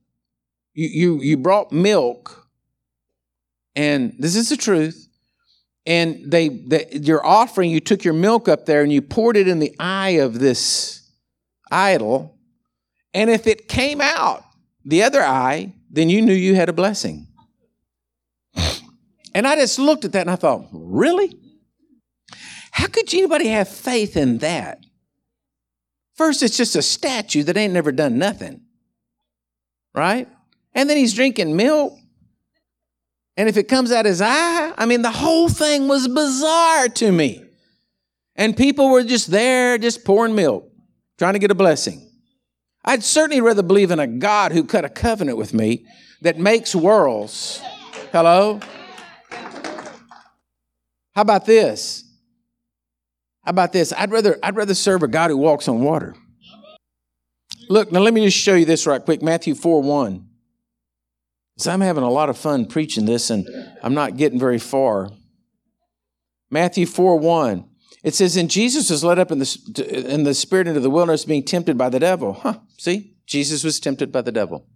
you, 0.74 0.88
you, 0.88 1.22
you 1.22 1.36
brought 1.36 1.72
milk, 1.72 2.48
and 3.74 4.14
this 4.18 4.36
is 4.36 4.48
the 4.48 4.56
truth, 4.56 5.08
and 5.90 6.30
they, 6.30 6.48
they 6.48 6.86
your 6.92 7.26
offering, 7.26 7.68
you 7.68 7.80
took 7.80 8.04
your 8.04 8.14
milk 8.14 8.48
up 8.48 8.64
there 8.64 8.82
and 8.82 8.92
you 8.92 9.02
poured 9.02 9.36
it 9.36 9.48
in 9.48 9.58
the 9.58 9.74
eye 9.80 10.20
of 10.20 10.38
this 10.38 11.10
idol, 11.72 12.38
and 13.12 13.28
if 13.28 13.48
it 13.48 13.66
came 13.66 14.00
out 14.00 14.44
the 14.84 15.02
other 15.02 15.20
eye, 15.20 15.74
then 15.90 16.08
you 16.08 16.22
knew 16.22 16.32
you 16.32 16.54
had 16.54 16.68
a 16.68 16.72
blessing. 16.72 17.26
And 19.34 19.48
I 19.48 19.56
just 19.56 19.80
looked 19.80 20.04
at 20.04 20.12
that 20.12 20.20
and 20.20 20.30
I 20.30 20.36
thought, 20.36 20.68
really? 20.72 21.36
How 22.70 22.86
could 22.86 23.12
anybody 23.12 23.48
have 23.48 23.68
faith 23.68 24.16
in 24.16 24.38
that? 24.38 24.78
First, 26.14 26.44
it's 26.44 26.56
just 26.56 26.76
a 26.76 26.82
statue 26.82 27.42
that 27.44 27.56
ain't 27.56 27.72
never 27.72 27.90
done 27.90 28.16
nothing, 28.16 28.60
right? 29.92 30.28
And 30.72 30.88
then 30.88 30.96
he's 30.96 31.14
drinking 31.14 31.56
milk. 31.56 31.94
And 33.40 33.48
if 33.48 33.56
it 33.56 33.68
comes 33.68 33.90
out 33.90 34.04
his 34.04 34.20
eye, 34.20 34.74
I 34.76 34.84
mean, 34.84 35.00
the 35.00 35.10
whole 35.10 35.48
thing 35.48 35.88
was 35.88 36.06
bizarre 36.06 36.88
to 36.88 37.10
me. 37.10 37.42
And 38.36 38.54
people 38.54 38.90
were 38.90 39.02
just 39.02 39.30
there, 39.30 39.78
just 39.78 40.04
pouring 40.04 40.34
milk, 40.34 40.70
trying 41.18 41.32
to 41.32 41.38
get 41.38 41.50
a 41.50 41.54
blessing. 41.54 42.06
I'd 42.84 43.02
certainly 43.02 43.40
rather 43.40 43.62
believe 43.62 43.92
in 43.92 43.98
a 43.98 44.06
God 44.06 44.52
who 44.52 44.62
cut 44.62 44.84
a 44.84 44.90
covenant 44.90 45.38
with 45.38 45.54
me 45.54 45.86
that 46.20 46.38
makes 46.38 46.74
worlds. 46.74 47.62
Hello? 48.12 48.60
How 51.14 51.22
about 51.22 51.46
this? 51.46 52.04
How 53.42 53.52
about 53.52 53.72
this? 53.72 53.90
I'd 53.94 54.12
rather, 54.12 54.38
I'd 54.42 54.54
rather 54.54 54.74
serve 54.74 55.02
a 55.02 55.08
God 55.08 55.30
who 55.30 55.38
walks 55.38 55.66
on 55.66 55.80
water. 55.80 56.14
Look, 57.70 57.90
now 57.90 58.00
let 58.00 58.12
me 58.12 58.22
just 58.22 58.36
show 58.36 58.54
you 58.54 58.66
this 58.66 58.86
right 58.86 59.02
quick. 59.02 59.22
Matthew 59.22 59.54
4 59.54 59.80
1. 59.80 60.29
So 61.60 61.70
I'm 61.70 61.82
having 61.82 62.02
a 62.02 62.10
lot 62.10 62.30
of 62.30 62.38
fun 62.38 62.64
preaching 62.64 63.04
this 63.04 63.28
and 63.28 63.46
I'm 63.82 63.92
not 63.92 64.16
getting 64.16 64.38
very 64.38 64.58
far. 64.58 65.10
Matthew 66.50 66.86
4 66.86 67.18
1. 67.18 67.68
It 68.02 68.14
says, 68.14 68.36
And 68.36 68.50
Jesus 68.50 68.88
was 68.88 69.04
led 69.04 69.18
up 69.18 69.30
in 69.30 69.40
the, 69.40 70.10
in 70.10 70.24
the 70.24 70.32
spirit 70.32 70.68
into 70.68 70.80
the 70.80 70.88
wilderness, 70.88 71.26
being 71.26 71.44
tempted 71.44 71.76
by 71.76 71.90
the 71.90 72.00
devil. 72.00 72.32
Huh, 72.32 72.60
see? 72.78 73.14
Jesus 73.26 73.62
was 73.62 73.78
tempted 73.78 74.10
by 74.10 74.22
the 74.22 74.32
devil. 74.32 74.66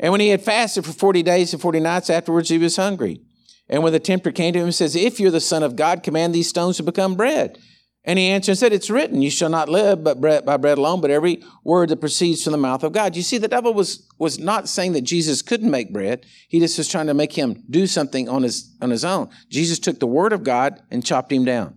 And 0.00 0.10
when 0.10 0.20
he 0.20 0.30
had 0.30 0.42
fasted 0.42 0.84
for 0.84 0.92
40 0.92 1.22
days 1.22 1.52
and 1.52 1.62
40 1.62 1.78
nights, 1.78 2.10
afterwards 2.10 2.48
he 2.48 2.58
was 2.58 2.74
hungry. 2.74 3.20
And 3.68 3.84
when 3.84 3.92
the 3.92 4.00
tempter 4.00 4.32
came 4.32 4.52
to 4.54 4.58
him 4.58 4.64
and 4.64 4.74
says, 4.74 4.96
If 4.96 5.20
you're 5.20 5.30
the 5.30 5.40
Son 5.40 5.62
of 5.62 5.76
God, 5.76 6.02
command 6.02 6.34
these 6.34 6.48
stones 6.48 6.76
to 6.78 6.82
become 6.82 7.14
bread. 7.14 7.56
And 8.04 8.18
he 8.18 8.28
answered 8.28 8.52
and 8.52 8.58
said, 8.58 8.72
It's 8.72 8.88
written, 8.88 9.20
you 9.20 9.30
shall 9.30 9.50
not 9.50 9.68
live 9.68 10.02
but 10.02 10.20
bread, 10.20 10.46
by 10.46 10.56
bread 10.56 10.78
alone, 10.78 11.02
but 11.02 11.10
every 11.10 11.42
word 11.64 11.90
that 11.90 12.00
proceeds 12.00 12.42
from 12.42 12.52
the 12.52 12.58
mouth 12.58 12.82
of 12.82 12.92
God. 12.92 13.14
You 13.14 13.22
see, 13.22 13.36
the 13.36 13.46
devil 13.46 13.74
was, 13.74 14.08
was 14.18 14.38
not 14.38 14.68
saying 14.68 14.92
that 14.92 15.02
Jesus 15.02 15.42
couldn't 15.42 15.70
make 15.70 15.92
bread. 15.92 16.24
He 16.48 16.60
just 16.60 16.78
was 16.78 16.88
trying 16.88 17.08
to 17.08 17.14
make 17.14 17.32
him 17.32 17.62
do 17.68 17.86
something 17.86 18.28
on 18.28 18.42
his, 18.42 18.74
on 18.80 18.90
his 18.90 19.04
own. 19.04 19.28
Jesus 19.50 19.78
took 19.78 20.00
the 20.00 20.06
word 20.06 20.32
of 20.32 20.44
God 20.44 20.80
and 20.90 21.04
chopped 21.04 21.30
him 21.30 21.44
down. 21.44 21.76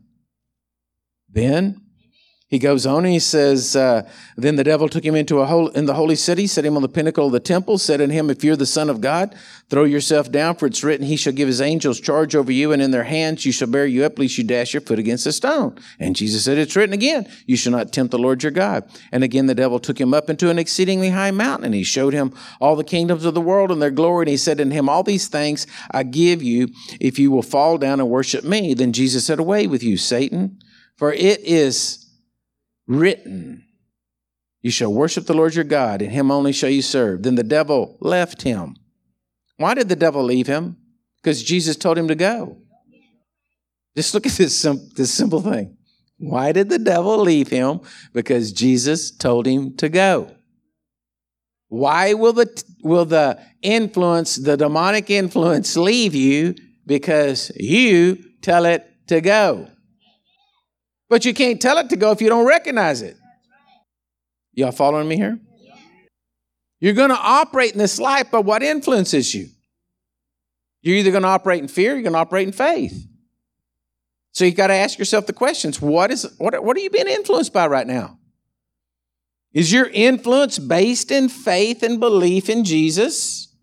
Then 1.29 1.81
he 2.53 2.59
goes 2.59 2.85
on 2.85 3.03
and 3.03 3.11
he 3.11 3.19
says, 3.19 3.75
uh, 3.75 4.07
Then 4.37 4.57
the 4.57 4.63
devil 4.63 4.87
took 4.87 5.03
him 5.03 5.15
into 5.15 5.39
a 5.39 5.47
hole 5.47 5.69
in 5.69 5.87
the 5.87 5.95
holy 5.95 6.15
city, 6.15 6.45
set 6.45 6.63
him 6.63 6.75
on 6.75 6.83
the 6.83 6.87
pinnacle 6.87 7.25
of 7.25 7.31
the 7.31 7.39
temple, 7.39 7.79
said 7.79 7.99
unto 7.99 8.13
him, 8.13 8.29
If 8.29 8.43
you're 8.43 8.55
the 8.55 8.67
Son 8.67 8.91
of 8.91 9.01
God, 9.01 9.33
throw 9.71 9.85
yourself 9.85 10.31
down, 10.31 10.53
for 10.53 10.67
it's 10.67 10.83
written, 10.83 11.07
He 11.07 11.15
shall 11.15 11.33
give 11.33 11.47
His 11.47 11.61
angels 11.61 11.99
charge 11.99 12.35
over 12.35 12.51
you, 12.51 12.71
and 12.71 12.79
in 12.79 12.91
their 12.91 13.05
hands 13.05 13.43
you 13.43 13.51
shall 13.51 13.69
bear 13.69 13.87
you 13.87 14.05
up, 14.05 14.19
lest 14.19 14.37
you 14.37 14.43
dash 14.43 14.71
your 14.71 14.81
foot 14.81 14.99
against 14.99 15.25
a 15.25 15.31
stone. 15.31 15.75
And 15.97 16.15
Jesus 16.15 16.45
said, 16.45 16.59
It's 16.59 16.75
written 16.75 16.93
again, 16.93 17.27
You 17.47 17.57
shall 17.57 17.71
not 17.71 17.91
tempt 17.91 18.11
the 18.11 18.19
Lord 18.19 18.43
your 18.43 18.51
God. 18.51 18.87
And 19.11 19.23
again 19.23 19.47
the 19.47 19.55
devil 19.55 19.79
took 19.79 19.99
him 19.99 20.13
up 20.13 20.29
into 20.29 20.51
an 20.51 20.59
exceedingly 20.59 21.09
high 21.09 21.31
mountain, 21.31 21.65
and 21.65 21.73
he 21.73 21.83
showed 21.83 22.13
him 22.13 22.35
all 22.61 22.75
the 22.75 22.83
kingdoms 22.83 23.25
of 23.25 23.33
the 23.33 23.41
world 23.41 23.71
and 23.71 23.81
their 23.81 23.89
glory. 23.89 24.25
And 24.25 24.29
he 24.29 24.37
said 24.37 24.61
unto 24.61 24.75
him, 24.75 24.89
All 24.89 25.01
these 25.01 25.27
things 25.27 25.65
I 25.89 26.03
give 26.03 26.43
you, 26.43 26.67
if 26.99 27.17
you 27.17 27.31
will 27.31 27.41
fall 27.41 27.79
down 27.79 27.99
and 27.99 28.11
worship 28.11 28.43
me. 28.43 28.75
Then 28.75 28.93
Jesus 28.93 29.25
said, 29.25 29.39
Away 29.39 29.65
with 29.65 29.81
you, 29.81 29.97
Satan, 29.97 30.59
for 30.97 31.11
it 31.11 31.39
is 31.39 32.02
written, 32.87 33.65
You 34.61 34.71
shall 34.71 34.93
worship 34.93 35.25
the 35.25 35.33
Lord 35.33 35.55
your 35.55 35.63
God, 35.63 36.01
and 36.01 36.11
him 36.11 36.31
only 36.31 36.53
shall 36.53 36.69
you 36.69 36.81
serve. 36.81 37.23
Then 37.23 37.35
the 37.35 37.43
devil 37.43 37.97
left 37.99 38.41
him. 38.43 38.75
Why 39.57 39.73
did 39.73 39.89
the 39.89 39.95
devil 39.95 40.23
leave 40.23 40.47
him? 40.47 40.77
Because 41.21 41.43
Jesus 41.43 41.75
told 41.75 41.97
him 41.97 42.07
to 42.07 42.15
go. 42.15 42.57
Just 43.95 44.13
look 44.13 44.25
at 44.25 44.33
this, 44.33 44.59
sim- 44.59 44.89
this 44.95 45.13
simple 45.13 45.41
thing. 45.41 45.77
Why 46.17 46.51
did 46.51 46.69
the 46.69 46.79
devil 46.79 47.17
leave 47.19 47.49
him? 47.49 47.81
Because 48.13 48.51
Jesus 48.51 49.11
told 49.11 49.45
him 49.45 49.75
to 49.77 49.89
go. 49.89 50.31
Why 51.67 52.13
will 52.13 52.33
the, 52.33 52.63
will 52.83 53.05
the 53.05 53.39
influence, 53.61 54.35
the 54.35 54.55
demonic 54.55 55.09
influence, 55.09 55.75
leave 55.75 56.13
you? 56.15 56.55
Because 56.85 57.51
you 57.55 58.23
tell 58.41 58.65
it 58.65 58.85
to 59.07 59.21
go. 59.21 59.67
But 61.13 61.25
you 61.25 61.33
can't 61.35 61.61
tell 61.61 61.77
it 61.77 61.91
to 61.91 61.95
go 61.95 62.09
if 62.09 62.23
you 62.23 62.27
don't 62.27 62.47
recognize 62.47 63.03
it. 63.03 63.15
Y'all 64.51 64.71
following 64.71 65.07
me 65.07 65.15
here? 65.15 65.37
You're 66.79 66.95
going 66.95 67.11
to 67.11 67.15
operate 67.15 67.73
in 67.73 67.77
this 67.77 67.99
life 67.99 68.31
by 68.31 68.39
what 68.39 68.63
influences 68.63 69.35
you. 69.35 69.49
You're 70.81 70.95
either 70.95 71.11
going 71.11 71.21
to 71.21 71.29
operate 71.29 71.61
in 71.61 71.67
fear, 71.67 71.93
you're 71.93 72.01
going 72.01 72.13
to 72.13 72.19
operate 72.19 72.47
in 72.47 72.51
faith. 72.51 73.05
So 74.31 74.43
you 74.43 74.53
got 74.53 74.67
to 74.67 74.73
ask 74.73 74.97
yourself 74.97 75.27
the 75.27 75.33
questions: 75.33 75.79
What 75.79 76.09
is 76.09 76.33
what? 76.39 76.63
What 76.63 76.75
are 76.75 76.79
you 76.79 76.89
being 76.89 77.07
influenced 77.07 77.53
by 77.53 77.67
right 77.67 77.85
now? 77.85 78.17
Is 79.53 79.71
your 79.71 79.85
influence 79.93 80.57
based 80.57 81.11
in 81.11 81.29
faith 81.29 81.83
and 81.83 81.99
belief 81.99 82.49
in 82.49 82.63
Jesus? 82.63 83.55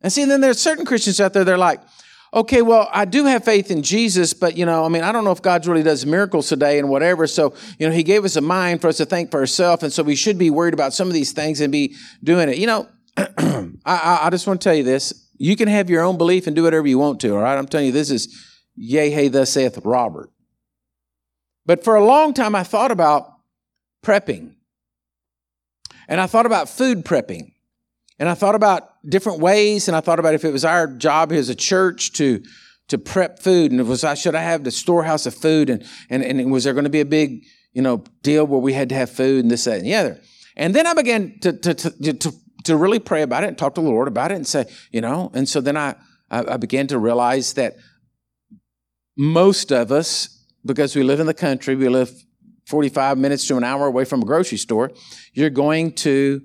And 0.00 0.10
see, 0.10 0.24
then 0.24 0.40
there's 0.40 0.58
certain 0.58 0.86
Christians 0.86 1.20
out 1.20 1.34
there. 1.34 1.44
They're 1.44 1.58
like, 1.58 1.82
okay, 2.34 2.62
well, 2.62 2.88
I 2.92 3.04
do 3.04 3.24
have 3.26 3.44
faith 3.44 3.70
in 3.70 3.82
Jesus, 3.82 4.32
but 4.32 4.56
you 4.56 4.64
know, 4.64 4.84
I 4.84 4.88
mean, 4.88 5.02
I 5.02 5.12
don't 5.12 5.24
know 5.24 5.32
if 5.32 5.42
God 5.42 5.66
really 5.66 5.82
does 5.82 6.06
miracles 6.06 6.48
today 6.48 6.78
and 6.78 6.88
whatever. 6.88 7.26
So, 7.26 7.54
you 7.78 7.86
know, 7.86 7.94
He 7.94 8.02
gave 8.02 8.24
us 8.24 8.36
a 8.36 8.40
mind 8.40 8.80
for 8.80 8.88
us 8.88 8.96
to 8.98 9.06
think 9.06 9.30
for 9.30 9.40
ourselves, 9.40 9.82
and 9.82 9.92
so 9.92 10.02
we 10.02 10.14
should 10.14 10.38
be 10.38 10.50
worried 10.50 10.74
about 10.74 10.94
some 10.94 11.08
of 11.08 11.14
these 11.14 11.32
things 11.32 11.60
and 11.60 11.70
be 11.70 11.94
doing 12.22 12.48
it. 12.48 12.56
You 12.56 12.66
know, 12.66 12.88
I, 13.16 14.20
I, 14.22 14.30
just 14.30 14.46
want 14.46 14.60
to 14.60 14.64
tell 14.64 14.74
you 14.74 14.84
this: 14.84 15.28
you 15.36 15.56
can 15.56 15.68
have 15.68 15.90
your 15.90 16.02
own 16.02 16.16
belief 16.16 16.46
and 16.46 16.56
do 16.56 16.62
whatever 16.62 16.86
you 16.86 16.98
want 16.98 17.20
to. 17.20 17.34
All 17.34 17.42
right, 17.42 17.58
I'm 17.58 17.66
telling 17.66 17.86
you, 17.86 17.92
this 17.92 18.10
is 18.10 18.34
yea, 18.74 19.10
hey, 19.10 19.28
thus 19.28 19.50
saith 19.50 19.78
Robert. 19.84 20.30
But 21.66 21.84
for 21.84 21.94
a 21.94 22.04
long 22.04 22.34
time, 22.34 22.54
I 22.54 22.64
thought 22.64 22.90
about 22.90 23.30
prepping, 24.04 24.54
and 26.08 26.20
I 26.20 26.26
thought 26.26 26.46
about 26.46 26.68
food 26.68 27.04
prepping. 27.04 27.51
And 28.22 28.28
I 28.28 28.34
thought 28.34 28.54
about 28.54 28.88
different 29.04 29.40
ways, 29.40 29.88
and 29.88 29.96
I 29.96 30.00
thought 30.00 30.20
about 30.20 30.32
if 30.32 30.44
it 30.44 30.52
was 30.52 30.64
our 30.64 30.86
job 30.86 31.32
as 31.32 31.48
a 31.48 31.56
church 31.56 32.12
to 32.12 32.40
to 32.86 32.96
prep 32.96 33.40
food, 33.40 33.72
and 33.72 33.80
it 33.80 33.82
was 33.82 34.04
I 34.04 34.14
should 34.14 34.36
I 34.36 34.42
have 34.42 34.62
the 34.62 34.70
storehouse 34.70 35.26
of 35.26 35.34
food, 35.34 35.68
and 35.68 35.84
and, 36.08 36.22
and 36.22 36.52
was 36.52 36.62
there 36.62 36.72
going 36.72 36.84
to 36.84 36.88
be 36.90 37.00
a 37.00 37.04
big 37.04 37.42
you 37.72 37.82
know 37.82 38.04
deal 38.22 38.46
where 38.46 38.60
we 38.60 38.74
had 38.74 38.90
to 38.90 38.94
have 38.94 39.10
food 39.10 39.42
and 39.42 39.50
this 39.50 39.64
that 39.64 39.78
and 39.78 39.86
the 39.86 39.96
other. 39.96 40.20
And 40.56 40.72
then 40.72 40.86
I 40.86 40.94
began 40.94 41.40
to 41.40 41.52
to 41.52 41.74
to 41.74 42.12
to, 42.12 42.32
to 42.62 42.76
really 42.76 43.00
pray 43.00 43.22
about 43.22 43.42
it 43.42 43.48
and 43.48 43.58
talk 43.58 43.74
to 43.74 43.80
the 43.80 43.88
Lord 43.88 44.06
about 44.06 44.30
it 44.30 44.36
and 44.36 44.46
say 44.46 44.66
you 44.92 45.00
know. 45.00 45.32
And 45.34 45.48
so 45.48 45.60
then 45.60 45.76
I 45.76 45.96
I, 46.30 46.52
I 46.52 46.56
began 46.58 46.86
to 46.86 47.00
realize 47.00 47.54
that 47.54 47.74
most 49.16 49.72
of 49.72 49.90
us, 49.90 50.46
because 50.64 50.94
we 50.94 51.02
live 51.02 51.18
in 51.18 51.26
the 51.26 51.34
country, 51.34 51.74
we 51.74 51.88
live 51.88 52.12
45 52.68 53.18
minutes 53.18 53.48
to 53.48 53.56
an 53.56 53.64
hour 53.64 53.86
away 53.86 54.04
from 54.04 54.22
a 54.22 54.24
grocery 54.24 54.58
store, 54.58 54.92
you're 55.32 55.50
going 55.50 55.90
to 55.94 56.42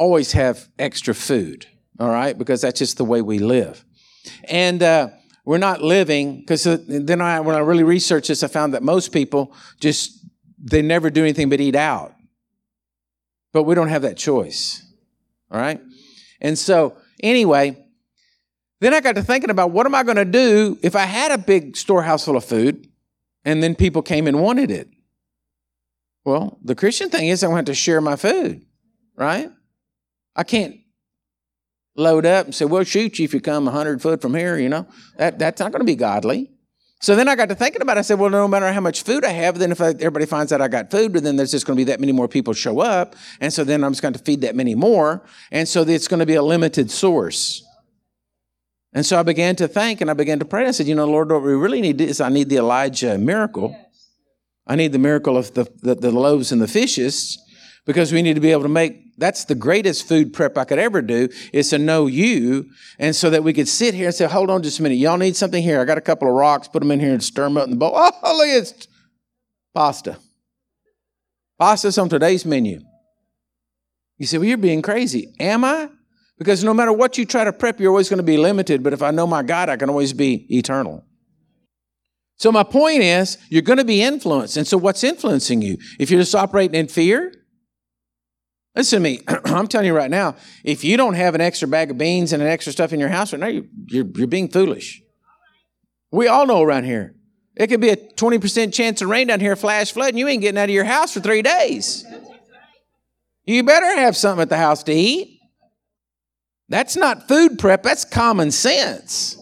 always 0.00 0.32
have 0.32 0.66
extra 0.78 1.14
food, 1.14 1.66
all 1.98 2.08
right? 2.08 2.36
Because 2.36 2.62
that's 2.62 2.78
just 2.78 2.96
the 2.96 3.04
way 3.04 3.20
we 3.20 3.38
live. 3.38 3.84
And 4.48 4.82
uh, 4.82 5.10
we're 5.44 5.58
not 5.58 5.82
living, 5.82 6.40
because 6.40 6.66
uh, 6.66 6.78
then 6.88 7.20
I, 7.20 7.40
when 7.40 7.54
I 7.54 7.58
really 7.58 7.84
researched 7.84 8.28
this, 8.28 8.42
I 8.42 8.48
found 8.48 8.72
that 8.72 8.82
most 8.82 9.12
people 9.12 9.54
just, 9.78 10.24
they 10.58 10.80
never 10.80 11.10
do 11.10 11.22
anything 11.22 11.50
but 11.50 11.60
eat 11.60 11.76
out. 11.76 12.14
But 13.52 13.64
we 13.64 13.74
don't 13.74 13.88
have 13.88 14.02
that 14.02 14.16
choice, 14.16 14.82
all 15.50 15.60
right? 15.60 15.80
And 16.40 16.58
so, 16.58 16.96
anyway, 17.22 17.76
then 18.80 18.94
I 18.94 19.00
got 19.00 19.16
to 19.16 19.22
thinking 19.22 19.50
about 19.50 19.70
what 19.70 19.84
am 19.84 19.94
I 19.94 20.02
going 20.02 20.16
to 20.16 20.24
do 20.24 20.78
if 20.82 20.96
I 20.96 21.04
had 21.04 21.30
a 21.30 21.36
big 21.36 21.76
storehouse 21.76 22.24
full 22.24 22.38
of 22.38 22.44
food 22.44 22.88
and 23.44 23.62
then 23.62 23.74
people 23.74 24.00
came 24.00 24.26
and 24.26 24.40
wanted 24.40 24.70
it? 24.70 24.88
Well, 26.24 26.58
the 26.64 26.74
Christian 26.74 27.10
thing 27.10 27.28
is 27.28 27.44
I 27.44 27.48
want 27.48 27.66
to 27.66 27.74
share 27.74 28.00
my 28.00 28.16
food, 28.16 28.64
right? 29.14 29.50
I 30.36 30.44
can't 30.44 30.76
load 31.96 32.26
up 32.26 32.46
and 32.46 32.54
say, 32.54 32.64
"We'll 32.64 32.84
shoot 32.84 33.18
you 33.18 33.24
if 33.24 33.34
you 33.34 33.40
come 33.40 33.64
100 33.64 34.00
foot 34.00 34.22
from 34.22 34.34
here." 34.34 34.58
You 34.58 34.68
know 34.68 34.86
that 35.16 35.38
that's 35.38 35.60
not 35.60 35.72
going 35.72 35.80
to 35.80 35.86
be 35.86 35.96
godly. 35.96 36.50
So 37.02 37.16
then 37.16 37.28
I 37.28 37.34
got 37.34 37.48
to 37.48 37.54
thinking 37.54 37.80
about 37.80 37.96
it. 37.96 38.00
I 38.00 38.02
said, 38.02 38.18
well, 38.18 38.28
no 38.28 38.46
matter 38.46 38.70
how 38.70 38.80
much 38.80 39.04
food 39.04 39.24
I 39.24 39.30
have, 39.30 39.58
then 39.58 39.72
if 39.72 39.80
I, 39.80 39.88
everybody 39.88 40.26
finds 40.26 40.52
out 40.52 40.60
I 40.60 40.68
got 40.68 40.90
food, 40.90 41.14
then 41.14 41.36
there's 41.36 41.50
just 41.50 41.66
going 41.66 41.74
to 41.78 41.80
be 41.80 41.84
that 41.90 41.98
many 41.98 42.12
more 42.12 42.28
people 42.28 42.52
show 42.52 42.80
up. 42.80 43.16
And 43.40 43.50
so 43.50 43.64
then 43.64 43.82
I'm 43.82 43.92
just 43.92 44.02
going 44.02 44.12
to 44.12 44.18
feed 44.18 44.42
that 44.42 44.54
many 44.54 44.74
more. 44.74 45.24
And 45.50 45.66
so 45.66 45.80
it's 45.80 46.08
going 46.08 46.20
to 46.20 46.26
be 46.26 46.34
a 46.34 46.42
limited 46.42 46.90
source. 46.90 47.64
And 48.92 49.06
so 49.06 49.18
I 49.18 49.22
began 49.22 49.56
to 49.56 49.68
think 49.68 50.02
and 50.02 50.10
I 50.10 50.14
began 50.14 50.40
to 50.40 50.44
pray. 50.44 50.66
I 50.66 50.72
said, 50.72 50.88
you 50.88 50.94
know, 50.94 51.06
Lord, 51.06 51.30
what 51.30 51.42
we 51.42 51.54
really 51.54 51.80
need 51.80 52.02
is 52.02 52.20
I 52.20 52.28
need 52.28 52.50
the 52.50 52.58
Elijah 52.58 53.16
miracle. 53.16 53.74
I 54.66 54.76
need 54.76 54.92
the 54.92 54.98
miracle 54.98 55.38
of 55.38 55.54
the, 55.54 55.72
the, 55.80 55.94
the 55.94 56.10
loaves 56.10 56.52
and 56.52 56.60
the 56.60 56.68
fishes 56.68 57.38
because 57.86 58.12
we 58.12 58.22
need 58.22 58.34
to 58.34 58.40
be 58.40 58.52
able 58.52 58.62
to 58.62 58.68
make 58.68 59.10
that's 59.20 59.44
the 59.44 59.54
greatest 59.54 60.08
food 60.08 60.32
prep 60.32 60.56
I 60.56 60.64
could 60.64 60.78
ever 60.78 61.02
do 61.02 61.28
is 61.52 61.70
to 61.70 61.78
know 61.78 62.06
you 62.06 62.70
and 62.98 63.14
so 63.14 63.28
that 63.30 63.44
we 63.44 63.52
could 63.52 63.68
sit 63.68 63.92
here 63.92 64.06
and 64.06 64.14
say, 64.14 64.26
hold 64.26 64.48
on 64.48 64.62
just 64.62 64.80
a 64.80 64.82
minute. 64.82 64.94
Y'all 64.96 65.18
need 65.18 65.36
something 65.36 65.62
here. 65.62 65.78
I 65.78 65.84
got 65.84 65.98
a 65.98 66.00
couple 66.00 66.26
of 66.26 66.34
rocks. 66.34 66.68
Put 66.68 66.80
them 66.80 66.90
in 66.90 67.00
here 67.00 67.12
and 67.12 67.22
stir 67.22 67.44
them 67.44 67.58
up 67.58 67.64
in 67.64 67.70
the 67.70 67.76
bowl. 67.76 67.92
Oh, 68.22 68.36
look, 68.36 68.48
it's 68.48 68.88
pasta. 69.74 70.18
Pasta's 71.58 71.98
on 71.98 72.08
today's 72.08 72.46
menu. 72.46 72.80
You 74.16 74.26
say, 74.26 74.38
well, 74.38 74.46
you're 74.46 74.56
being 74.56 74.82
crazy. 74.82 75.34
Am 75.38 75.64
I? 75.64 75.90
Because 76.38 76.64
no 76.64 76.72
matter 76.72 76.92
what 76.92 77.18
you 77.18 77.26
try 77.26 77.44
to 77.44 77.52
prep, 77.52 77.78
you're 77.78 77.90
always 77.90 78.08
going 78.08 78.18
to 78.18 78.22
be 78.24 78.38
limited. 78.38 78.82
But 78.82 78.94
if 78.94 79.02
I 79.02 79.10
know 79.10 79.26
my 79.26 79.42
God, 79.42 79.68
I 79.68 79.76
can 79.76 79.90
always 79.90 80.14
be 80.14 80.46
eternal. 80.56 81.04
So 82.38 82.50
my 82.50 82.62
point 82.62 83.02
is, 83.02 83.36
you're 83.50 83.60
going 83.60 83.78
to 83.78 83.84
be 83.84 84.00
influenced. 84.00 84.56
And 84.56 84.66
so 84.66 84.78
what's 84.78 85.04
influencing 85.04 85.60
you? 85.60 85.76
If 85.98 86.10
you're 86.10 86.20
just 86.20 86.34
operating 86.34 86.80
in 86.80 86.88
fear, 86.88 87.34
listen 88.76 88.98
to 88.98 89.02
me. 89.02 89.20
I'm 89.46 89.66
telling 89.66 89.86
you 89.86 89.94
right 89.94 90.10
now, 90.10 90.36
if 90.64 90.84
you 90.84 90.96
don't 90.96 91.14
have 91.14 91.34
an 91.34 91.40
extra 91.40 91.68
bag 91.68 91.90
of 91.90 91.98
beans 91.98 92.32
and 92.32 92.42
an 92.42 92.48
extra 92.48 92.72
stuff 92.72 92.92
in 92.92 93.00
your 93.00 93.08
house 93.08 93.32
right 93.32 93.40
now, 93.40 93.48
you're, 93.48 93.64
you're, 93.86 94.06
you're 94.14 94.26
being 94.26 94.48
foolish. 94.48 95.02
We 96.10 96.28
all 96.28 96.46
know 96.46 96.62
around 96.62 96.84
here. 96.84 97.14
It 97.56 97.66
could 97.66 97.80
be 97.80 97.90
a 97.90 97.96
20% 97.96 98.72
chance 98.72 99.02
of 99.02 99.08
rain 99.08 99.26
down 99.26 99.40
here, 99.40 99.54
flash 99.56 99.92
flood, 99.92 100.10
and 100.10 100.18
you 100.18 100.28
ain't 100.28 100.40
getting 100.40 100.58
out 100.58 100.64
of 100.64 100.74
your 100.74 100.84
house 100.84 101.12
for 101.12 101.20
three 101.20 101.42
days. 101.42 102.04
You 103.44 103.62
better 103.64 104.00
have 104.00 104.16
something 104.16 104.42
at 104.42 104.48
the 104.48 104.56
house 104.56 104.82
to 104.84 104.92
eat. 104.92 105.40
That's 106.68 106.96
not 106.96 107.26
food 107.26 107.58
prep, 107.58 107.82
that's 107.82 108.04
common 108.04 108.50
sense. 108.52 109.36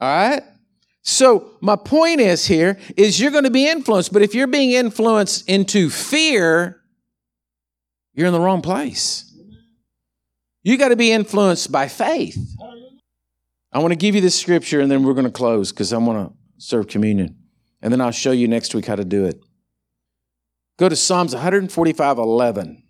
All 0.00 0.08
right? 0.08 0.42
So, 1.02 1.56
my 1.60 1.76
point 1.76 2.20
is 2.20 2.46
here 2.46 2.78
is 2.96 3.20
you're 3.20 3.30
going 3.30 3.44
to 3.44 3.50
be 3.50 3.68
influenced, 3.68 4.12
but 4.12 4.22
if 4.22 4.34
you're 4.34 4.46
being 4.46 4.70
influenced 4.70 5.48
into 5.48 5.90
fear, 5.90 6.81
you're 8.14 8.26
in 8.26 8.32
the 8.32 8.40
wrong 8.40 8.62
place. 8.62 9.28
You 10.62 10.76
got 10.76 10.88
to 10.88 10.96
be 10.96 11.10
influenced 11.10 11.72
by 11.72 11.88
faith. 11.88 12.38
I 13.72 13.78
want 13.78 13.92
to 13.92 13.96
give 13.96 14.14
you 14.14 14.20
this 14.20 14.38
scripture 14.38 14.80
and 14.80 14.90
then 14.90 15.02
we're 15.02 15.14
going 15.14 15.24
to 15.24 15.30
close 15.30 15.72
because 15.72 15.92
I 15.92 15.98
want 15.98 16.28
to 16.28 16.36
serve 16.58 16.88
communion. 16.88 17.36
And 17.80 17.92
then 17.92 18.00
I'll 18.00 18.12
show 18.12 18.30
you 18.30 18.46
next 18.46 18.74
week 18.74 18.86
how 18.86 18.96
to 18.96 19.04
do 19.04 19.24
it. 19.24 19.40
Go 20.78 20.88
to 20.88 20.96
Psalms 20.96 21.34
145 21.34 22.18
11. 22.18 22.82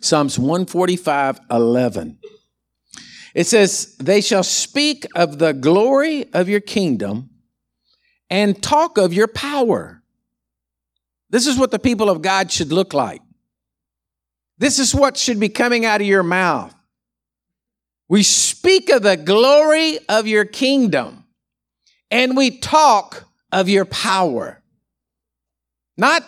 Psalms 0.00 0.38
145 0.38 1.40
11. 1.50 2.18
It 3.34 3.46
says, 3.46 3.96
They 3.98 4.20
shall 4.20 4.44
speak 4.44 5.06
of 5.14 5.38
the 5.38 5.52
glory 5.52 6.32
of 6.32 6.48
your 6.48 6.60
kingdom 6.60 7.30
and 8.30 8.62
talk 8.62 8.98
of 8.98 9.12
your 9.12 9.28
power. 9.28 10.02
This 11.30 11.46
is 11.46 11.58
what 11.58 11.70
the 11.70 11.78
people 11.78 12.10
of 12.10 12.22
God 12.22 12.50
should 12.50 12.72
look 12.72 12.94
like. 12.94 13.20
This 14.58 14.78
is 14.78 14.94
what 14.94 15.16
should 15.16 15.38
be 15.38 15.48
coming 15.48 15.84
out 15.84 16.00
of 16.00 16.06
your 16.06 16.22
mouth. 16.22 16.74
We 18.08 18.22
speak 18.22 18.90
of 18.90 19.02
the 19.02 19.16
glory 19.16 19.98
of 20.08 20.26
your 20.26 20.44
kingdom 20.44 21.24
and 22.10 22.36
we 22.36 22.58
talk 22.58 23.28
of 23.52 23.68
your 23.68 23.84
power. 23.84 24.62
Not, 25.96 26.24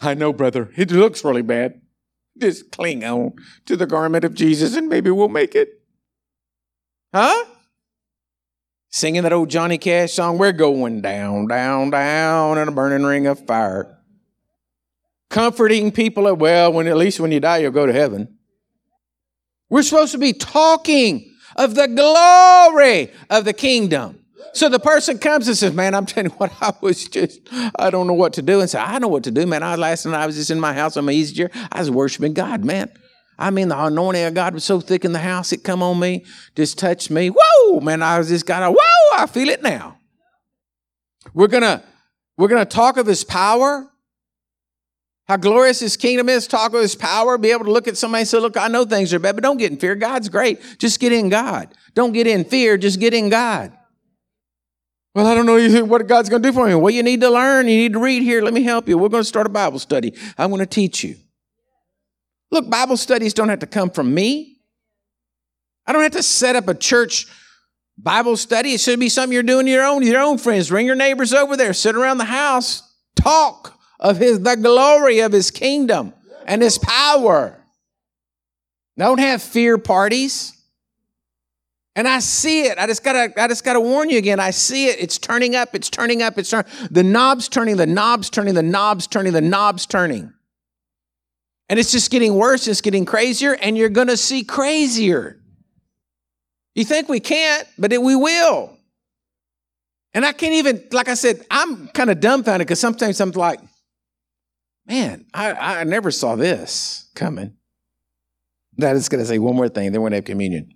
I 0.00 0.14
know, 0.14 0.32
brother, 0.32 0.70
it 0.76 0.90
looks 0.90 1.24
really 1.24 1.42
bad. 1.42 1.80
Just 2.38 2.70
cling 2.70 3.04
on 3.04 3.34
to 3.64 3.76
the 3.76 3.86
garment 3.86 4.24
of 4.24 4.34
Jesus 4.34 4.76
and 4.76 4.88
maybe 4.88 5.10
we'll 5.10 5.28
make 5.28 5.54
it. 5.54 5.68
Huh? 7.14 7.44
Singing 8.90 9.22
that 9.22 9.32
old 9.32 9.48
Johnny 9.48 9.78
Cash 9.78 10.12
song, 10.12 10.36
we're 10.36 10.52
going 10.52 11.00
down, 11.00 11.46
down, 11.46 11.90
down 11.90 12.58
in 12.58 12.68
a 12.68 12.72
burning 12.72 13.06
ring 13.06 13.26
of 13.26 13.46
fire. 13.46 13.95
Comforting 15.28 15.90
people, 15.92 16.28
at 16.28 16.38
well, 16.38 16.72
when 16.72 16.86
at 16.86 16.96
least 16.96 17.20
when 17.20 17.32
you 17.32 17.40
die, 17.40 17.58
you'll 17.58 17.72
go 17.72 17.86
to 17.86 17.92
heaven. 17.92 18.36
We're 19.68 19.82
supposed 19.82 20.12
to 20.12 20.18
be 20.18 20.32
talking 20.32 21.34
of 21.56 21.74
the 21.74 21.88
glory 21.88 23.12
of 23.30 23.44
the 23.44 23.52
kingdom. 23.52 24.20
So 24.52 24.68
the 24.68 24.78
person 24.78 25.18
comes 25.18 25.48
and 25.48 25.56
says, 25.56 25.74
Man, 25.74 25.94
I'm 25.94 26.06
telling 26.06 26.30
you 26.30 26.36
what, 26.36 26.52
I 26.60 26.72
was 26.80 27.08
just, 27.08 27.40
I 27.78 27.90
don't 27.90 28.06
know 28.06 28.14
what 28.14 28.34
to 28.34 28.42
do. 28.42 28.60
And 28.60 28.70
say, 28.70 28.78
I 28.78 28.98
know 28.98 29.08
what 29.08 29.24
to 29.24 29.30
do, 29.30 29.46
man. 29.46 29.62
I 29.62 29.74
last 29.74 30.06
night 30.06 30.22
I 30.22 30.26
was 30.26 30.36
just 30.36 30.50
in 30.50 30.60
my 30.60 30.72
house 30.72 30.96
on 30.96 31.04
my 31.04 31.12
easy 31.12 31.34
chair. 31.34 31.50
I 31.72 31.80
was 31.80 31.90
worshiping 31.90 32.34
God, 32.34 32.64
man. 32.64 32.90
I 33.38 33.50
mean, 33.50 33.68
the 33.68 33.78
anointing 33.78 34.24
of 34.24 34.34
God 34.34 34.54
was 34.54 34.64
so 34.64 34.80
thick 34.80 35.04
in 35.04 35.12
the 35.12 35.18
house, 35.18 35.52
it 35.52 35.62
come 35.62 35.82
on 35.82 35.98
me, 36.00 36.24
just 36.54 36.78
touched 36.78 37.10
me. 37.10 37.28
Whoa, 37.28 37.80
man, 37.80 38.02
I 38.02 38.18
was 38.18 38.28
just 38.28 38.46
kind 38.46 38.64
of, 38.64 38.74
whoa, 38.78 39.22
I 39.22 39.26
feel 39.26 39.50
it 39.50 39.62
now. 39.62 39.98
We're 41.34 41.48
gonna, 41.48 41.84
we're 42.38 42.48
gonna 42.48 42.64
talk 42.64 42.96
of 42.96 43.06
his 43.06 43.24
power. 43.24 43.90
How 45.28 45.36
glorious 45.36 45.80
his 45.80 45.96
kingdom 45.96 46.28
is, 46.28 46.46
talk 46.46 46.72
of 46.72 46.80
his 46.80 46.94
power, 46.94 47.36
be 47.36 47.50
able 47.50 47.64
to 47.64 47.72
look 47.72 47.88
at 47.88 47.96
somebody 47.96 48.20
and 48.20 48.28
say, 48.28 48.38
Look, 48.38 48.56
I 48.56 48.68
know 48.68 48.84
things 48.84 49.12
are 49.12 49.18
bad, 49.18 49.34
but 49.34 49.42
don't 49.42 49.56
get 49.56 49.72
in 49.72 49.78
fear. 49.78 49.96
God's 49.96 50.28
great. 50.28 50.60
Just 50.78 51.00
get 51.00 51.12
in 51.12 51.28
God. 51.28 51.74
Don't 51.94 52.12
get 52.12 52.26
in 52.26 52.44
fear, 52.44 52.76
just 52.78 53.00
get 53.00 53.12
in 53.12 53.28
God. 53.28 53.76
Well, 55.14 55.26
I 55.26 55.34
don't 55.34 55.46
know 55.46 55.84
what 55.86 56.06
God's 56.06 56.28
going 56.28 56.42
to 56.42 56.48
do 56.48 56.52
for 56.52 56.66
me. 56.66 56.74
Well, 56.74 56.90
you 56.90 57.02
need 57.02 57.22
to 57.22 57.30
learn. 57.30 57.66
You 57.66 57.76
need 57.76 57.94
to 57.94 57.98
read 57.98 58.22
here. 58.22 58.42
Let 58.42 58.54
me 58.54 58.62
help 58.62 58.88
you. 58.88 58.98
We're 58.98 59.08
going 59.08 59.22
to 59.22 59.28
start 59.28 59.46
a 59.46 59.50
Bible 59.50 59.78
study. 59.78 60.14
I'm 60.38 60.50
going 60.50 60.60
to 60.60 60.66
teach 60.66 61.02
you. 61.02 61.16
Look, 62.52 62.70
Bible 62.70 62.96
studies 62.96 63.34
don't 63.34 63.48
have 63.48 63.60
to 63.60 63.66
come 63.66 63.90
from 63.90 64.14
me. 64.14 64.58
I 65.86 65.92
don't 65.92 66.02
have 66.02 66.12
to 66.12 66.22
set 66.22 66.54
up 66.54 66.68
a 66.68 66.74
church 66.74 67.26
Bible 67.98 68.36
study. 68.36 68.74
It 68.74 68.80
should 68.80 69.00
be 69.00 69.08
something 69.08 69.32
you're 69.32 69.42
doing 69.42 69.66
your 69.66 69.84
own, 69.84 70.02
your 70.02 70.20
own 70.20 70.38
friends. 70.38 70.68
Bring 70.68 70.86
your 70.86 70.94
neighbors 70.94 71.32
over 71.32 71.56
there, 71.56 71.72
sit 71.72 71.96
around 71.96 72.18
the 72.18 72.24
house, 72.24 72.82
talk 73.16 73.75
of 73.98 74.18
his 74.18 74.40
the 74.40 74.56
glory 74.56 75.20
of 75.20 75.32
his 75.32 75.50
kingdom 75.50 76.12
and 76.46 76.62
his 76.62 76.78
power. 76.78 77.58
Don't 78.98 79.18
have 79.18 79.42
fear 79.42 79.78
parties. 79.78 80.52
And 81.94 82.06
I 82.06 82.18
see 82.18 82.64
it. 82.64 82.76
I 82.78 82.86
just 82.86 83.02
gotta, 83.02 83.32
I 83.40 83.48
just 83.48 83.64
gotta 83.64 83.80
warn 83.80 84.10
you 84.10 84.18
again. 84.18 84.38
I 84.38 84.50
see 84.50 84.88
it. 84.88 85.00
It's 85.00 85.16
turning 85.16 85.56
up. 85.56 85.74
It's 85.74 85.88
turning 85.88 86.22
up. 86.22 86.36
It's 86.38 86.50
turning. 86.50 86.70
The 86.90 87.02
knob's 87.02 87.48
turning. 87.48 87.78
The 87.78 87.86
knob's 87.86 88.28
turning. 88.28 88.52
The 88.52 88.62
knob's 88.62 89.06
turning. 89.06 89.32
The 89.32 89.40
knob's 89.40 89.86
turning. 89.86 90.32
And 91.70 91.80
it's 91.80 91.92
just 91.92 92.10
getting 92.10 92.34
worse. 92.34 92.68
It's 92.68 92.82
getting 92.82 93.06
crazier, 93.06 93.54
and 93.54 93.76
you're 93.78 93.88
gonna 93.88 94.16
see 94.16 94.44
crazier. 94.44 95.40
You 96.74 96.84
think 96.84 97.08
we 97.08 97.18
can't, 97.18 97.66
but 97.78 97.92
it, 97.92 98.02
we 98.02 98.14
will. 98.14 98.76
And 100.12 100.24
I 100.24 100.32
can't 100.32 100.54
even, 100.54 100.84
like 100.92 101.08
I 101.08 101.14
said, 101.14 101.44
I'm 101.50 101.88
kind 101.88 102.10
of 102.10 102.20
dumbfounded 102.20 102.66
because 102.66 102.78
sometimes 102.78 103.20
I'm 103.20 103.30
like, 103.32 103.60
man, 104.86 105.26
I, 105.34 105.80
I 105.80 105.84
never 105.84 106.10
saw 106.10 106.36
this 106.36 107.10
coming. 107.14 107.56
That 108.78 108.96
is 108.96 109.08
going 109.08 109.22
to 109.22 109.26
say 109.26 109.38
one 109.38 109.56
more 109.56 109.68
thing, 109.68 109.92
then 109.92 110.00
we're 110.00 110.10
going 110.10 110.12
to 110.12 110.16
have 110.18 110.24
communion. 110.24 110.70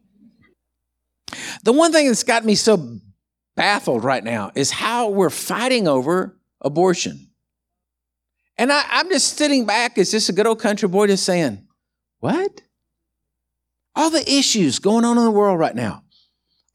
The 1.62 1.72
one 1.72 1.92
thing 1.92 2.06
that's 2.06 2.24
got 2.24 2.44
me 2.44 2.54
so 2.54 2.98
baffled 3.56 4.04
right 4.04 4.24
now 4.24 4.50
is 4.54 4.70
how 4.70 5.10
we're 5.10 5.30
fighting 5.30 5.86
over 5.86 6.38
abortion. 6.60 7.30
And 8.56 8.72
I, 8.72 9.00
am 9.00 9.08
just 9.08 9.36
sitting 9.36 9.64
back 9.64 9.96
as 9.98 10.10
just 10.10 10.28
a 10.28 10.32
good 10.32 10.46
old 10.46 10.60
country 10.60 10.88
boy 10.88 11.06
just 11.06 11.24
saying, 11.24 11.66
What? 12.18 12.62
All 13.94 14.10
the 14.10 14.30
issues 14.30 14.78
going 14.78 15.04
on 15.04 15.18
in 15.18 15.24
the 15.24 15.30
world 15.30 15.58
right 15.58 15.74
now, 15.74 16.04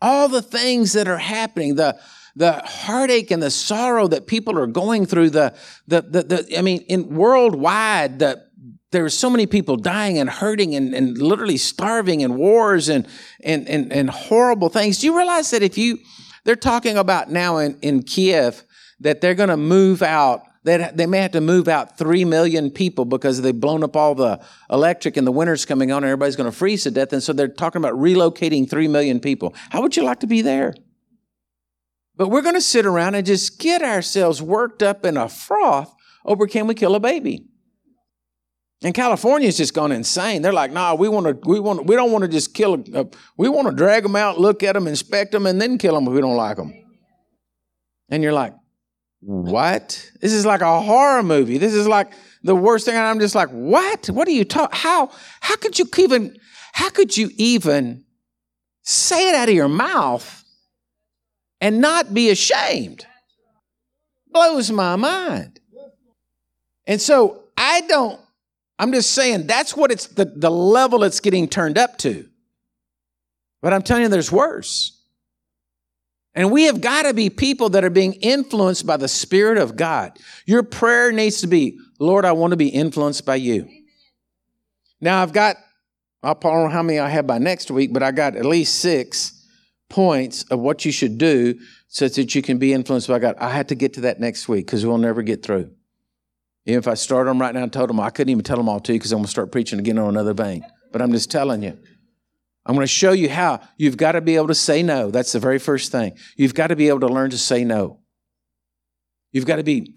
all 0.02 0.28
the 0.28 0.42
things 0.42 0.94
that 0.94 1.08
are 1.08 1.18
happening, 1.18 1.76
the 1.76 1.98
the 2.36 2.62
heartache 2.66 3.32
and 3.32 3.42
the 3.42 3.52
sorrow 3.52 4.08
that 4.08 4.28
people 4.28 4.60
are 4.60 4.68
going 4.68 5.06
through, 5.06 5.32
the 5.32 5.56
the 5.88 6.02
the, 6.02 6.24
the 6.24 6.58
I 6.58 6.62
mean, 6.62 6.82
in 6.82 7.16
worldwide, 7.16 8.20
the 8.20 8.46
there's 8.92 9.18
so 9.18 9.30
many 9.30 9.46
people 9.46 9.76
dying 9.76 10.18
and 10.20 10.30
hurting 10.30 10.74
and, 10.74 10.94
and 10.94 11.18
literally 11.18 11.58
starving 11.58 12.24
and 12.24 12.38
wars 12.38 12.88
and, 12.88 13.06
and, 13.44 13.68
and, 13.68 13.92
and 13.92 14.10
horrible 14.10 14.70
things. 14.70 15.00
Do 15.00 15.08
you 15.08 15.18
realize 15.18 15.52
that 15.52 15.62
if 15.62 15.78
you, 15.78 15.98
they're 16.46 16.56
talking 16.56 16.98
about 16.98 17.30
now 17.30 17.58
in, 17.58 17.78
in 17.82 18.04
Kiev 18.04 18.64
that 19.02 19.20
they're 19.20 19.36
going 19.36 19.50
to 19.50 19.58
move 19.58 20.02
out 20.02 20.44
that 20.64 20.98
they 20.98 21.06
may 21.06 21.20
have 21.20 21.32
to 21.32 21.42
move 21.42 21.68
out 21.68 21.96
3 21.96 22.26
million 22.26 22.72
people 22.72 23.06
because 23.06 23.42
they've 23.42 23.60
blown 23.60 23.84
up 23.84 23.96
all 23.96 24.16
the 24.16 24.44
electric 24.72 25.16
and 25.16 25.28
the 25.28 25.32
winter's 25.32 25.64
coming 25.64 25.92
on 25.92 25.98
and 25.98 26.06
everybody's 26.06 26.36
going 26.36 26.50
to 26.50 26.58
freeze 26.58 26.84
to 26.84 26.92
death. 26.92 27.14
And 27.14 27.22
so 27.22 27.34
they're 27.34 27.48
talking 27.48 27.80
about 27.80 27.94
relocating 27.94 28.68
3 28.68 28.88
million 28.88 29.20
people. 29.20 29.54
How 29.70 29.82
would 29.84 29.96
you 29.96 30.04
like 30.04 30.22
to 30.22 30.28
be 30.28 30.42
there? 30.42 30.74
But 32.18 32.30
we're 32.30 32.42
going 32.42 32.56
to 32.56 32.62
sit 32.62 32.86
around 32.86 33.16
and 33.16 33.26
just 33.26 33.60
get 33.60 33.82
ourselves 33.82 34.42
worked 34.42 34.82
up 34.82 35.06
in 35.06 35.18
a 35.18 35.28
froth 35.28 35.94
over 36.24 36.48
can 36.48 36.68
we 36.68 36.74
kill 36.74 36.96
a 36.96 37.00
baby? 37.00 37.46
And 38.84 38.94
California's 38.94 39.58
just 39.58 39.74
gone 39.74 39.92
insane. 39.92 40.42
They're 40.42 40.54
like, 40.54 40.72
nah, 40.72 40.96
we 40.96 41.10
want 41.10 41.26
to, 41.26 41.50
we 41.50 41.60
want, 41.60 41.86
we 41.88 41.96
don't 41.96 42.12
want 42.12 42.24
to 42.24 42.28
just 42.28 42.54
kill. 42.54 42.84
A, 42.94 43.08
we 43.38 43.50
want 43.50 43.68
to 43.68 43.74
drag 43.74 44.04
them 44.04 44.16
out, 44.16 44.40
look 44.40 44.64
at 44.64 44.74
them, 44.74 44.88
inspect 44.88 45.32
them, 45.32 45.46
and 45.46 45.60
then 45.60 45.78
kill 45.78 45.96
them 45.96 46.08
if 46.08 46.14
we 46.14 46.22
don't 46.22 46.36
like 46.36 46.58
them. 46.58 46.74
And 48.10 48.22
you're 48.22 48.34
like, 48.34 48.54
what? 49.22 50.12
This 50.22 50.34
is 50.34 50.46
like 50.46 50.62
a 50.62 50.82
horror 50.82 51.24
movie. 51.24 51.58
This 51.58 51.74
is 51.74 51.88
like 51.88 52.14
the 52.44 52.56
worst 52.56 52.86
thing. 52.86 52.96
And 52.96 53.06
I'm 53.06 53.20
just 53.20 53.34
like, 53.34 53.50
what? 53.50 54.08
What 54.08 54.28
are 54.28 54.32
you 54.32 54.46
talking? 54.46 54.78
How? 54.78 55.10
How 55.42 55.56
could 55.56 55.80
you 55.80 55.86
even? 55.98 56.38
How 56.74 56.90
could 56.90 57.16
you 57.16 57.32
even 57.38 58.04
say 58.84 59.30
it 59.30 59.36
out 59.36 59.50
of 59.50 59.56
your 59.56 59.70
mouth 59.70 60.35
and 61.66 61.82
not 61.82 62.14
be 62.14 62.30
ashamed? 62.30 63.08
Blows 64.32 64.70
my 64.70 64.96
mind. 64.96 65.60
And 66.86 67.02
so 67.02 67.46
I 67.58 67.82
don't 67.82 68.20
I'm 68.78 68.92
just 68.92 69.14
saying 69.14 69.48
that's 69.48 69.76
what 69.76 69.92
it's 69.92 70.06
the, 70.06 70.26
the 70.26 70.52
level 70.52 71.04
it's 71.04 71.20
getting 71.20 71.48
turned 71.48 71.80
up 71.80 71.98
to. 72.00 72.30
But 73.64 73.74
I'm 73.74 73.82
telling 73.82 74.04
you, 74.04 74.10
there's 74.10 74.32
worse. 74.32 75.02
And 76.36 76.52
we 76.52 76.66
have 76.66 76.82
got 76.82 77.04
to 77.04 77.16
be 77.16 77.32
people 77.32 77.70
that 77.70 77.84
are 77.84 77.90
being 77.90 78.14
influenced 78.14 78.86
by 78.86 78.98
the 78.98 79.08
Spirit 79.08 79.58
of 79.58 79.76
God. 79.76 80.20
Your 80.46 80.62
prayer 80.62 81.12
needs 81.12 81.42
to 81.42 81.48
be, 81.48 81.80
Lord, 81.98 82.26
I 82.26 82.34
want 82.34 82.52
to 82.52 82.58
be 82.58 82.68
influenced 82.68 83.26
by 83.26 83.36
you. 83.36 83.62
Amen. 83.62 83.86
Now, 85.02 85.24
I've 85.24 85.34
got, 85.34 85.56
I 86.22 86.34
don't 86.34 86.44
know 86.44 86.70
how 86.70 86.84
many 86.84 87.00
I 87.00 87.10
have 87.10 87.26
by 87.26 87.40
next 87.40 87.72
week, 87.72 87.92
but 87.92 88.04
I 88.04 88.12
got 88.12 88.36
at 88.36 88.46
least 88.46 88.76
six 88.76 89.35
points 89.90 90.44
of 90.44 90.60
what 90.60 90.86
you 90.86 90.92
should 90.92 91.18
do 91.18 91.60
so 91.88 92.08
that 92.08 92.36
you 92.36 92.42
can 92.42 92.58
be 92.58 92.74
influenced 92.74 93.08
by 93.08 93.20
God. 93.20 93.36
I 93.40 93.50
had 93.50 93.70
to 93.70 93.76
get 93.76 93.94
to 93.94 94.02
that 94.02 94.20
next 94.20 94.48
week 94.48 94.66
because 94.66 94.86
we'll 94.86 94.98
never 94.98 95.22
get 95.22 95.44
through. 95.44 95.72
Even 96.66 96.80
if 96.80 96.88
I 96.88 96.96
started 96.96 97.30
them 97.30 97.40
right 97.40 97.54
now 97.54 97.64
and 97.64 97.72
told 97.72 97.90
them, 97.90 98.00
I 98.00 98.10
couldn't 98.10 98.32
even 98.32 98.44
tell 98.44 98.58
them 98.58 98.68
all 98.68 98.80
to 98.80 98.94
you 98.94 99.00
because 99.00 99.12
I'm 99.12 99.20
going 99.20 99.26
to 99.26 99.32
start 99.32 99.52
preaching 99.52 99.80
again 99.80 100.00
on 100.00 100.10
another 100.10 100.34
vein. 100.34 100.66
But 100.92 101.02
I'm 101.02 101.12
just 101.12 101.30
telling 101.30 101.62
you. 101.62 101.78
I'm 102.66 102.74
going 102.74 102.84
to 102.84 102.92
show 102.92 103.12
you 103.12 103.30
how. 103.30 103.62
You've 103.78 103.98
got 103.98 104.14
to 104.14 104.22
be 104.22 104.36
able 104.36 104.48
to 104.48 104.56
say 104.56 104.82
no. 104.82 105.12
That's 105.12 105.32
the 105.32 105.40
very 105.40 105.60
first 105.60 105.92
thing. 105.92 106.18
You've 106.36 106.56
got 106.56 106.68
to 106.68 106.76
be 106.76 106.88
able 106.88 107.02
to 107.02 107.08
learn 107.08 107.30
to 107.30 107.38
say 107.38 107.64
no. 107.64 108.00
You've 109.32 109.46
got 109.46 109.58
to 109.58 109.64
be, 109.64 109.94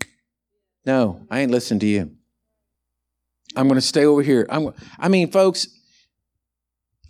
no, 0.84 1.26
I 1.30 1.40
ain't 1.40 1.50
listening 1.50 1.80
to 1.80 1.86
you. 1.86 2.10
I'm 3.56 3.68
going 3.68 3.80
to 3.80 3.86
stay 3.86 4.04
over 4.04 4.22
here. 4.22 4.46
I'm, 4.50 4.74
I 4.98 5.08
mean, 5.08 5.30
folks, 5.30 5.68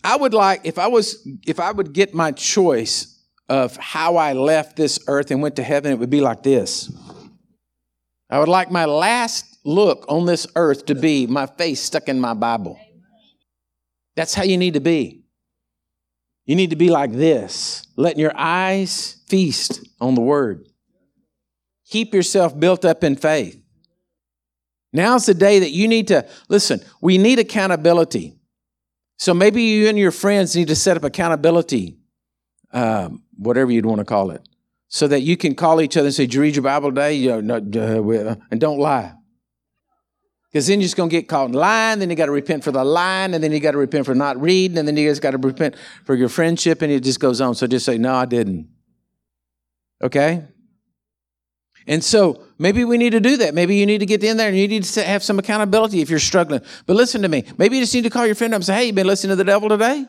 I 0.04 0.16
would 0.16 0.34
like, 0.34 0.60
if 0.64 0.78
I 0.78 0.88
was, 0.88 1.26
if 1.46 1.60
I 1.60 1.72
would 1.72 1.92
get 1.92 2.14
my 2.14 2.32
choice 2.32 3.18
of 3.48 3.76
how 3.76 4.16
I 4.16 4.32
left 4.32 4.76
this 4.76 5.00
earth 5.06 5.30
and 5.30 5.42
went 5.42 5.56
to 5.56 5.62
heaven, 5.62 5.92
it 5.92 5.98
would 5.98 6.10
be 6.10 6.20
like 6.20 6.42
this. 6.42 6.92
I 8.30 8.38
would 8.38 8.48
like 8.48 8.70
my 8.70 8.84
last 8.84 9.58
look 9.64 10.04
on 10.08 10.26
this 10.26 10.46
earth 10.54 10.86
to 10.86 10.94
be 10.94 11.26
my 11.26 11.46
face 11.46 11.80
stuck 11.80 12.08
in 12.08 12.20
my 12.20 12.34
Bible. 12.34 12.78
That's 14.16 14.34
how 14.34 14.42
you 14.42 14.56
need 14.56 14.74
to 14.74 14.80
be. 14.80 15.24
You 16.44 16.56
need 16.56 16.70
to 16.70 16.76
be 16.76 16.88
like 16.88 17.12
this, 17.12 17.86
letting 17.96 18.20
your 18.20 18.32
eyes 18.34 19.22
feast 19.26 19.86
on 20.00 20.14
the 20.14 20.20
word. 20.20 20.66
Keep 21.86 22.14
yourself 22.14 22.58
built 22.58 22.84
up 22.84 23.04
in 23.04 23.16
faith. 23.16 23.62
Now's 24.92 25.26
the 25.26 25.34
day 25.34 25.58
that 25.58 25.70
you 25.70 25.88
need 25.88 26.08
to 26.08 26.26
listen, 26.48 26.80
we 27.00 27.18
need 27.18 27.38
accountability. 27.38 28.37
So 29.18 29.34
maybe 29.34 29.62
you 29.62 29.88
and 29.88 29.98
your 29.98 30.12
friends 30.12 30.56
need 30.56 30.68
to 30.68 30.76
set 30.76 30.96
up 30.96 31.04
accountability, 31.04 31.98
um, 32.72 33.22
whatever 33.36 33.70
you'd 33.70 33.84
want 33.84 33.98
to 33.98 34.04
call 34.04 34.30
it 34.30 34.48
so 34.88 35.06
that 35.06 35.20
you 35.20 35.36
can 35.36 35.54
call 35.54 35.80
each 35.80 35.96
other 35.96 36.06
and 36.06 36.14
say, 36.14 36.24
Did 36.24 36.34
you 36.34 36.40
read 36.40 36.56
your 36.56 36.62
Bible 36.62 36.90
today? 36.90 37.14
You 37.14 37.42
know, 37.42 37.56
uh, 37.56 38.34
and 38.50 38.60
don't 38.60 38.78
lie. 38.78 39.12
Because 40.50 40.66
then 40.66 40.80
you're 40.80 40.86
just 40.86 40.96
going 40.96 41.10
to 41.10 41.14
get 41.14 41.28
caught 41.28 41.48
in 41.48 41.52
lying, 41.52 41.98
then 41.98 42.08
you 42.08 42.16
got 42.16 42.26
to 42.26 42.32
repent 42.32 42.64
for 42.64 42.72
the 42.72 42.82
lying, 42.82 43.34
and 43.34 43.44
then 43.44 43.52
you 43.52 43.60
got 43.60 43.72
to 43.72 43.78
repent 43.78 44.06
for 44.06 44.14
not 44.14 44.40
reading, 44.40 44.78
and 44.78 44.88
then 44.88 44.96
you 44.96 45.06
just 45.06 45.20
got 45.20 45.32
to 45.32 45.38
repent 45.38 45.76
for 46.04 46.14
your 46.14 46.30
friendship, 46.30 46.80
and 46.80 46.90
it 46.90 47.00
just 47.00 47.20
goes 47.20 47.42
on. 47.42 47.54
So 47.54 47.66
just 47.66 47.84
say, 47.84 47.98
No, 47.98 48.14
I 48.14 48.24
didn't. 48.24 48.68
Okay? 50.02 50.44
And 51.88 52.04
so 52.04 52.44
maybe 52.58 52.84
we 52.84 52.98
need 52.98 53.10
to 53.10 53.20
do 53.20 53.38
that. 53.38 53.54
Maybe 53.54 53.74
you 53.76 53.86
need 53.86 53.98
to 53.98 54.06
get 54.06 54.22
in 54.22 54.36
there 54.36 54.48
and 54.48 54.56
you 54.56 54.68
need 54.68 54.84
to 54.84 55.02
have 55.02 55.24
some 55.24 55.38
accountability 55.40 56.00
if 56.00 56.10
you're 56.10 56.20
struggling. 56.20 56.60
But 56.86 56.94
listen 56.94 57.22
to 57.22 57.28
me. 57.28 57.44
Maybe 57.56 57.76
you 57.76 57.82
just 57.82 57.94
need 57.94 58.04
to 58.04 58.10
call 58.10 58.26
your 58.26 58.36
friend 58.36 58.54
up 58.54 58.58
and 58.58 58.64
say, 58.64 58.74
Hey, 58.74 58.86
you 58.86 58.92
been 58.92 59.06
listening 59.06 59.30
to 59.30 59.36
the 59.36 59.44
devil 59.44 59.68
today? 59.68 60.06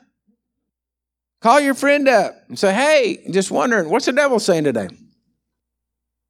Call 1.41 1.61
your 1.61 1.73
friend 1.73 2.07
up 2.07 2.35
and 2.49 2.59
say, 2.59 2.73
hey, 2.73 3.23
just 3.31 3.49
wondering, 3.49 3.89
what's 3.89 4.05
the 4.05 4.11
devil 4.11 4.39
saying 4.39 4.65
today? 4.65 4.89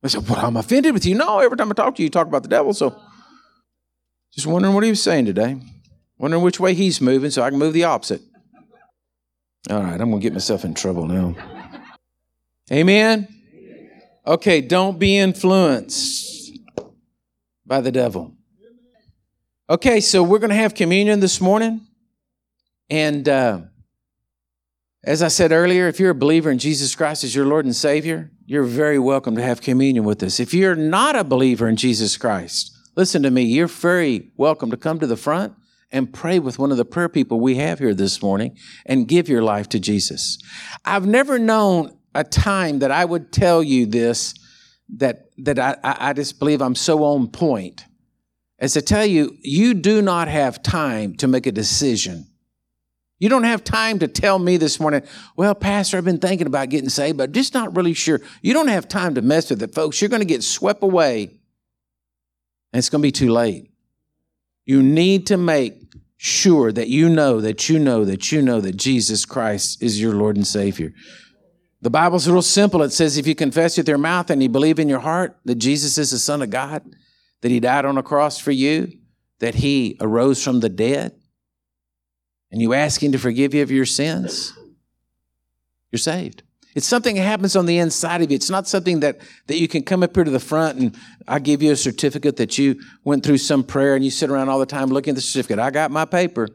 I 0.03 0.07
said, 0.07 0.27
well, 0.29 0.45
I'm 0.45 0.55
offended 0.55 0.93
with 0.93 1.05
you. 1.05 1.15
No, 1.15 1.39
every 1.39 1.57
time 1.57 1.69
I 1.71 1.73
talk 1.73 1.95
to 1.95 2.01
you, 2.01 2.05
you 2.05 2.09
talk 2.09 2.27
about 2.27 2.43
the 2.43 2.49
devil. 2.49 2.73
So 2.73 2.95
just 4.31 4.45
wondering 4.45 4.75
what 4.75 4.83
he 4.83 4.91
was 4.91 5.01
saying 5.01 5.25
today. 5.25 5.59
Wondering 6.17 6.43
which 6.43 6.59
way 6.59 6.73
he's 6.73 7.01
moving 7.01 7.31
so 7.31 7.41
I 7.41 7.49
can 7.49 7.57
move 7.57 7.73
the 7.73 7.85
opposite. 7.85 8.21
All 9.69 9.81
right, 9.81 9.99
I'm 9.99 10.09
going 10.09 10.21
to 10.21 10.23
get 10.23 10.33
myself 10.33 10.63
in 10.63 10.73
trouble 10.73 11.05
now. 11.05 11.35
Amen? 12.71 13.27
Okay, 14.29 14.61
don't 14.61 14.99
be 14.99 15.17
influenced 15.17 16.55
by 17.65 17.81
the 17.81 17.91
devil. 17.91 18.35
Okay, 19.67 19.99
so 19.99 20.21
we're 20.21 20.37
going 20.37 20.51
to 20.51 20.55
have 20.55 20.75
communion 20.75 21.19
this 21.19 21.41
morning. 21.41 21.87
And. 22.89 23.27
Uh, 23.27 23.61
as 25.05 25.23
I 25.23 25.29
said 25.29 25.53
earlier, 25.53 25.87
if 25.87 25.97
you're 25.97 26.11
a 26.11 26.15
believer 26.15 26.51
in 26.51 26.59
Jesus 26.59 26.93
Christ 26.93 27.23
as 27.23 27.33
your 27.33 27.45
Lord 27.45 27.63
and 27.63 27.73
Savior, 27.75 28.31
you're 28.45 28.65
very 28.65 28.99
welcome 28.99 29.33
to 29.37 29.41
have 29.41 29.61
communion 29.61 30.03
with 30.03 30.21
us. 30.21 30.41
If 30.41 30.53
you're 30.53 30.75
not 30.75 31.15
a 31.15 31.23
believer 31.23 31.69
in 31.69 31.77
Jesus 31.77 32.17
Christ, 32.17 32.77
listen 32.97 33.23
to 33.23 33.31
me, 33.31 33.43
you're 33.43 33.67
very 33.67 34.29
welcome 34.35 34.69
to 34.71 34.77
come 34.77 34.99
to 34.99 35.07
the 35.07 35.15
front 35.15 35.53
and 35.89 36.13
pray 36.13 36.37
with 36.37 36.59
one 36.59 36.69
of 36.69 36.77
the 36.77 36.83
prayer 36.83 37.07
people 37.07 37.39
we 37.39 37.55
have 37.55 37.79
here 37.79 37.93
this 37.93 38.21
morning 38.21 38.57
and 38.85 39.07
give 39.07 39.29
your 39.29 39.41
life 39.41 39.69
to 39.69 39.79
Jesus. 39.79 40.37
I've 40.83 41.05
never 41.07 41.39
known 41.39 41.97
a 42.15 42.23
time 42.23 42.79
that 42.79 42.91
I 42.91 43.05
would 43.05 43.31
tell 43.31 43.61
you 43.61 43.85
this 43.85 44.33
that, 44.97 45.29
that 45.37 45.59
I, 45.59 45.77
I 45.83 46.13
just 46.13 46.39
believe 46.39 46.61
I'm 46.61 46.75
so 46.75 47.03
on 47.03 47.27
point 47.27 47.85
as 48.57 48.73
to 48.73 48.81
tell 48.81 49.05
you, 49.05 49.37
you 49.41 49.73
do 49.73 50.01
not 50.01 50.27
have 50.27 50.61
time 50.61 51.15
to 51.17 51.27
make 51.27 51.45
a 51.45 51.51
decision 51.51 52.29
you 53.19 53.27
don't 53.27 53.43
have 53.43 53.65
time 53.65 53.99
to 53.99 54.07
tell 54.07 54.39
me 54.39 54.55
this 54.55 54.79
morning, 54.79 55.03
well, 55.35 55.53
Pastor, 55.53 55.97
I've 55.97 56.05
been 56.05 56.19
thinking 56.19 56.47
about 56.47 56.69
getting 56.69 56.89
saved, 56.89 57.17
but 57.17 57.33
just 57.33 57.53
not 57.53 57.75
really 57.75 57.93
sure. 57.93 58.21
You 58.41 58.53
don't 58.53 58.69
have 58.69 58.87
time 58.87 59.15
to 59.15 59.21
mess 59.21 59.49
with 59.49 59.61
it, 59.61 59.75
folks. 59.75 60.01
You're 60.01 60.09
going 60.09 60.21
to 60.21 60.25
get 60.25 60.41
swept 60.41 60.81
away, 60.81 61.23
and 61.23 62.79
it's 62.79 62.89
going 62.89 63.01
to 63.01 63.07
be 63.07 63.11
too 63.11 63.29
late. 63.29 63.71
You 64.65 64.81
need 64.81 65.27
to 65.27 65.37
make 65.37 65.75
sure 66.15 66.71
that 66.71 66.87
you 66.87 67.09
know 67.09 67.41
that 67.41 67.67
you 67.67 67.77
know 67.77 68.05
that 68.05 68.31
you 68.31 68.41
know 68.41 68.61
that 68.61 68.77
Jesus 68.77 69.25
Christ 69.25 69.83
is 69.83 69.99
your 69.99 70.13
Lord 70.13 70.37
and 70.37 70.47
Savior. 70.47 70.93
The 71.81 71.89
Bible's 71.89 72.27
real 72.27 72.41
simple. 72.41 72.81
It 72.83 72.91
says 72.91 73.17
if 73.17 73.25
you 73.25 73.35
confess 73.35 73.77
with 73.77 73.87
your 73.87 73.97
mouth 73.97 74.29
and 74.29 74.43
you 74.43 74.49
believe 74.49 74.79
in 74.79 74.89
your 74.89 74.99
heart 74.99 75.37
that 75.45 75.55
Jesus 75.55 75.97
is 75.97 76.11
the 76.11 76.19
Son 76.19 76.41
of 76.41 76.49
God, 76.49 76.83
that 77.41 77.51
He 77.51 77.59
died 77.59 77.85
on 77.85 77.97
a 77.97 78.03
cross 78.03 78.37
for 78.37 78.51
you, 78.51 78.91
that 79.39 79.55
He 79.55 79.97
arose 80.01 80.43
from 80.43 80.59
the 80.59 80.69
dead, 80.69 81.13
and 82.51 82.61
you 82.61 82.73
ask 82.73 83.01
Him 83.01 83.13
to 83.13 83.17
forgive 83.17 83.53
you 83.53 83.63
of 83.63 83.71
your 83.71 83.85
sins, 83.85 84.53
you're 85.91 85.99
saved. 85.99 86.43
It's 86.75 86.85
something 86.85 87.15
that 87.15 87.23
happens 87.23 87.55
on 87.55 87.65
the 87.65 87.79
inside 87.79 88.21
of 88.21 88.29
you. 88.29 88.35
It's 88.35 88.49
not 88.49 88.67
something 88.67 88.99
that, 88.99 89.19
that 89.47 89.57
you 89.57 89.67
can 89.67 89.83
come 89.83 90.03
up 90.03 90.15
here 90.15 90.23
to 90.23 90.31
the 90.31 90.39
front 90.39 90.79
and 90.79 90.95
I 91.27 91.39
give 91.39 91.63
you 91.63 91.71
a 91.71 91.75
certificate 91.75 92.37
that 92.37 92.57
you 92.57 92.79
went 93.03 93.25
through 93.25 93.39
some 93.39 93.63
prayer 93.63 93.95
and 93.95 94.05
you 94.05 94.11
sit 94.11 94.29
around 94.29 94.49
all 94.49 94.59
the 94.59 94.67
time 94.67 94.89
looking 94.89 95.11
at 95.11 95.15
the 95.15 95.21
certificate. 95.21 95.57
I 95.57 95.71
got 95.71 95.89
my 95.89 96.05
paper. 96.05 96.47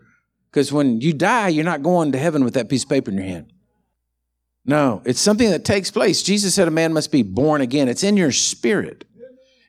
Because 0.51 0.73
when 0.73 1.01
you 1.01 1.13
die, 1.13 1.49
you're 1.49 1.65
not 1.65 1.83
going 1.83 2.13
to 2.13 2.19
heaven 2.19 2.45
with 2.45 2.55
that 2.55 2.69
piece 2.69 2.85
of 2.85 2.89
paper 2.89 3.11
in 3.11 3.17
your 3.17 3.27
hand. 3.27 3.53
No, 4.67 5.03
it's 5.05 5.21
something 5.21 5.51
that 5.51 5.65
takes 5.65 5.91
place. 5.91 6.23
Jesus 6.23 6.55
said 6.55 6.69
a 6.69 6.71
man 6.71 6.93
must 6.93 7.13
be 7.13 7.23
born 7.23 7.61
again. 7.61 7.89
It's 7.89 8.03
in 8.03 8.17
your 8.17 8.33
spirit. 8.33 9.05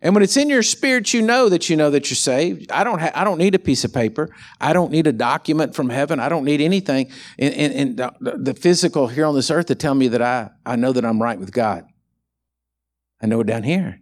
And 0.01 0.13
when 0.13 0.23
it's 0.23 0.37
in 0.37 0.49
your 0.49 0.61
spirit, 0.61 1.13
you 1.13 1.21
know 1.21 1.49
that 1.49 1.69
you 1.69 1.75
know 1.75 1.89
that 1.89 2.09
you're 2.09 2.15
saved. 2.15 2.71
I 2.71 2.83
don't, 2.83 2.99
ha- 2.99 3.11
I 3.15 3.23
don't 3.23 3.39
need 3.39 3.55
a 3.55 3.59
piece 3.59 3.83
of 3.83 3.91
paper. 3.91 4.29
I 4.61 4.71
don't 4.71 4.91
need 4.91 5.07
a 5.07 5.11
document 5.11 5.73
from 5.73 5.89
heaven. 5.89 6.19
I 6.19 6.29
don't 6.29 6.45
need 6.45 6.61
anything 6.61 7.09
in, 7.37 7.53
in, 7.53 7.71
in 7.71 7.95
the, 7.95 8.13
the, 8.21 8.53
physical 8.53 9.07
here 9.07 9.25
on 9.25 9.33
this 9.33 9.49
earth 9.49 9.65
to 9.65 9.75
tell 9.75 9.95
me 9.95 10.07
that 10.09 10.21
I, 10.21 10.51
I 10.65 10.75
know 10.75 10.91
that 10.91 11.03
I'm 11.03 11.21
right 11.21 11.39
with 11.39 11.51
God. 11.51 11.85
I 13.21 13.25
know 13.25 13.41
it 13.41 13.47
down 13.47 13.63
here 13.63 13.99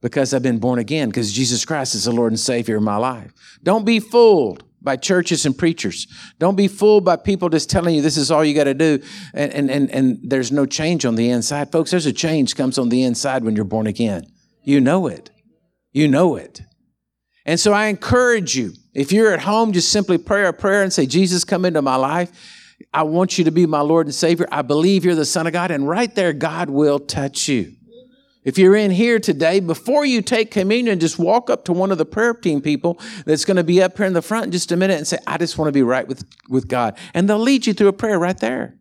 because 0.00 0.32
I've 0.32 0.42
been 0.42 0.58
born 0.58 0.78
again, 0.78 1.08
because 1.08 1.32
Jesus 1.32 1.64
Christ 1.64 1.96
is 1.96 2.04
the 2.04 2.12
Lord 2.12 2.30
and 2.30 2.38
Savior 2.38 2.76
of 2.76 2.84
my 2.84 2.96
life. 2.96 3.32
Don't 3.64 3.84
be 3.84 3.98
fooled 3.98 4.62
by 4.86 4.96
churches 4.96 5.44
and 5.44 5.58
preachers. 5.58 6.06
Don't 6.38 6.54
be 6.54 6.68
fooled 6.68 7.04
by 7.04 7.16
people 7.16 7.48
just 7.48 7.68
telling 7.68 7.96
you 7.96 8.00
this 8.00 8.16
is 8.16 8.30
all 8.30 8.44
you 8.44 8.54
got 8.54 8.64
to 8.64 8.72
do 8.72 9.02
and, 9.34 9.68
and, 9.68 9.90
and, 9.90 10.18
there's 10.22 10.52
no 10.52 10.64
change 10.64 11.04
on 11.04 11.16
the 11.16 11.28
inside. 11.28 11.72
Folks, 11.72 11.90
there's 11.90 12.06
a 12.06 12.12
change 12.12 12.54
comes 12.54 12.78
on 12.78 12.88
the 12.88 13.02
inside 13.02 13.42
when 13.42 13.56
you're 13.56 13.64
born 13.64 13.88
again. 13.88 14.26
You 14.62 14.80
know 14.80 15.08
it. 15.08 15.30
You 15.92 16.06
know 16.06 16.36
it. 16.36 16.62
And 17.44 17.58
so 17.58 17.72
I 17.72 17.86
encourage 17.86 18.56
you, 18.56 18.72
if 18.94 19.12
you're 19.12 19.32
at 19.32 19.40
home, 19.40 19.72
just 19.72 19.90
simply 19.90 20.18
pray 20.18 20.46
a 20.46 20.52
prayer 20.52 20.82
and 20.82 20.92
say, 20.92 21.04
Jesus, 21.04 21.44
come 21.44 21.64
into 21.64 21.82
my 21.82 21.96
life. 21.96 22.30
I 22.92 23.02
want 23.02 23.38
you 23.38 23.44
to 23.44 23.50
be 23.50 23.66
my 23.66 23.80
Lord 23.80 24.06
and 24.06 24.14
Savior. 24.14 24.46
I 24.52 24.62
believe 24.62 25.04
you're 25.04 25.14
the 25.14 25.24
Son 25.24 25.46
of 25.46 25.52
God. 25.52 25.70
And 25.70 25.88
right 25.88 26.14
there, 26.14 26.32
God 26.32 26.70
will 26.70 26.98
touch 26.98 27.48
you. 27.48 27.75
If 28.46 28.58
you're 28.58 28.76
in 28.76 28.92
here 28.92 29.18
today, 29.18 29.58
before 29.58 30.06
you 30.06 30.22
take 30.22 30.52
communion, 30.52 31.00
just 31.00 31.18
walk 31.18 31.50
up 31.50 31.64
to 31.64 31.72
one 31.72 31.90
of 31.90 31.98
the 31.98 32.04
prayer 32.04 32.32
team 32.32 32.60
people 32.62 33.00
that's 33.24 33.44
going 33.44 33.56
to 33.56 33.64
be 33.64 33.82
up 33.82 33.96
here 33.96 34.06
in 34.06 34.12
the 34.12 34.22
front 34.22 34.46
in 34.46 34.52
just 34.52 34.70
a 34.70 34.76
minute 34.76 34.98
and 34.98 35.06
say, 35.06 35.18
I 35.26 35.36
just 35.36 35.58
want 35.58 35.66
to 35.66 35.72
be 35.72 35.82
right 35.82 36.06
with, 36.06 36.24
with 36.48 36.68
God. 36.68 36.96
And 37.12 37.28
they'll 37.28 37.40
lead 37.40 37.66
you 37.66 37.74
through 37.74 37.88
a 37.88 37.92
prayer 37.92 38.20
right 38.20 38.38
there. 38.38 38.76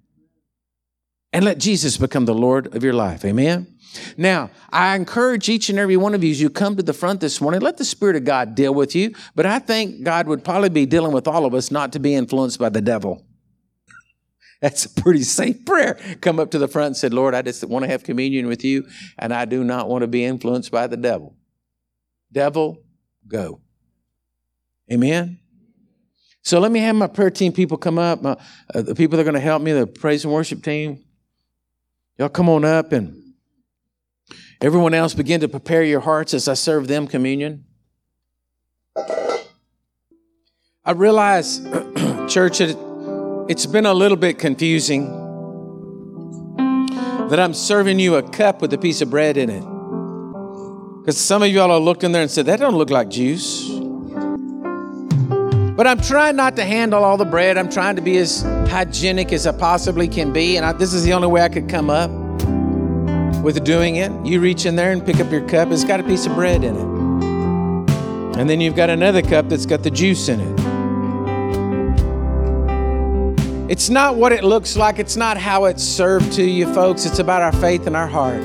And 1.33 1.43
let 1.43 1.57
Jesus 1.57 1.97
become 1.97 2.25
the 2.25 2.35
Lord 2.35 2.75
of 2.75 2.83
your 2.83 2.93
life. 2.93 3.25
Amen. 3.25 3.75
Now, 4.17 4.51
I 4.69 4.95
encourage 4.95 5.49
each 5.49 5.69
and 5.69 5.79
every 5.79 5.97
one 5.97 6.13
of 6.13 6.23
you 6.23 6.29
as 6.29 6.39
you 6.39 6.51
come 6.51 6.75
to 6.75 6.83
the 6.83 6.93
front 6.93 7.19
this 7.19 7.41
morning, 7.41 7.61
let 7.61 7.77
the 7.77 7.85
Spirit 7.85 8.15
of 8.17 8.23
God 8.23 8.53
deal 8.53 8.73
with 8.73 8.95
you. 8.95 9.15
But 9.33 9.47
I 9.47 9.57
think 9.57 10.03
God 10.03 10.27
would 10.27 10.43
probably 10.43 10.69
be 10.69 10.85
dealing 10.85 11.11
with 11.11 11.27
all 11.27 11.43
of 11.43 11.55
us 11.55 11.71
not 11.71 11.91
to 11.93 11.99
be 11.99 12.13
influenced 12.13 12.59
by 12.59 12.69
the 12.69 12.81
devil. 12.81 13.25
That's 14.61 14.85
a 14.85 14.89
pretty 14.89 15.23
safe 15.23 15.65
prayer. 15.65 15.99
Come 16.21 16.39
up 16.39 16.51
to 16.51 16.59
the 16.59 16.67
front 16.67 16.87
and 16.87 16.97
said, 16.97 17.13
Lord, 17.13 17.35
I 17.35 17.41
just 17.41 17.63
want 17.65 17.83
to 17.83 17.89
have 17.89 18.03
communion 18.03 18.47
with 18.47 18.63
you, 18.63 18.87
and 19.19 19.33
I 19.33 19.45
do 19.45 19.63
not 19.63 19.89
want 19.89 20.01
to 20.01 20.07
be 20.07 20.23
influenced 20.23 20.71
by 20.71 20.87
the 20.87 20.97
devil. 20.97 21.35
Devil, 22.31 22.83
go. 23.27 23.61
Amen. 24.91 25.39
So 26.41 26.59
let 26.59 26.71
me 26.71 26.79
have 26.79 26.95
my 26.95 27.07
prayer 27.07 27.31
team 27.31 27.51
people 27.51 27.77
come 27.77 27.97
up. 27.97 28.21
My, 28.21 28.37
uh, 28.73 28.81
the 28.81 28.95
people 28.95 29.17
that 29.17 29.21
are 29.21 29.31
going 29.31 29.35
to 29.35 29.39
help 29.39 29.61
me, 29.61 29.71
the 29.71 29.87
praise 29.87 30.23
and 30.23 30.33
worship 30.33 30.63
team. 30.63 31.03
Y'all 32.17 32.29
come 32.29 32.49
on 32.49 32.63
up 32.63 32.91
and 32.91 33.25
Everyone 34.61 34.93
else, 34.93 35.13
begin 35.13 35.41
to 35.41 35.49
prepare 35.49 35.83
your 35.83 35.99
hearts 35.99 36.33
as 36.33 36.47
I 36.47 36.53
serve 36.53 36.87
them 36.87 37.07
communion. 37.07 37.65
I 40.85 40.91
realize, 40.95 41.59
church, 42.29 42.61
it, 42.61 42.77
it's 43.47 43.67
been 43.67 43.85
a 43.85 43.93
little 43.93 44.17
bit 44.17 44.39
confusing 44.39 45.05
that 47.29 47.39
I'm 47.39 47.53
serving 47.53 47.99
you 47.99 48.15
a 48.15 48.23
cup 48.23 48.59
with 48.61 48.73
a 48.73 48.77
piece 48.77 49.01
of 49.01 49.11
bread 49.11 49.37
in 49.37 49.51
it. 49.51 49.63
Because 51.01 51.19
some 51.19 51.43
of 51.43 51.49
y'all 51.49 51.69
are 51.69 51.79
looking 51.79 52.11
there 52.11 52.23
and 52.23 52.31
said, 52.31 52.47
that 52.47 52.59
don't 52.59 52.75
look 52.75 52.89
like 52.89 53.09
juice. 53.09 53.69
But 55.75 55.85
I'm 55.85 56.01
trying 56.01 56.35
not 56.35 56.55
to 56.55 56.63
handle 56.63 57.03
all 57.03 57.17
the 57.17 57.25
bread. 57.25 57.57
I'm 57.57 57.69
trying 57.69 57.97
to 57.97 58.01
be 58.01 58.17
as 58.17 58.41
hygienic 58.41 59.31
as 59.31 59.45
I 59.45 59.51
possibly 59.51 60.07
can 60.07 60.33
be. 60.33 60.57
And 60.57 60.65
I, 60.65 60.73
this 60.73 60.93
is 60.93 61.03
the 61.03 61.13
only 61.13 61.27
way 61.27 61.41
I 61.41 61.49
could 61.49 61.69
come 61.69 61.91
up 61.91 62.09
with 63.43 63.63
doing 63.63 63.97
it. 63.97 64.11
You 64.25 64.39
reach 64.39 64.65
in 64.65 64.75
there 64.75 64.91
and 64.91 65.05
pick 65.05 65.19
up 65.19 65.31
your 65.31 65.47
cup, 65.47 65.69
it's 65.71 65.83
got 65.83 65.99
a 65.99 66.03
piece 66.03 66.25
of 66.25 66.33
bread 66.33 66.63
in 66.63 66.75
it. 66.75 68.39
And 68.39 68.49
then 68.49 68.59
you've 68.59 68.75
got 68.75 68.89
another 68.89 69.21
cup 69.21 69.49
that's 69.49 69.67
got 69.67 69.83
the 69.83 69.91
juice 69.91 70.29
in 70.29 70.39
it. 70.39 70.64
It's 73.67 73.89
not 73.89 74.15
what 74.15 74.31
it 74.31 74.43
looks 74.43 74.77
like, 74.77 74.99
it's 74.99 75.15
not 75.15 75.37
how 75.37 75.65
it's 75.65 75.83
served 75.83 76.33
to 76.33 76.43
you, 76.43 76.71
folks. 76.73 77.05
It's 77.05 77.17
about 77.17 77.41
our 77.41 77.51
faith 77.53 77.87
and 77.87 77.95
our 77.95 78.07
heart. 78.07 78.41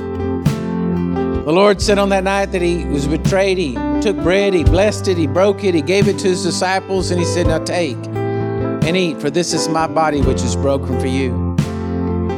The 1.45 1.53
Lord 1.53 1.83
said 1.83 1.99
on 1.99 2.09
that 2.09 2.25
night 2.25 2.53
that 2.53 2.63
He 2.63 2.87
was 2.87 3.07
betrayed, 3.07 3.59
He 3.59 3.75
took 4.01 4.17
bread, 4.17 4.55
He 4.55 4.65
blessed 4.65 5.09
it, 5.09 5.19
He 5.19 5.27
broke 5.27 5.63
it, 5.63 5.75
He 5.75 5.83
gave 5.83 6.09
it 6.09 6.19
to 6.21 6.29
His 6.29 6.43
disciples, 6.43 7.11
and 7.11 7.21
He 7.21 7.27
said, 7.27 7.49
Now 7.49 7.63
take 7.63 7.99
and 8.07 8.97
eat, 8.97 9.21
for 9.21 9.29
this 9.29 9.53
is 9.53 9.69
my 9.69 9.87
body 9.87 10.23
which 10.23 10.43
is 10.43 10.57
broken 10.57 10.99
for 10.99 11.07
you. 11.07 11.55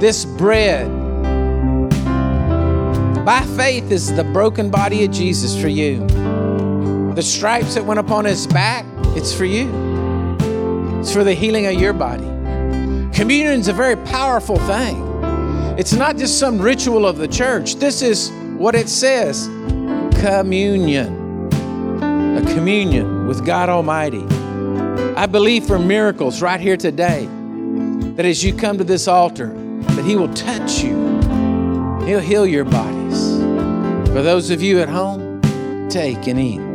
This 0.00 0.24
bread 0.24 0.90
by 3.24 3.42
faith 3.56 3.92
is 3.92 4.12
the 4.12 4.24
broken 4.24 4.70
body 4.70 5.04
of 5.04 5.12
Jesus 5.12 5.60
for 5.60 5.68
you. 5.68 6.04
The 7.14 7.22
stripes 7.22 7.76
that 7.76 7.84
went 7.84 8.00
upon 8.00 8.24
his 8.24 8.48
back, 8.48 8.84
it's 9.16 9.32
for 9.32 9.44
you. 9.44 9.70
It's 10.98 11.12
for 11.12 11.22
the 11.22 11.34
healing 11.34 11.66
of 11.66 11.74
your 11.74 11.92
body. 11.92 12.31
Communion 13.12 13.60
is 13.60 13.68
a 13.68 13.72
very 13.72 13.96
powerful 13.96 14.56
thing. 14.56 14.96
It's 15.78 15.92
not 15.92 16.16
just 16.16 16.38
some 16.38 16.60
ritual 16.60 17.06
of 17.06 17.18
the 17.18 17.28
church. 17.28 17.76
This 17.76 18.02
is 18.02 18.30
what 18.56 18.74
it 18.74 18.88
says 18.88 19.46
communion. 20.20 21.48
A 22.36 22.42
communion 22.54 23.26
with 23.26 23.44
God 23.44 23.68
Almighty. 23.68 24.24
I 25.14 25.26
believe 25.26 25.66
for 25.66 25.78
miracles 25.78 26.40
right 26.40 26.60
here 26.60 26.76
today 26.76 27.28
that 28.16 28.24
as 28.24 28.42
you 28.42 28.54
come 28.54 28.78
to 28.78 28.84
this 28.84 29.06
altar, 29.06 29.48
that 29.48 30.04
He 30.04 30.16
will 30.16 30.32
touch 30.32 30.82
you. 30.82 30.96
He'll 32.06 32.20
heal 32.20 32.46
your 32.46 32.64
bodies. 32.64 33.38
For 34.08 34.22
those 34.22 34.50
of 34.50 34.62
you 34.62 34.80
at 34.80 34.88
home, 34.88 35.40
take 35.88 36.26
and 36.26 36.38
eat. 36.38 36.71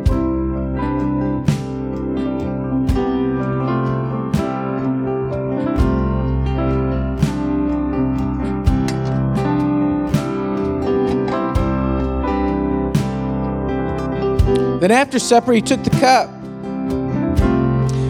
Then 14.88 14.98
after 14.98 15.20
supper, 15.20 15.52
he 15.52 15.60
took 15.60 15.84
the 15.84 15.90
cup 16.00 16.30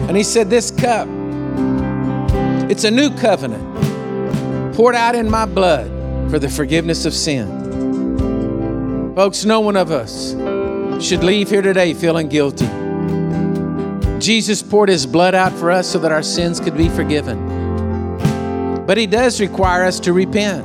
and 0.06 0.16
he 0.16 0.22
said, 0.22 0.48
This 0.48 0.70
cup, 0.70 1.08
it's 2.70 2.84
a 2.84 2.90
new 2.92 3.10
covenant 3.16 4.76
poured 4.76 4.94
out 4.94 5.16
in 5.16 5.28
my 5.28 5.44
blood 5.44 5.88
for 6.30 6.38
the 6.38 6.48
forgiveness 6.48 7.04
of 7.04 7.14
sin. 7.14 9.12
Folks, 9.16 9.44
no 9.44 9.58
one 9.58 9.76
of 9.76 9.90
us 9.90 10.34
should 11.04 11.24
leave 11.24 11.50
here 11.50 11.62
today 11.62 11.94
feeling 11.94 12.28
guilty. 12.28 12.68
Jesus 14.20 14.62
poured 14.62 14.88
his 14.88 15.04
blood 15.04 15.34
out 15.34 15.52
for 15.54 15.72
us 15.72 15.88
so 15.88 15.98
that 15.98 16.12
our 16.12 16.22
sins 16.22 16.60
could 16.60 16.76
be 16.76 16.88
forgiven. 16.88 18.86
But 18.86 18.96
he 18.98 19.08
does 19.08 19.40
require 19.40 19.84
us 19.84 19.98
to 19.98 20.12
repent 20.12 20.64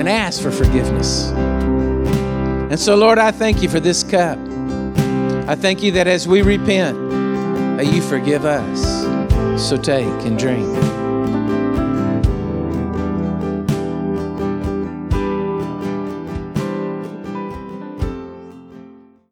and 0.00 0.08
ask 0.08 0.42
for 0.42 0.50
forgiveness. 0.50 1.30
And 1.30 2.80
so, 2.80 2.96
Lord, 2.96 3.20
I 3.20 3.30
thank 3.30 3.62
you 3.62 3.68
for 3.68 3.78
this 3.78 4.02
cup. 4.02 4.49
I 5.48 5.56
thank 5.56 5.82
you 5.82 5.92
that 5.92 6.06
as 6.06 6.28
we 6.28 6.42
repent, 6.42 6.96
that 7.76 7.86
you 7.86 8.02
forgive 8.02 8.44
us. 8.44 8.80
So 9.60 9.76
take 9.76 10.06
and 10.26 10.38
drink. 10.38 10.99